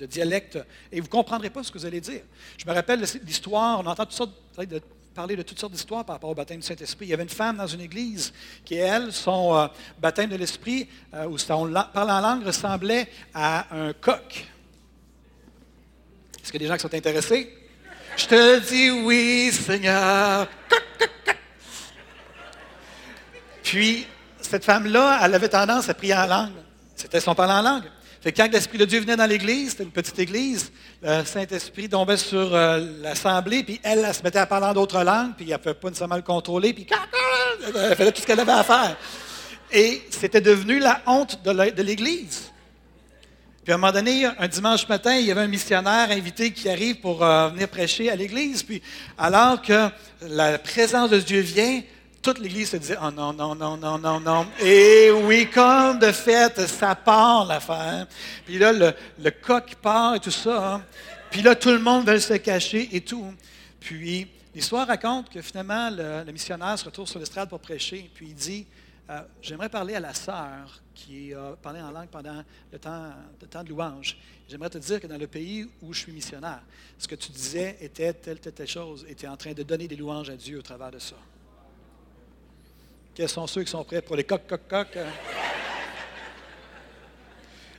dialectes 0.00 0.58
et 0.90 1.00
vous 1.00 1.06
ne 1.06 1.10
comprendrez 1.10 1.50
pas 1.50 1.62
ce 1.62 1.70
que 1.70 1.78
vous 1.78 1.86
allez 1.86 2.00
dire. 2.00 2.22
Je 2.56 2.66
me 2.66 2.72
rappelle 2.72 3.04
l'histoire, 3.24 3.80
on 3.80 3.86
entend 3.86 4.04
toutes 4.04 4.12
sortes 4.12 4.32
de 4.58 4.80
parler 5.14 5.36
de 5.36 5.42
toutes 5.42 5.58
sortes 5.60 5.72
d'histoires 5.72 6.04
par 6.04 6.16
rapport 6.16 6.30
au 6.30 6.34
baptême 6.34 6.60
du 6.60 6.66
Saint-Esprit. 6.66 7.06
Il 7.06 7.10
y 7.10 7.14
avait 7.14 7.22
une 7.22 7.28
femme 7.28 7.56
dans 7.56 7.66
une 7.66 7.80
église 7.80 8.32
qui, 8.64 8.74
elle, 8.74 9.12
son 9.12 9.56
euh, 9.56 9.66
baptême 10.00 10.28
de 10.28 10.36
l'Esprit, 10.36 10.88
euh, 11.14 11.26
où 11.26 11.38
son 11.38 11.72
parle 11.92 12.10
en 12.10 12.20
langue, 12.20 12.44
ressemblait 12.44 13.08
à 13.32 13.66
un 13.74 13.92
coq. 13.92 14.46
Est-ce 16.42 16.50
qu'il 16.50 16.60
y 16.60 16.64
a 16.64 16.66
des 16.66 16.72
gens 16.72 16.74
qui 16.74 16.82
sont 16.82 16.94
intéressés? 16.94 17.56
Je 18.16 18.26
te 18.26 18.58
dis 18.68 18.90
oui, 18.90 19.52
Seigneur. 19.52 20.48
Puis, 23.62 24.06
cette 24.40 24.64
femme-là, 24.64 25.20
elle 25.22 25.34
avait 25.34 25.48
tendance 25.48 25.88
à 25.88 25.94
prier 25.94 26.14
en 26.14 26.26
langue. 26.26 26.52
C'était 26.94 27.20
son 27.20 27.34
parler 27.34 27.54
en 27.54 27.62
langue 27.62 27.90
quand 28.32 28.50
l'Esprit 28.50 28.78
de 28.78 28.84
Dieu 28.84 29.00
venait 29.00 29.16
dans 29.16 29.26
l'Église, 29.26 29.70
c'était 29.70 29.84
une 29.84 29.90
petite 29.90 30.18
Église, 30.18 30.72
le 31.02 31.24
Saint-Esprit 31.24 31.88
tombait 31.88 32.16
sur 32.16 32.54
euh, 32.54 32.80
l'Assemblée, 33.02 33.62
puis 33.62 33.80
elle, 33.82 34.04
elle, 34.06 34.14
se 34.14 34.22
mettait 34.22 34.38
à 34.38 34.46
parler 34.46 34.66
en 34.66 34.72
d'autres 34.72 35.02
langues, 35.02 35.32
puis 35.36 35.46
elle 35.46 35.52
ne 35.52 35.58
pouvait 35.58 35.74
pas 35.74 35.88
nécessairement 35.88 36.16
le 36.16 36.22
contrôler, 36.22 36.72
puis 36.72 36.86
elle 37.74 37.96
faisait 37.96 38.12
tout 38.12 38.22
ce 38.22 38.26
qu'elle 38.26 38.40
avait 38.40 38.52
à 38.52 38.64
faire. 38.64 38.96
Et 39.72 40.02
c'était 40.10 40.40
devenu 40.40 40.78
la 40.78 41.02
honte 41.06 41.40
de 41.44 41.82
l'Église. 41.82 42.50
Puis 43.64 43.72
à 43.72 43.76
un 43.76 43.78
moment 43.78 43.92
donné, 43.92 44.26
un 44.26 44.46
dimanche 44.46 44.86
matin, 44.88 45.16
il 45.16 45.24
y 45.24 45.30
avait 45.30 45.40
un 45.40 45.48
missionnaire 45.48 46.10
invité 46.10 46.50
qui 46.50 46.68
arrive 46.68 47.00
pour 47.00 47.24
euh, 47.24 47.48
venir 47.48 47.66
prêcher 47.68 48.10
à 48.10 48.16
l'Église. 48.16 48.62
Puis 48.62 48.82
alors 49.16 49.62
que 49.62 49.88
la 50.20 50.58
présence 50.58 51.08
de 51.08 51.18
Dieu 51.18 51.40
vient, 51.40 51.80
toute 52.24 52.38
l'Église 52.38 52.70
se 52.70 52.78
disait, 52.78 52.96
oh 53.02 53.10
non, 53.10 53.34
non, 53.34 53.54
non, 53.54 53.76
non, 53.76 53.98
non, 53.98 54.18
non. 54.18 54.46
Et 54.62 55.10
oui, 55.10 55.46
comme 55.50 55.98
de 55.98 56.10
fait, 56.10 56.58
ça 56.66 56.94
part 56.94 57.44
l'affaire. 57.44 58.06
Puis 58.46 58.58
là, 58.58 58.72
le, 58.72 59.30
coq 59.30 59.74
part 59.82 60.14
et 60.14 60.20
tout 60.20 60.30
ça. 60.30 60.74
Hein. 60.74 60.82
Puis 61.30 61.42
là, 61.42 61.54
tout 61.54 61.68
le 61.68 61.80
monde 61.80 62.06
veut 62.06 62.18
se 62.18 62.34
cacher 62.34 62.88
et 62.92 63.02
tout. 63.02 63.26
Puis 63.78 64.26
l'histoire 64.54 64.86
raconte 64.86 65.28
que 65.28 65.42
finalement, 65.42 65.90
le, 65.90 66.32
missionnaire 66.32 66.78
se 66.78 66.86
retrouve 66.86 67.06
sur 67.06 67.18
l'estrade 67.18 67.50
pour 67.50 67.60
prêcher. 67.60 68.10
Puis 68.14 68.28
il 68.28 68.34
dit, 68.34 68.66
euh, 69.10 69.20
j'aimerais 69.42 69.68
parler 69.68 69.94
à 69.94 70.00
la 70.00 70.14
sœur 70.14 70.80
qui 70.94 71.34
a 71.34 71.54
parlé 71.62 71.82
en 71.82 71.90
langue 71.90 72.08
pendant 72.08 72.42
le 72.72 72.78
temps, 72.78 73.10
le 73.38 73.46
temps 73.46 73.62
de 73.62 73.68
louange. 73.68 74.16
J'aimerais 74.48 74.70
te 74.70 74.78
dire 74.78 74.98
que 74.98 75.06
dans 75.06 75.18
le 75.18 75.26
pays 75.26 75.68
où 75.82 75.92
je 75.92 75.98
suis 76.00 76.12
missionnaire, 76.12 76.62
ce 76.98 77.06
que 77.06 77.16
tu 77.16 77.30
disais 77.32 77.76
était 77.82 78.14
telle, 78.14 78.40
telle, 78.40 78.54
telle 78.54 78.66
chose, 78.66 79.04
et 79.10 79.14
tu 79.14 79.26
es 79.26 79.28
en 79.28 79.36
train 79.36 79.52
de 79.52 79.62
donner 79.62 79.86
des 79.86 79.96
louanges 79.96 80.30
à 80.30 80.36
Dieu 80.36 80.58
au 80.58 80.62
travers 80.62 80.90
de 80.90 80.98
ça. 80.98 81.16
Quels 83.14 83.28
sont 83.28 83.46
ceux 83.46 83.62
qui 83.62 83.70
sont 83.70 83.84
prêts 83.84 84.02
pour 84.02 84.16
les 84.16 84.24
coq, 84.24 84.42
coq, 84.48 84.62
coq? 84.68 84.96
Hein? 84.96 85.06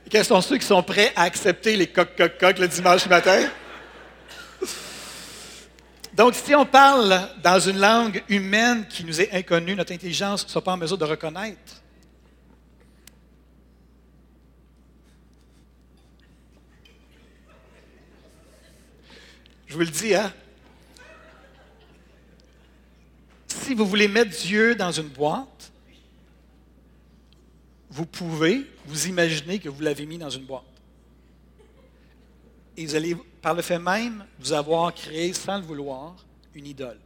quels 0.08 0.24
sont 0.24 0.40
ceux 0.40 0.56
qui 0.56 0.64
sont 0.64 0.82
prêts 0.82 1.12
à 1.14 1.22
accepter 1.22 1.76
les 1.76 1.88
coq, 1.88 2.16
coq, 2.16 2.38
coq 2.38 2.58
le 2.58 2.68
dimanche 2.68 3.06
matin? 3.06 3.50
Donc, 6.14 6.34
si 6.34 6.54
on 6.54 6.64
parle 6.64 7.28
dans 7.42 7.60
une 7.60 7.78
langue 7.78 8.22
humaine 8.30 8.86
qui 8.88 9.04
nous 9.04 9.20
est 9.20 9.30
inconnue, 9.34 9.74
notre 9.74 9.92
intelligence 9.92 10.44
ne 10.44 10.48
sera 10.48 10.62
pas 10.62 10.72
en 10.72 10.78
mesure 10.78 10.96
de 10.96 11.04
reconnaître. 11.04 11.82
Je 19.66 19.74
vous 19.74 19.80
le 19.80 19.86
dis, 19.86 20.14
hein? 20.14 20.32
Si 23.62 23.74
vous 23.74 23.86
voulez 23.86 24.08
mettre 24.08 24.30
Dieu 24.30 24.74
dans 24.74 24.92
une 24.92 25.08
boîte, 25.08 25.72
vous 27.90 28.06
pouvez 28.06 28.66
vous 28.84 29.06
imaginer 29.06 29.58
que 29.58 29.68
vous 29.68 29.80
l'avez 29.80 30.06
mis 30.06 30.18
dans 30.18 30.30
une 30.30 30.44
boîte. 30.44 30.64
Et 32.76 32.84
vous 32.84 32.94
allez, 32.94 33.16
par 33.40 33.54
le 33.54 33.62
fait 33.62 33.78
même, 33.78 34.24
vous 34.38 34.52
avoir 34.52 34.92
créé, 34.94 35.32
sans 35.32 35.58
le 35.58 35.64
vouloir, 35.64 36.14
une 36.54 36.66
idole. 36.66 36.98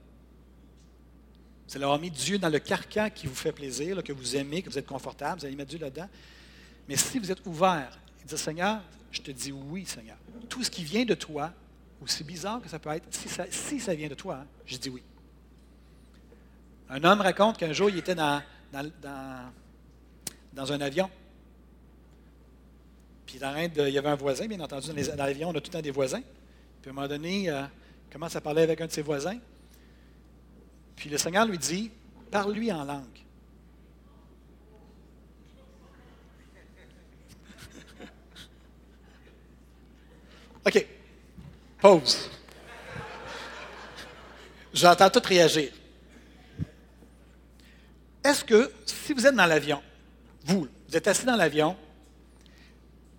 Vous 1.68 1.76
allez 1.76 1.84
avoir 1.84 2.00
mis 2.00 2.10
Dieu 2.10 2.38
dans 2.38 2.48
le 2.48 2.58
carcan 2.58 3.08
qui 3.14 3.28
vous 3.28 3.34
fait 3.34 3.52
plaisir, 3.52 4.02
que 4.02 4.12
vous 4.12 4.36
aimez, 4.36 4.62
que 4.62 4.68
vous 4.68 4.78
êtes 4.78 4.86
confortable, 4.86 5.40
vous 5.40 5.46
allez 5.46 5.54
mettre 5.54 5.70
Dieu 5.70 5.78
là-dedans. 5.78 6.08
Mais 6.88 6.96
si 6.96 7.20
vous 7.20 7.30
êtes 7.30 7.46
ouvert 7.46 7.96
et 8.22 8.26
dire 8.26 8.38
Seigneur, 8.38 8.80
je 9.12 9.20
te 9.20 9.30
dis 9.30 9.52
oui, 9.52 9.86
Seigneur. 9.86 10.16
Tout 10.48 10.64
ce 10.64 10.70
qui 10.70 10.82
vient 10.82 11.04
de 11.04 11.14
toi, 11.14 11.52
aussi 12.02 12.24
bizarre 12.24 12.60
que 12.60 12.68
ça 12.68 12.80
peut 12.80 12.90
être, 12.90 13.06
si 13.50 13.78
ça, 13.78 13.94
vient 13.94 14.08
de 14.08 14.14
toi, 14.14 14.44
je 14.66 14.76
dis 14.76 14.88
oui. 14.88 15.02
Un 16.92 17.04
homme 17.04 17.20
raconte 17.20 17.56
qu'un 17.56 17.72
jour, 17.72 17.88
il 17.88 17.98
était 17.98 18.16
dans, 18.16 18.42
un 18.72 19.52
avion. 20.80 21.08
Puis 23.24 23.36
il, 23.36 23.42
y 23.90 23.98
avait 23.98 24.08
un 24.08 24.16
voisin, 24.16 24.48
bien 24.48 24.58
entendu, 24.58 24.92
dans, 24.92 25.24
l'avion, 25.24 25.50
on 25.50 25.52
a 25.52 25.60
tout 25.60 25.70
le 25.70 25.74
temps 25.74 25.80
des 25.80 25.92
voisins. 25.92 26.22
Puis 26.82 26.88
à 26.88 26.90
un 26.90 26.94
moment 26.94 27.06
donné, 27.06 27.48
euh, 27.48 27.62
il 28.08 28.12
commence 28.12 28.34
à 28.34 28.40
parler 28.40 28.62
avec 28.62 28.80
un 28.80 28.86
de 28.86 28.90
ses 28.90 29.02
voisins. 29.02 29.38
Puis 30.96 31.08
le 31.08 31.16
Seigneur 31.16 31.46
lui 31.46 31.58
dit 31.58 31.92
Parle-lui 32.28 32.72
en 32.72 32.82
langue. 32.82 33.04
OK. 40.66 40.86
Pause. 41.80 42.30
J'entends 44.74 45.10
tout 45.10 45.22
réagir. 45.24 45.70
Est-ce 48.24 48.44
que 48.44 48.70
si 48.84 49.12
vous 49.12 49.26
êtes 49.26 49.34
dans 49.34 49.46
l'avion, 49.46 49.82
vous, 50.44 50.68
vous 50.88 50.96
êtes 50.96 51.08
assis 51.08 51.24
dans 51.24 51.36
l'avion, 51.36 51.76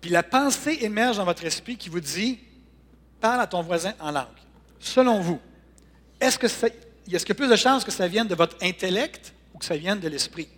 puis 0.00 0.10
la 0.10 0.22
pensée 0.22 0.78
émerge 0.82 1.16
dans 1.16 1.24
votre 1.24 1.44
esprit 1.44 1.76
qui 1.76 1.88
vous 1.88 2.00
dit 2.00 2.38
parle 3.20 3.40
à 3.40 3.46
ton 3.46 3.62
voisin 3.62 3.94
en 4.00 4.10
langue. 4.10 4.26
Selon 4.80 5.20
vous, 5.20 5.40
est-ce 6.20 6.38
que 6.38 6.46
est 6.46 6.72
qu'il 7.06 7.28
y 7.28 7.32
a 7.32 7.34
plus 7.34 7.48
de 7.48 7.56
chances 7.56 7.84
que 7.84 7.90
ça 7.90 8.08
vienne 8.08 8.26
de 8.26 8.34
votre 8.34 8.56
intellect 8.62 9.32
ou 9.54 9.58
que 9.58 9.64
ça 9.64 9.76
vienne 9.76 10.00
de 10.00 10.08
l'esprit? 10.08 10.48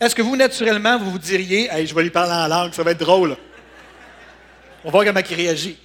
Est-ce 0.00 0.14
que 0.14 0.22
vous, 0.22 0.36
naturellement, 0.36 0.98
vous 0.98 1.10
vous 1.10 1.18
diriez 1.18 1.68
je 1.86 1.94
vais 1.94 2.02
lui 2.02 2.10
parler 2.10 2.32
en 2.32 2.46
langue, 2.46 2.72
ça 2.72 2.82
va 2.82 2.92
être 2.92 3.00
drôle. 3.00 3.36
On 4.84 4.88
va 4.88 4.90
voir 4.90 5.04
comment 5.04 5.20
il 5.28 5.36
réagit. 5.36 5.76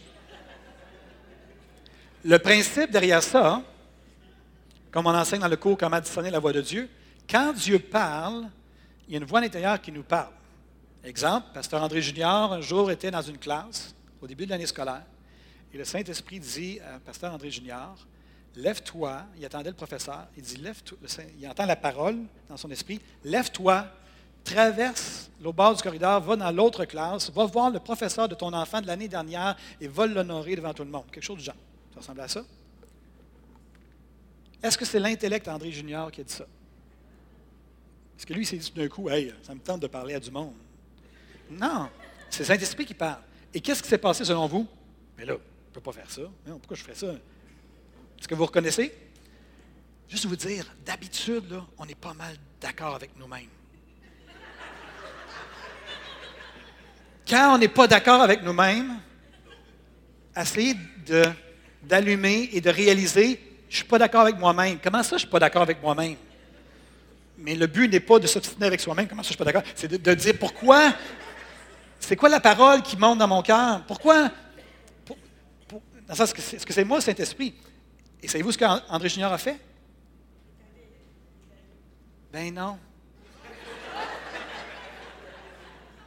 Le 2.23 2.38
principe 2.38 2.91
derrière 2.91 3.23
ça, 3.23 3.47
hein, 3.47 3.63
comme 4.93 5.07
on 5.07 5.15
enseigne 5.15 5.41
dans 5.41 5.47
le 5.47 5.57
cours 5.57 5.75
Comment 5.75 5.99
discerner 5.99 6.29
la 6.29 6.39
voix 6.39 6.53
de 6.53 6.61
Dieu, 6.61 6.87
quand 7.29 7.51
Dieu 7.53 7.79
parle, 7.79 8.47
il 9.07 9.13
y 9.13 9.17
a 9.17 9.19
une 9.19 9.25
voix 9.25 9.39
à 9.39 9.41
l'intérieur 9.41 9.81
qui 9.81 9.91
nous 9.91 10.03
parle. 10.03 10.31
Exemple, 11.03 11.47
Pasteur 11.53 11.81
André 11.81 12.01
Junior, 12.01 12.53
un 12.53 12.61
jour, 12.61 12.91
était 12.91 13.09
dans 13.09 13.21
une 13.21 13.39
classe, 13.39 13.95
au 14.21 14.27
début 14.27 14.45
de 14.45 14.51
l'année 14.51 14.67
scolaire, 14.67 15.03
et 15.73 15.77
le 15.77 15.83
Saint-Esprit 15.83 16.39
dit 16.39 16.79
à 16.79 16.99
Pasteur 16.99 17.33
André 17.33 17.49
Junior, 17.49 17.97
Lève-toi, 18.55 19.23
il 19.35 19.43
attendait 19.43 19.71
le 19.71 19.75
professeur, 19.75 20.27
il 20.37 20.43
dit, 20.43 20.57
Lève-toi, 20.57 20.97
il 21.39 21.47
entend 21.47 21.65
la 21.65 21.75
parole 21.75 22.19
dans 22.47 22.55
son 22.55 22.69
esprit, 22.69 23.01
Lève-toi, 23.23 23.87
traverse 24.43 25.31
le 25.41 25.51
bord 25.51 25.75
du 25.75 25.81
corridor, 25.81 26.21
va 26.21 26.35
dans 26.35 26.51
l'autre 26.51 26.85
classe, 26.85 27.31
va 27.31 27.45
voir 27.45 27.71
le 27.71 27.79
professeur 27.79 28.29
de 28.29 28.35
ton 28.35 28.53
enfant 28.53 28.79
de 28.79 28.85
l'année 28.85 29.07
dernière 29.07 29.57
et 29.81 29.87
va 29.87 30.05
l'honorer 30.05 30.55
devant 30.55 30.73
tout 30.73 30.83
le 30.83 30.91
monde. 30.91 31.05
Quelque 31.11 31.23
chose 31.23 31.39
du 31.39 31.45
genre. 31.45 31.55
Ça 31.95 31.99
ressemble 31.99 32.21
à 32.21 32.27
ça? 32.27 32.43
Est-ce 34.64 34.78
que 34.78 34.86
c'est 34.86 34.99
l'intellect 34.99 35.45
André 35.49 35.72
Junior 35.72 36.09
qui 36.09 36.22
a 36.22 36.24
dit 36.24 36.34
ça? 36.34 36.45
Est-ce 38.18 38.26
que 38.26 38.34
lui, 38.34 38.45
s'est 38.45 38.55
dit 38.55 38.72
d'un 38.74 38.88
coup, 38.88 39.09
hey, 39.09 39.34
ça 39.43 39.53
me 39.53 39.59
tente 39.59 39.82
de 39.82 39.88
parler 39.88 40.14
à 40.14 40.20
du 40.22 40.32
monde? 40.32 40.53
Non, 41.51 41.89
c'est 42.30 42.45
Saint-Esprit 42.45 42.86
qui 42.86 42.93
parle. 42.93 43.22
Et 43.53 43.59
qu'est-ce 43.59 43.84
qui 43.84 43.89
s'est 43.89 43.97
passé 43.97 44.24
selon 44.24 44.47
vous? 44.47 44.66
Mais 45.18 45.26
là, 45.26 45.34
je 45.34 45.70
ne 45.70 45.74
peux 45.74 45.82
pas 45.82 45.91
faire 45.91 46.09
ça. 46.09 46.22
Non, 46.47 46.57
pourquoi 46.57 46.78
je 46.78 46.84
ferais 46.84 46.95
ça? 46.95 47.07
Est-ce 48.18 48.28
que 48.28 48.36
vous 48.36 48.45
reconnaissez? 48.45 48.93
Juste 50.07 50.26
vous 50.26 50.36
dire, 50.38 50.74
d'habitude, 50.86 51.59
on 51.78 51.86
est 51.86 51.99
pas 51.99 52.14
mal 52.14 52.38
d'accord 52.61 52.95
avec 52.95 53.18
nous-mêmes. 53.18 53.49
quand 57.28 57.55
on 57.55 57.57
n'est 57.57 57.68
pas 57.68 57.88
d'accord 57.88 58.22
avec 58.22 58.43
nous-mêmes, 58.43 58.99
essayez 60.38 60.76
d'allumer 61.84 62.49
et 62.53 62.61
de 62.61 62.70
réaliser, 62.70 63.53
je 63.74 63.78
ne 63.78 63.82
suis 63.82 63.89
pas 63.89 63.97
d'accord 63.97 64.21
avec 64.21 64.38
moi-même. 64.38 64.78
Comment 64.78 65.01
ça, 65.01 65.09
je 65.09 65.15
ne 65.15 65.19
suis 65.21 65.28
pas 65.28 65.39
d'accord 65.39 65.63
avec 65.63 65.82
moi-même? 65.82 66.15
Mais 67.39 67.55
le 67.55 67.65
but 67.65 67.91
n'est 67.91 67.99
pas 67.99 68.19
de 68.19 68.28
s'obstiner 68.28 68.67
avec 68.67 68.80
soi-même. 68.80 69.07
Comment 69.07 69.24
ça, 69.24 69.30
je 69.30 69.34
ne 69.34 69.36
suis 69.36 69.43
pas 69.43 69.51
d'accord? 69.51 69.63
C'est 69.74 69.88
de, 69.88 70.13
dire 70.13 70.36
pourquoi? 70.39 70.93
C'est 71.99 72.15
quoi 72.15 72.30
la 72.30 72.39
parole 72.39 72.84
qui 72.84 72.95
monte 72.97 73.17
dans 73.17 73.28
mon 73.28 73.41
cœur? 73.41 73.84
Pourquoi? 73.88 74.30
est-ce 76.07 76.63
que 76.63 76.71
c'est 76.71 76.84
moi, 76.84 77.01
Saint-Esprit? 77.01 77.55
Et 78.21 78.28
savez-vous 78.28 78.51
ce 78.51 78.59
qu'André 78.59 79.09
Junior 79.09 79.34
a 79.34 79.39
fait? 79.39 79.59
Ben 82.32 82.53
non. 82.53 82.78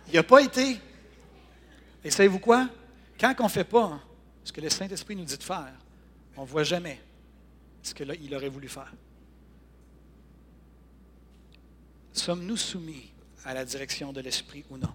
Il 0.06 0.14
n'a 0.14 0.22
pas 0.22 0.40
été. 0.40 0.80
Et 2.04 2.12
savez-vous 2.12 2.38
quoi? 2.38 2.68
Quand 3.18 3.34
on 3.40 3.44
ne 3.44 3.48
fait 3.48 3.64
pas 3.64 3.98
ce 4.44 4.52
que 4.52 4.60
le 4.60 4.70
Saint-Esprit 4.70 5.16
nous 5.16 5.24
dit 5.24 5.36
de 5.36 5.42
faire, 5.42 5.72
on 6.36 6.42
ne 6.42 6.46
voit 6.46 6.62
jamais 6.62 7.00
ce 7.86 7.94
qu'il 7.94 8.34
aurait 8.34 8.48
voulu 8.48 8.68
faire. 8.68 8.92
Sommes-nous 12.12 12.56
soumis 12.56 13.12
à 13.44 13.54
la 13.54 13.64
direction 13.64 14.12
de 14.12 14.20
l'Esprit 14.20 14.64
ou 14.70 14.76
non? 14.76 14.92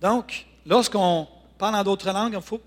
Donc, 0.00 0.46
lorsqu'on 0.66 1.28
parle 1.58 1.74
en 1.76 1.84
d'autres 1.84 2.12
langues, 2.12 2.34
il 2.34 2.42
faut, 2.42 2.60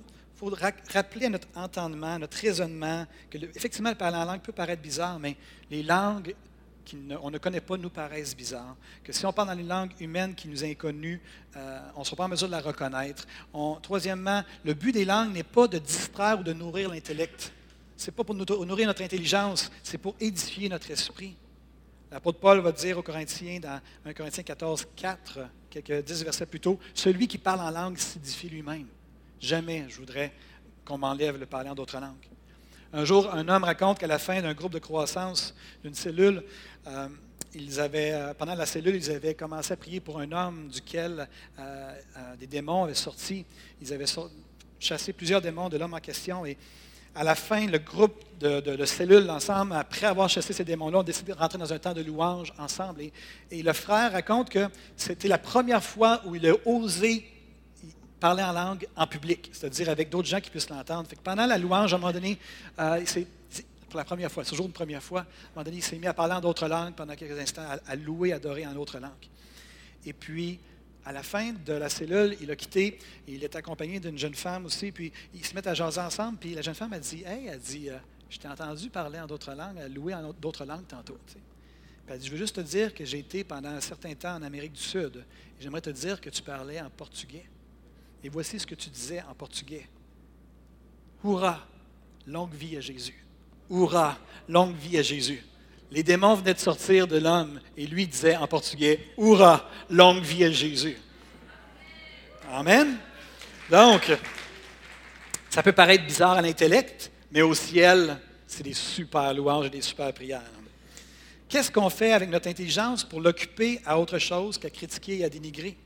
rappeler 0.94 1.26
à 1.26 1.30
notre 1.30 1.48
entendement, 1.56 2.14
à 2.14 2.20
notre 2.20 2.38
raisonnement, 2.38 3.06
que 3.30 3.38
effectivement, 3.56 3.94
parler 3.96 4.18
en 4.18 4.26
langue 4.26 4.42
peut 4.42 4.52
paraître 4.52 4.82
bizarre, 4.82 5.20
mais 5.20 5.36
les 5.72 5.84
langues 5.84 6.36
qu'on 6.90 7.32
ne 7.32 7.38
connaît 7.38 7.62
pas 7.62 7.78
nous 7.78 7.90
paraissent 7.90 8.36
bizarres. 8.36 8.76
Que 9.04 9.12
si 9.12 9.26
on 9.26 9.34
parle 9.34 9.50
dans 9.50 9.60
une 9.60 9.68
langue 9.68 9.92
humaine 10.00 10.36
qui 10.36 10.48
nous 10.48 10.64
est 10.64 10.72
inconnue, 10.72 11.22
euh, 11.56 11.80
on 11.96 12.00
ne 12.00 12.06
sera 12.06 12.16
pas 12.16 12.26
en 12.26 12.30
mesure 12.30 12.48
de 12.48 12.54
la 12.54 12.62
reconnaître. 12.62 13.28
troisièmement, 13.82 14.44
le 14.64 14.74
but 14.74 14.92
des 14.92 15.06
langues 15.06 15.34
n'est 15.34 15.44
pas 15.44 15.68
de 15.68 15.78
distraire 15.78 16.40
ou 16.40 16.44
de 16.44 16.54
nourrir 16.54 16.90
l'intellect. 16.90 17.52
Ce 17.96 18.08
n'est 18.08 18.16
pas 18.16 18.24
pour 18.24 18.36
nourrir 18.36 18.88
notre 18.88 19.02
intelligence, 19.02 19.72
c'est 19.84 19.98
pour 19.98 20.16
édifier 20.20 20.70
notre 20.70 20.90
esprit. 20.92 21.36
L'apôtre 22.12 22.40
Paul 22.40 22.60
va 22.60 22.72
dire 22.72 22.98
aux 22.98 23.04
Corinthiens, 23.04 23.60
dans 23.60 23.82
1 24.06 24.14
Corinthiens 24.14 24.44
14, 24.44 24.88
4, 24.96 25.40
quelques 25.70 26.06
dix 26.06 26.24
versets 26.24 26.46
plus 26.46 26.60
tôt, 26.60 26.80
Celui 26.94 27.28
qui 27.28 27.38
parle 27.38 27.60
en 27.60 27.70
langue 27.70 27.98
s'édifie 27.98 28.50
lui-même. 28.50 28.88
Jamais 29.40 29.86
je 29.90 29.98
voudrais 29.98 30.32
qu'on 30.86 30.98
m'enlève 30.98 31.38
le 31.38 31.46
parler 31.46 31.70
en 31.70 31.76
d'autres 31.76 32.00
langues. 32.00 32.37
Un 32.94 33.04
jour, 33.04 33.34
un 33.34 33.48
homme 33.50 33.66
raconte 33.66 34.00
qu'à 34.00 34.08
la 34.08 34.18
fin 34.18 34.42
d'un 34.42 34.54
groupe 34.54 34.72
de 34.72 34.80
croissance 34.80 35.54
d'une 35.84 35.94
cellule, 35.94 36.42
euh, 36.88 37.10
ils 37.54 37.82
avaient, 37.82 38.14
euh, 38.14 38.34
pendant 38.34 38.56
la 38.56 38.66
cellule, 38.66 38.96
ils 38.96 39.12
avaient 39.12 39.34
commencé 39.34 39.74
à 39.74 39.76
prier 39.76 40.00
pour 40.00 40.20
un 40.20 40.32
homme 40.32 40.70
duquel 40.70 41.28
euh, 41.60 41.96
des 42.40 42.48
démons 42.48 42.86
avaient 42.86 42.94
sorti. 42.94 43.46
Ils 43.82 43.92
avaient 43.92 44.06
chassé 44.80 45.12
plusieurs 45.12 45.42
démons 45.42 45.68
de 45.68 45.78
l'homme 45.78 45.96
en 45.96 46.00
question. 46.00 46.46
Et 46.46 46.58
à 47.14 47.26
la 47.26 47.36
fin, 47.36 47.68
le 47.68 47.80
groupe 47.80 48.24
de, 48.40 48.86
cellules 48.86 49.30
ensemble, 49.30 49.74
après 49.74 50.06
avoir 50.06 50.30
chassé 50.30 50.54
ces 50.54 50.64
démons-là, 50.64 51.00
ont 51.00 51.04
décidé 51.04 51.34
de 51.34 51.38
rentrer 51.38 51.58
dans 51.58 51.74
un 51.74 51.80
temps 51.80 51.94
de 51.94 52.02
louange 52.02 52.54
ensemble. 52.58 53.02
Et, 53.52 53.64
le 53.64 53.74
frère 53.74 54.14
raconte 54.14 54.50
que 54.50 54.70
c'était 54.96 55.28
la 55.28 55.40
première 55.40 55.84
fois 55.84 56.22
où 56.26 56.36
il 56.36 56.48
a 56.48 56.54
osé 56.66 57.26
parler 58.20 58.44
en 58.44 58.52
langue 58.52 58.88
en 58.96 59.08
public, 59.08 59.50
c'est-à-dire 59.54 59.90
avec 59.90 60.10
d'autres 60.10 60.28
gens 60.28 60.40
qui 60.40 60.50
puissent 60.50 60.70
l'entendre. 60.70 61.08
pendant 61.24 61.46
la 61.46 61.58
louange, 61.58 61.94
à 61.94 61.98
un 61.98 62.00
moment 62.00 62.14
donné, 62.14 62.38
c'est 63.06 63.28
pour 63.90 63.98
la 63.98 64.04
première 64.04 64.32
fois, 64.32 64.44
toujours 64.44 64.66
une 64.66 64.74
première 64.74 65.02
fois, 65.04 65.22
à 65.22 65.24
un 65.24 65.28
moment 65.56 65.64
donné, 65.64 65.78
il 65.78 65.84
s'est 65.84 65.98
mis 65.98 66.08
à 66.08 66.14
parler 66.14 66.34
en 66.34 66.42
d'autres 66.42 66.68
langues 66.68 66.94
pendant 66.94 67.16
quelques 67.16 67.40
instants, 67.40 67.66
à, 67.68 67.80
à 67.90 67.96
louer, 67.96 68.34
à 68.34 68.36
adorer 68.36 68.66
en 68.68 68.76
autre 68.76 69.00
langue. 69.00 69.12
Et 70.06 70.14
puis, 70.14 70.60
à 71.08 71.14
la 71.14 71.24
fin 71.24 71.54
de 71.66 71.72
la 71.72 71.88
cellule, 71.88 72.36
il 72.42 72.52
a 72.52 72.56
quitté 72.58 73.00
et 73.28 73.34
il 73.34 73.42
est 73.42 73.56
accompagné 73.56 73.98
d'une 74.02 74.18
jeune 74.18 74.36
femme 74.36 74.66
aussi. 74.66 74.92
Puis 74.92 75.14
ils 75.34 75.46
se 75.46 75.56
mettent 75.56 75.68
à 75.68 75.74
jaser 75.74 76.02
ensemble. 76.02 76.38
Puis 76.38 76.54
la 76.54 76.62
jeune 76.62 76.76
femme 76.76 76.92
a 76.92 77.00
dit 77.00 77.24
Hey, 77.26 77.48
elle 77.48 77.60
dit, 77.60 77.90
euh, 77.90 77.98
je 78.30 78.38
t'ai 78.38 78.50
entendu 78.50 78.90
parler 78.90 79.18
en 79.18 79.26
d'autres 79.26 79.54
langues, 79.54 79.80
louer 79.96 80.14
en 80.14 80.34
d'autres 80.34 80.66
langues 80.66 80.86
tantôt. 80.86 81.18
Puis 81.26 81.38
elle 82.10 82.20
dit 82.20 82.28
Je 82.28 82.32
veux 82.32 82.38
juste 82.38 82.58
te 82.58 82.62
dire 82.62 82.94
que 82.94 83.06
j'ai 83.06 83.20
été 83.20 83.46
pendant 83.46 83.70
un 83.70 83.80
certain 83.80 84.14
temps 84.16 84.36
en 84.36 84.42
Amérique 84.42 84.74
du 84.74 84.82
Sud. 84.82 85.24
Et 85.58 85.64
j'aimerais 85.64 85.80
te 85.80 85.92
dire 85.92 86.20
que 86.20 86.30
tu 86.30 86.42
parlais 86.42 86.82
en 86.82 86.90
portugais. 86.90 87.46
Et 88.24 88.30
voici 88.30 88.60
ce 88.60 88.68
que 88.68 88.76
tu 88.76 88.90
disais 88.90 89.22
en 89.30 89.34
portugais 89.34 89.88
Hurrah, 91.24 91.66
longue 92.26 92.54
vie 92.54 92.78
à 92.78 92.82
Jésus. 92.82 93.26
Hurrah, 93.70 94.18
longue 94.48 94.76
vie 94.76 94.98
à 94.98 95.02
Jésus. 95.02 95.44
Les 95.92 96.04
démons 96.04 96.36
venaient 96.36 96.54
de 96.54 96.60
sortir 96.60 97.08
de 97.08 97.18
l'homme 97.18 97.60
et 97.76 97.88
lui 97.88 98.08
disait 98.08 98.36
en 98.36 98.48
portugais, 98.48 99.00
Hurrah, 99.18 99.70
longue 99.90 100.24
vie 100.24 100.44
à 100.44 100.52
Jésus. 100.52 100.98
Amen. 102.50 102.98
Donc, 103.70 104.12
ça 105.50 105.64
peut 105.64 105.72
paraître 105.72 106.06
bizarre 106.06 106.38
à 106.38 106.42
l'intellect, 106.42 107.12
mais 107.32 107.42
au 107.42 107.54
ciel, 107.54 108.20
c'est 108.46 108.64
des 108.64 108.74
super 108.74 109.34
louanges 109.34 109.68
et 109.68 109.70
des 109.72 109.82
super 109.82 110.14
prières. 110.14 110.44
Qu'est-ce 111.50 111.72
qu'on 111.72 111.90
fait 111.90 112.12
avec 112.12 112.30
notre 112.30 112.50
intelligence 112.50 113.04
pour 113.04 113.22
l'occuper 113.22 113.80
à 113.86 114.00
autre 114.00 114.20
chose 114.20 114.58
qu'à 114.58 114.70
critiquer 114.70 115.20
et 115.20 115.24
à 115.24 115.30
dénigrer? 115.30 115.78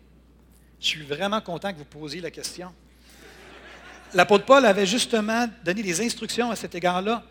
Je 0.81 0.87
suis 0.87 1.03
vraiment 1.03 1.39
content 1.41 1.71
que 1.71 1.77
vous 1.77 1.85
posiez 1.85 2.21
la 2.21 2.31
question. 2.31 2.73
L'apôtre 4.15 4.45
Paul 4.45 4.65
avait 4.65 4.87
justement 4.87 5.47
donné 5.63 5.83
des 5.83 6.01
instructions 6.01 6.49
à 6.49 6.55
cet 6.55 6.73
égard-là 6.73 7.23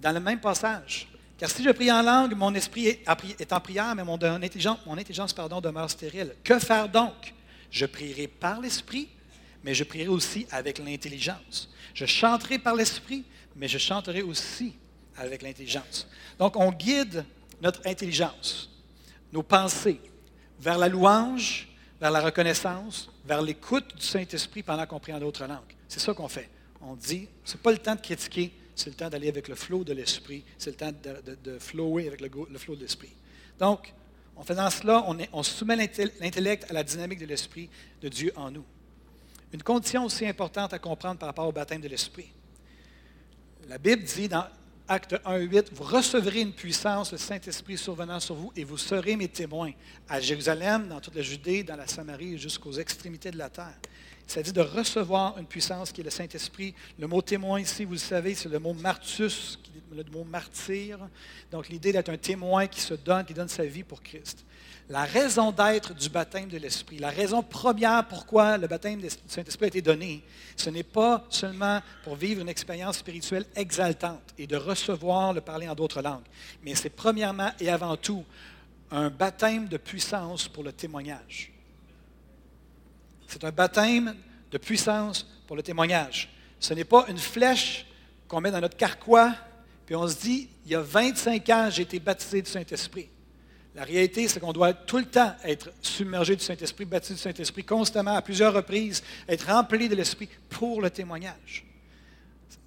dans 0.00 0.12
le 0.12 0.20
même 0.20 0.40
passage. 0.40 1.06
Car 1.36 1.50
si 1.50 1.62
je 1.62 1.70
prie 1.70 1.92
en 1.92 2.02
langue, 2.02 2.34
mon 2.34 2.54
esprit 2.54 2.86
est 2.86 3.52
en 3.52 3.60
prière, 3.60 3.94
mais 3.94 4.04
mon 4.04 4.20
intelligence, 4.22 4.78
mon 4.86 4.98
intelligence 4.98 5.32
pardon, 5.32 5.60
demeure 5.60 5.90
stérile. 5.90 6.34
Que 6.42 6.58
faire 6.58 6.88
donc? 6.88 7.34
Je 7.70 7.86
prierai 7.86 8.26
par 8.26 8.60
l'esprit, 8.60 9.08
mais 9.62 9.74
je 9.74 9.84
prierai 9.84 10.08
aussi 10.08 10.46
avec 10.50 10.78
l'intelligence. 10.78 11.70
Je 11.94 12.06
chanterai 12.06 12.58
par 12.58 12.74
l'esprit, 12.74 13.24
mais 13.54 13.68
je 13.68 13.78
chanterai 13.78 14.22
aussi 14.22 14.74
avec 15.16 15.42
l'intelligence. 15.42 16.08
Donc, 16.38 16.56
on 16.56 16.72
guide 16.72 17.24
notre 17.62 17.86
intelligence, 17.86 18.70
nos 19.32 19.42
pensées, 19.42 20.00
vers 20.58 20.78
la 20.78 20.88
louange, 20.88 21.69
vers 22.00 22.10
la 22.10 22.20
reconnaissance, 22.20 23.10
vers 23.24 23.42
l'écoute 23.42 23.94
du 23.96 24.04
Saint-Esprit 24.04 24.62
pendant 24.62 24.86
qu'on 24.86 24.98
prie 24.98 25.12
en 25.12 25.20
d'autres 25.20 25.46
langues. 25.46 25.76
C'est 25.86 26.00
ça 26.00 26.14
qu'on 26.14 26.28
fait. 26.28 26.48
On 26.80 26.94
dit, 26.94 27.28
ce 27.44 27.54
n'est 27.54 27.60
pas 27.60 27.72
le 27.72 27.78
temps 27.78 27.94
de 27.94 28.00
critiquer, 28.00 28.52
c'est 28.74 28.88
le 28.88 28.96
temps 28.96 29.10
d'aller 29.10 29.28
avec 29.28 29.48
le 29.48 29.54
flot 29.54 29.84
de 29.84 29.92
l'esprit, 29.92 30.42
c'est 30.56 30.70
le 30.70 30.76
temps 30.76 30.92
de, 30.92 31.36
de, 31.44 31.58
flower 31.58 32.06
avec 32.06 32.22
le, 32.22 32.58
flot 32.58 32.74
de 32.74 32.80
l'esprit. 32.80 33.12
Donc, 33.58 33.92
en 34.36 34.42
faisant 34.42 34.70
cela, 34.70 35.04
on 35.32 35.42
soumet 35.42 35.76
l'intellect 35.76 36.70
à 36.70 36.72
la 36.72 36.82
dynamique 36.82 37.18
de 37.18 37.26
l'esprit 37.26 37.68
de 38.00 38.08
Dieu 38.08 38.32
en 38.36 38.50
nous. 38.50 38.64
Une 39.52 39.62
condition 39.62 40.06
aussi 40.06 40.26
importante 40.26 40.72
à 40.72 40.78
comprendre 40.78 41.18
par 41.18 41.26
rapport 41.26 41.46
au 41.46 41.52
baptême 41.52 41.82
de 41.82 41.88
l'esprit. 41.88 42.30
La 43.68 43.76
Bible 43.76 44.04
dit 44.04 44.28
dans 44.28 44.46
Acte 44.92 45.14
1, 45.24 45.36
8, 45.36 45.70
vous 45.72 45.84
recevrez 45.84 46.40
une 46.40 46.52
puissance, 46.52 47.12
le 47.12 47.18
Saint-Esprit 47.18 47.78
survenant 47.78 48.18
sur 48.18 48.34
vous, 48.34 48.52
et 48.56 48.64
vous 48.64 48.76
serez 48.76 49.14
mes 49.14 49.28
témoins 49.28 49.70
à 50.08 50.18
Jérusalem, 50.20 50.88
dans 50.88 50.98
toute 51.00 51.14
la 51.14 51.22
Judée, 51.22 51.62
dans 51.62 51.76
la 51.76 51.86
Samarie, 51.86 52.36
jusqu'aux 52.38 52.72
extrémités 52.72 53.30
de 53.30 53.38
la 53.38 53.48
terre. 53.50 53.78
Ça 54.26 54.42
dit 54.42 54.52
de 54.52 54.60
recevoir 54.60 55.38
une 55.38 55.46
puissance 55.46 55.92
qui 55.92 56.00
est 56.00 56.04
le 56.04 56.10
Saint-Esprit. 56.10 56.74
Le 56.98 57.06
mot 57.06 57.22
témoin 57.22 57.60
ici, 57.60 57.84
vous 57.84 57.92
le 57.92 57.98
savez, 57.98 58.34
c'est 58.34 58.48
le 58.48 58.58
mot 58.58 58.72
martus, 58.72 59.60
le 59.92 60.02
mot 60.10 60.24
martyr. 60.24 60.98
Donc 61.52 61.68
l'idée 61.68 61.92
d'être 61.92 62.08
un 62.08 62.18
témoin 62.18 62.66
qui 62.66 62.80
se 62.80 62.94
donne, 62.94 63.24
qui 63.24 63.32
donne 63.32 63.48
sa 63.48 63.66
vie 63.66 63.84
pour 63.84 64.02
Christ. 64.02 64.44
La 64.90 65.04
raison 65.04 65.52
d'être 65.52 65.94
du 65.94 66.08
baptême 66.08 66.48
de 66.48 66.58
l'Esprit, 66.58 66.98
la 66.98 67.10
raison 67.10 67.44
première 67.44 68.08
pourquoi 68.08 68.58
le 68.58 68.66
baptême 68.66 69.00
du 69.00 69.08
Saint-Esprit 69.28 69.66
a 69.66 69.68
été 69.68 69.82
donné, 69.82 70.24
ce 70.56 70.68
n'est 70.68 70.82
pas 70.82 71.24
seulement 71.30 71.80
pour 72.02 72.16
vivre 72.16 72.40
une 72.40 72.48
expérience 72.48 72.98
spirituelle 72.98 73.46
exaltante 73.54 74.34
et 74.36 74.48
de 74.48 74.56
recevoir 74.56 75.32
le 75.32 75.42
parler 75.42 75.68
en 75.68 75.76
d'autres 75.76 76.02
langues, 76.02 76.24
mais 76.64 76.74
c'est 76.74 76.90
premièrement 76.90 77.52
et 77.60 77.70
avant 77.70 77.96
tout 77.96 78.24
un 78.90 79.10
baptême 79.10 79.68
de 79.68 79.76
puissance 79.76 80.48
pour 80.48 80.64
le 80.64 80.72
témoignage. 80.72 81.52
C'est 83.28 83.44
un 83.44 83.52
baptême 83.52 84.16
de 84.50 84.58
puissance 84.58 85.22
pour 85.46 85.54
le 85.54 85.62
témoignage. 85.62 86.30
Ce 86.58 86.74
n'est 86.74 86.82
pas 86.82 87.04
une 87.06 87.18
flèche 87.18 87.86
qu'on 88.26 88.40
met 88.40 88.50
dans 88.50 88.60
notre 88.60 88.76
carquois, 88.76 89.36
puis 89.86 89.94
on 89.94 90.08
se 90.08 90.16
dit, 90.16 90.48
il 90.66 90.72
y 90.72 90.74
a 90.74 90.80
25 90.80 91.48
ans, 91.50 91.68
j'ai 91.70 91.82
été 91.82 92.00
baptisé 92.00 92.42
du 92.42 92.50
Saint-Esprit. 92.50 93.08
La 93.74 93.84
réalité, 93.84 94.26
c'est 94.26 94.40
qu'on 94.40 94.52
doit 94.52 94.72
tout 94.72 94.98
le 94.98 95.04
temps 95.04 95.32
être 95.44 95.70
submergé 95.80 96.34
du 96.34 96.42
Saint-Esprit, 96.42 96.84
baptisé 96.84 97.14
du 97.14 97.20
Saint-Esprit, 97.20 97.64
constamment, 97.64 98.16
à 98.16 98.22
plusieurs 98.22 98.52
reprises, 98.52 99.02
être 99.28 99.46
rempli 99.46 99.88
de 99.88 99.94
l'Esprit 99.94 100.28
pour 100.48 100.82
le 100.82 100.90
témoignage. 100.90 101.64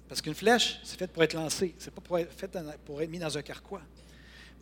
Parce 0.08 0.22
qu'une 0.22 0.34
flèche, 0.34 0.80
c'est 0.82 0.98
fait 0.98 1.08
pour 1.08 1.22
être 1.22 1.34
lancée, 1.34 1.74
c'est 1.78 1.92
pas 1.92 2.00
pour 2.00 2.18
être 2.18 2.32
fait 2.32 2.50
pour 2.86 3.02
être 3.02 3.10
mis 3.10 3.18
dans 3.18 3.36
un 3.36 3.42
carquois. 3.42 3.82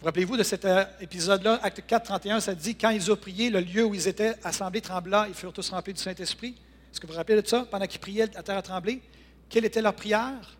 Vous 0.01 0.07
rappelez-vous 0.07 0.37
de 0.37 0.43
cet 0.43 0.65
euh, 0.65 0.85
épisode-là, 1.01 1.61
acte 1.63 1.85
4, 1.87 2.05
31, 2.05 2.41
ça 2.41 2.57
dit 2.57 2.75
Quand 2.75 2.91
ils 2.91 3.13
ont 3.13 3.17
prié, 3.17 3.51
le 3.51 3.61
lieu 3.61 3.85
où 3.85 3.95
ils 3.95 4.09
étaient 4.09 4.35
assemblés 4.43 4.81
trembla, 4.81 5.27
ils 5.29 5.35
furent 5.35 5.53
tous 5.53 5.71
remplis 5.71 5.93
du 5.93 6.01
Saint-Esprit. 6.01 6.57
Est-ce 6.91 7.01
que 7.01 7.07
vous 7.07 7.13
vous 7.13 7.19
rappelez 7.19 7.41
de 7.41 7.47
ça? 7.47 7.67
Pendant 7.71 7.87
qu'ils 7.87 8.01
priaient, 8.01 8.29
la 8.35 8.43
terre 8.43 8.57
a 8.57 8.63
tremblé. 8.63 9.01
Quelle 9.49 9.65
était 9.65 9.81
leur 9.81 9.95
prière? 9.95 10.57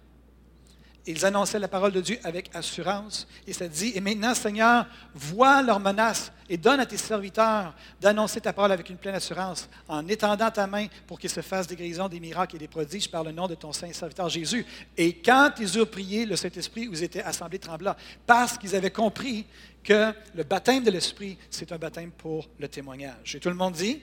Ils 1.05 1.25
annonçaient 1.27 1.59
la 1.59 1.67
parole 1.67 1.91
de 1.91 2.01
Dieu 2.01 2.19
avec 2.23 2.49
assurance. 2.55 3.27
Et 3.47 3.53
ça 3.53 3.67
dit, 3.67 3.93
et 3.95 4.01
maintenant, 4.01 4.35
Seigneur, 4.35 4.87
vois 5.15 5.61
leurs 5.61 5.81
menaces 5.81 6.31
et 6.49 6.57
donne 6.57 6.79
à 6.79 6.87
tes 6.87 6.97
serviteurs 6.97 7.75
d'annoncer 8.01 8.41
ta 8.41 8.53
parole 8.53 8.71
avec 8.71 8.89
une 8.89 8.97
pleine 8.97 9.17
assurance, 9.17 9.69
en 9.89 10.07
étendant 10.07 10.51
ta 10.51 10.67
main 10.69 10.87
pour 11.09 11.19
qu'ils 11.19 11.31
se 11.31 11.41
fassent 11.41 11.67
des 11.67 11.75
guérisons, 11.75 12.09
des 12.09 12.21
miracles 12.21 12.55
et 12.55 12.59
des 12.61 12.69
prodiges 12.69 13.11
par 13.11 13.25
le 13.25 13.33
nom 13.33 13.49
de 13.49 13.57
ton 13.57 13.73
saint 13.73 13.93
serviteur 13.93 14.29
Jésus. 14.29 14.65
Et 14.97 15.15
quand 15.15 15.51
ils 15.59 15.77
eurent 15.77 15.91
prié, 15.91 16.25
le 16.25 16.37
Saint-Esprit 16.37 16.87
vous 16.87 17.03
était 17.03 17.23
assemblés 17.23 17.59
trembla, 17.59 17.97
parce 18.25 18.57
qu'ils 18.57 18.77
avaient 18.77 18.91
compris 18.91 19.45
que 19.83 20.13
le 20.35 20.45
baptême 20.45 20.85
de 20.85 20.91
l'Esprit, 20.93 21.37
c'est 21.51 21.73
un 21.73 21.79
baptême 21.79 22.13
pour 22.13 22.49
le 22.61 22.69
témoignage. 22.69 23.35
Et 23.35 23.41
tout 23.41 23.49
le 23.49 23.57
monde 23.57 23.75
dit? 23.75 24.01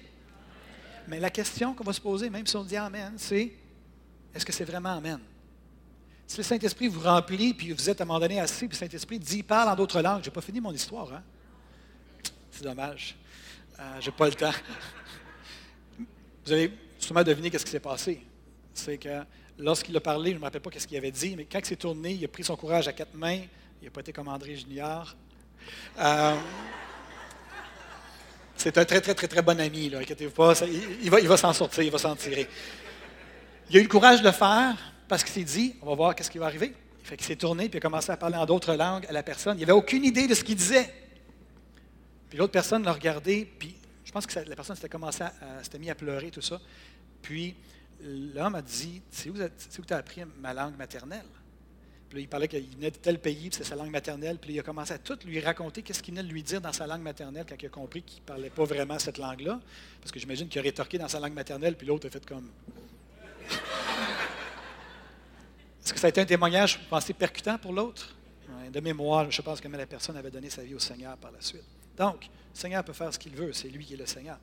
Mais 1.07 1.19
la 1.19 1.29
question 1.29 1.73
qu'on 1.73 1.85
va 1.85 1.93
se 1.93 2.01
poser, 2.01 2.29
même 2.29 2.45
si 2.45 2.57
on 2.57 2.63
dit 2.63 2.75
Amen, 2.75 3.13
c'est 3.15 3.53
est-ce 4.35 4.45
que 4.45 4.51
c'est 4.51 4.65
vraiment 4.65 4.97
Amen? 4.97 5.19
Si 6.29 6.37
le 6.37 6.43
Saint-Esprit 6.43 6.87
vous 6.87 6.99
remplit, 6.99 7.55
puis 7.55 7.71
vous 7.71 7.89
êtes 7.89 8.01
à 8.01 8.03
un 8.03 8.05
moment 8.05 8.19
donné 8.19 8.39
assis, 8.39 8.67
puis 8.67 8.75
le 8.75 8.75
Saint-Esprit 8.75 9.17
dit, 9.17 9.41
parle 9.41 9.67
en 9.67 9.75
d'autres 9.75 9.99
langues. 9.99 10.21
Je 10.21 10.29
n'ai 10.29 10.33
pas 10.33 10.41
fini 10.41 10.61
mon 10.61 10.71
histoire. 10.71 11.11
Hein? 11.11 11.23
C'est 12.51 12.63
dommage. 12.63 13.15
Euh, 13.79 13.99
je 13.99 14.05
n'ai 14.05 14.15
pas 14.15 14.27
le 14.27 14.35
temps. 14.35 14.51
Vous 16.45 16.51
avez 16.51 16.71
sûrement 16.99 17.23
deviné 17.23 17.49
qu'est-ce 17.49 17.65
qui 17.65 17.71
s'est 17.71 17.79
passé. 17.79 18.21
C'est 18.75 18.99
que 18.99 19.23
lorsqu'il 19.57 19.97
a 19.97 20.01
parlé, 20.01 20.29
je 20.29 20.35
ne 20.35 20.39
me 20.39 20.43
rappelle 20.43 20.61
pas 20.61 20.69
qu'est-ce 20.69 20.85
qu'il 20.85 20.97
avait 20.97 21.09
dit, 21.09 21.35
mais 21.35 21.45
quand 21.45 21.57
il 21.57 21.65
s'est 21.65 21.75
tourné, 21.75 22.11
il 22.11 22.23
a 22.23 22.27
pris 22.27 22.43
son 22.43 22.55
courage 22.55 22.87
à 22.87 22.93
quatre 22.93 23.15
mains. 23.15 23.41
Il 23.81 23.85
n'a 23.85 23.89
pas 23.89 24.01
été 24.01 24.13
comme 24.13 24.27
André 24.27 24.55
Junior. 24.55 25.15
Euh, 25.97 26.35
c'est 28.55 28.77
un 28.77 28.85
très, 28.85 29.01
très, 29.01 29.15
très, 29.15 29.27
très 29.27 29.41
bon 29.41 29.59
ami. 29.59 29.91
Inquiétez-vous 29.95 30.31
pas. 30.31 30.53
il, 31.01 31.09
va, 31.09 31.19
il 31.21 31.27
va 31.27 31.37
s'en 31.37 31.53
sortir, 31.53 31.81
il 31.81 31.91
va 31.91 31.97
s'en 31.97 32.15
tirer. 32.15 32.47
Il 33.71 33.77
a 33.77 33.79
eu 33.79 33.83
le 33.83 33.89
courage 33.89 34.19
de 34.19 34.27
le 34.27 34.31
faire 34.31 34.77
parce 35.09 35.23
qu'il 35.23 35.33
s'est 35.33 35.43
dit, 35.43 35.75
on 35.81 35.87
va 35.87 35.95
voir 35.95 36.15
qu'est-ce 36.15 36.29
qui 36.29 36.37
va 36.37 36.45
arriver. 36.45 36.73
Il 37.01 37.05
fait 37.05 37.17
qu'il 37.17 37.25
s'est 37.25 37.35
tourné 37.35 37.67
puis 37.67 37.77
il 37.77 37.77
a 37.77 37.81
commencé 37.81 38.11
à 38.11 38.17
parler 38.17 38.37
en 38.37 38.45
d'autres 38.45 38.75
langues 38.75 39.05
à 39.07 39.11
la 39.11 39.23
personne. 39.23 39.57
Il 39.57 39.61
n'avait 39.61 39.71
aucune 39.73 40.05
idée 40.05 40.27
de 40.27 40.35
ce 40.35 40.43
qu'il 40.43 40.55
disait. 40.55 40.93
Puis 42.29 42.37
l'autre 42.37 42.53
personne 42.53 42.83
l'a 42.83 42.93
regardé, 42.93 43.51
puis 43.57 43.75
je 44.05 44.11
pense 44.11 44.27
que 44.27 44.39
la 44.39 44.55
personne 44.55 44.75
s'était 44.75 44.89
commencé 44.89 45.23
à, 45.23 45.33
s'était 45.63 45.79
mis 45.79 45.89
à 45.89 45.95
pleurer, 45.95 46.29
tout 46.29 46.41
ça. 46.41 46.61
Puis 47.23 47.55
l'homme 48.01 48.55
a 48.55 48.61
dit, 48.61 49.01
c'est 49.09 49.29
où, 49.29 49.35
tu 49.35 49.93
as 49.93 49.97
appris 49.97 50.21
ma 50.39 50.53
langue 50.53 50.77
maternelle? 50.77 51.25
Puis 52.07 52.17
là, 52.17 52.21
il 52.21 52.27
parlait 52.27 52.47
qu'il 52.47 52.67
venait 52.69 52.91
de 52.91 52.97
tel 52.97 53.19
pays, 53.19 53.49
puis 53.49 53.57
c'est 53.57 53.63
sa 53.63 53.75
langue 53.75 53.91
maternelle. 53.91 54.37
Puis 54.39 54.53
il 54.53 54.59
a 54.59 54.63
commencé 54.63 54.93
à 54.93 54.99
tout 54.99 55.17
lui 55.25 55.39
raconter 55.39 55.81
qu'est-ce 55.81 56.03
qu'il 56.03 56.13
venait 56.13 56.27
de 56.27 56.31
lui 56.31 56.43
dire 56.43 56.61
dans 56.61 56.73
sa 56.73 56.85
langue 56.85 57.01
maternelle 57.01 57.45
quand 57.49 57.55
il 57.59 57.65
a 57.65 57.69
compris 57.69 58.03
qu'il 58.03 58.21
ne 58.21 58.27
parlait 58.27 58.49
pas 58.49 58.63
vraiment 58.63 58.99
cette 58.99 59.17
langue-là. 59.17 59.59
Parce 60.01 60.11
que 60.11 60.19
j'imagine 60.19 60.47
qu'il 60.47 60.59
a 60.59 60.63
rétorqué 60.63 60.99
dans 60.99 61.07
sa 61.07 61.19
langue 61.19 61.33
maternelle, 61.33 61.75
puis 61.75 61.87
l'autre 61.87 62.07
a 62.07 62.09
fait 62.11 62.25
comme. 62.25 62.49
Est-ce 65.89 65.95
que 65.95 65.99
ça 66.01 66.05
a 66.05 66.11
été 66.11 66.21
un 66.21 66.25
témoignage, 66.25 66.77
vous 66.77 66.87
pensez, 66.87 67.13
percutant 67.13 67.57
pour 67.57 67.73
l'autre? 67.73 68.15
De 68.71 68.79
mémoire, 68.79 69.31
je 69.31 69.41
pense 69.41 69.59
que 69.59 69.67
la 69.67 69.87
personne 69.87 70.15
avait 70.17 70.29
donné 70.29 70.51
sa 70.51 70.61
vie 70.61 70.75
au 70.75 70.79
Seigneur 70.79 71.17
par 71.17 71.31
la 71.31 71.41
suite. 71.41 71.63
Donc, 71.97 72.25
le 72.25 72.59
Seigneur 72.59 72.83
peut 72.83 72.93
faire 72.93 73.11
ce 73.11 73.17
qu'il 73.17 73.35
veut, 73.35 73.51
c'est 73.53 73.69
lui 73.69 73.83
qui 73.83 73.95
est 73.95 73.97
le 73.97 74.05
Seigneur. 74.05 74.37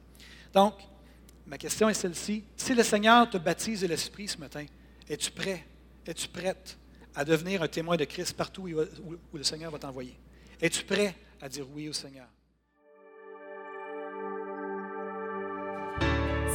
Donc, 0.52 0.74
ma 1.46 1.56
question 1.56 1.88
est 1.88 1.94
celle-ci. 1.94 2.42
Si 2.56 2.74
le 2.74 2.82
Seigneur 2.82 3.30
te 3.30 3.38
baptise 3.38 3.82
de 3.82 3.86
l'Esprit 3.86 4.26
ce 4.26 4.38
matin, 4.38 4.66
es-tu 5.08 5.30
prêt, 5.30 5.64
es-tu 6.04 6.26
prête 6.26 6.76
à 7.14 7.24
devenir 7.24 7.62
un 7.62 7.68
témoin 7.68 7.96
de 7.96 8.06
Christ 8.06 8.32
partout 8.32 8.62
où, 9.32 9.36
le 9.38 9.44
Seigneur 9.44 9.70
va 9.70 9.78
t'envoyer? 9.78 10.18
Es-tu 10.60 10.82
prêt 10.82 11.14
à 11.40 11.48
dire 11.48 11.66
oui 11.72 11.88
au 11.88 11.92
Seigneur? 11.92 12.26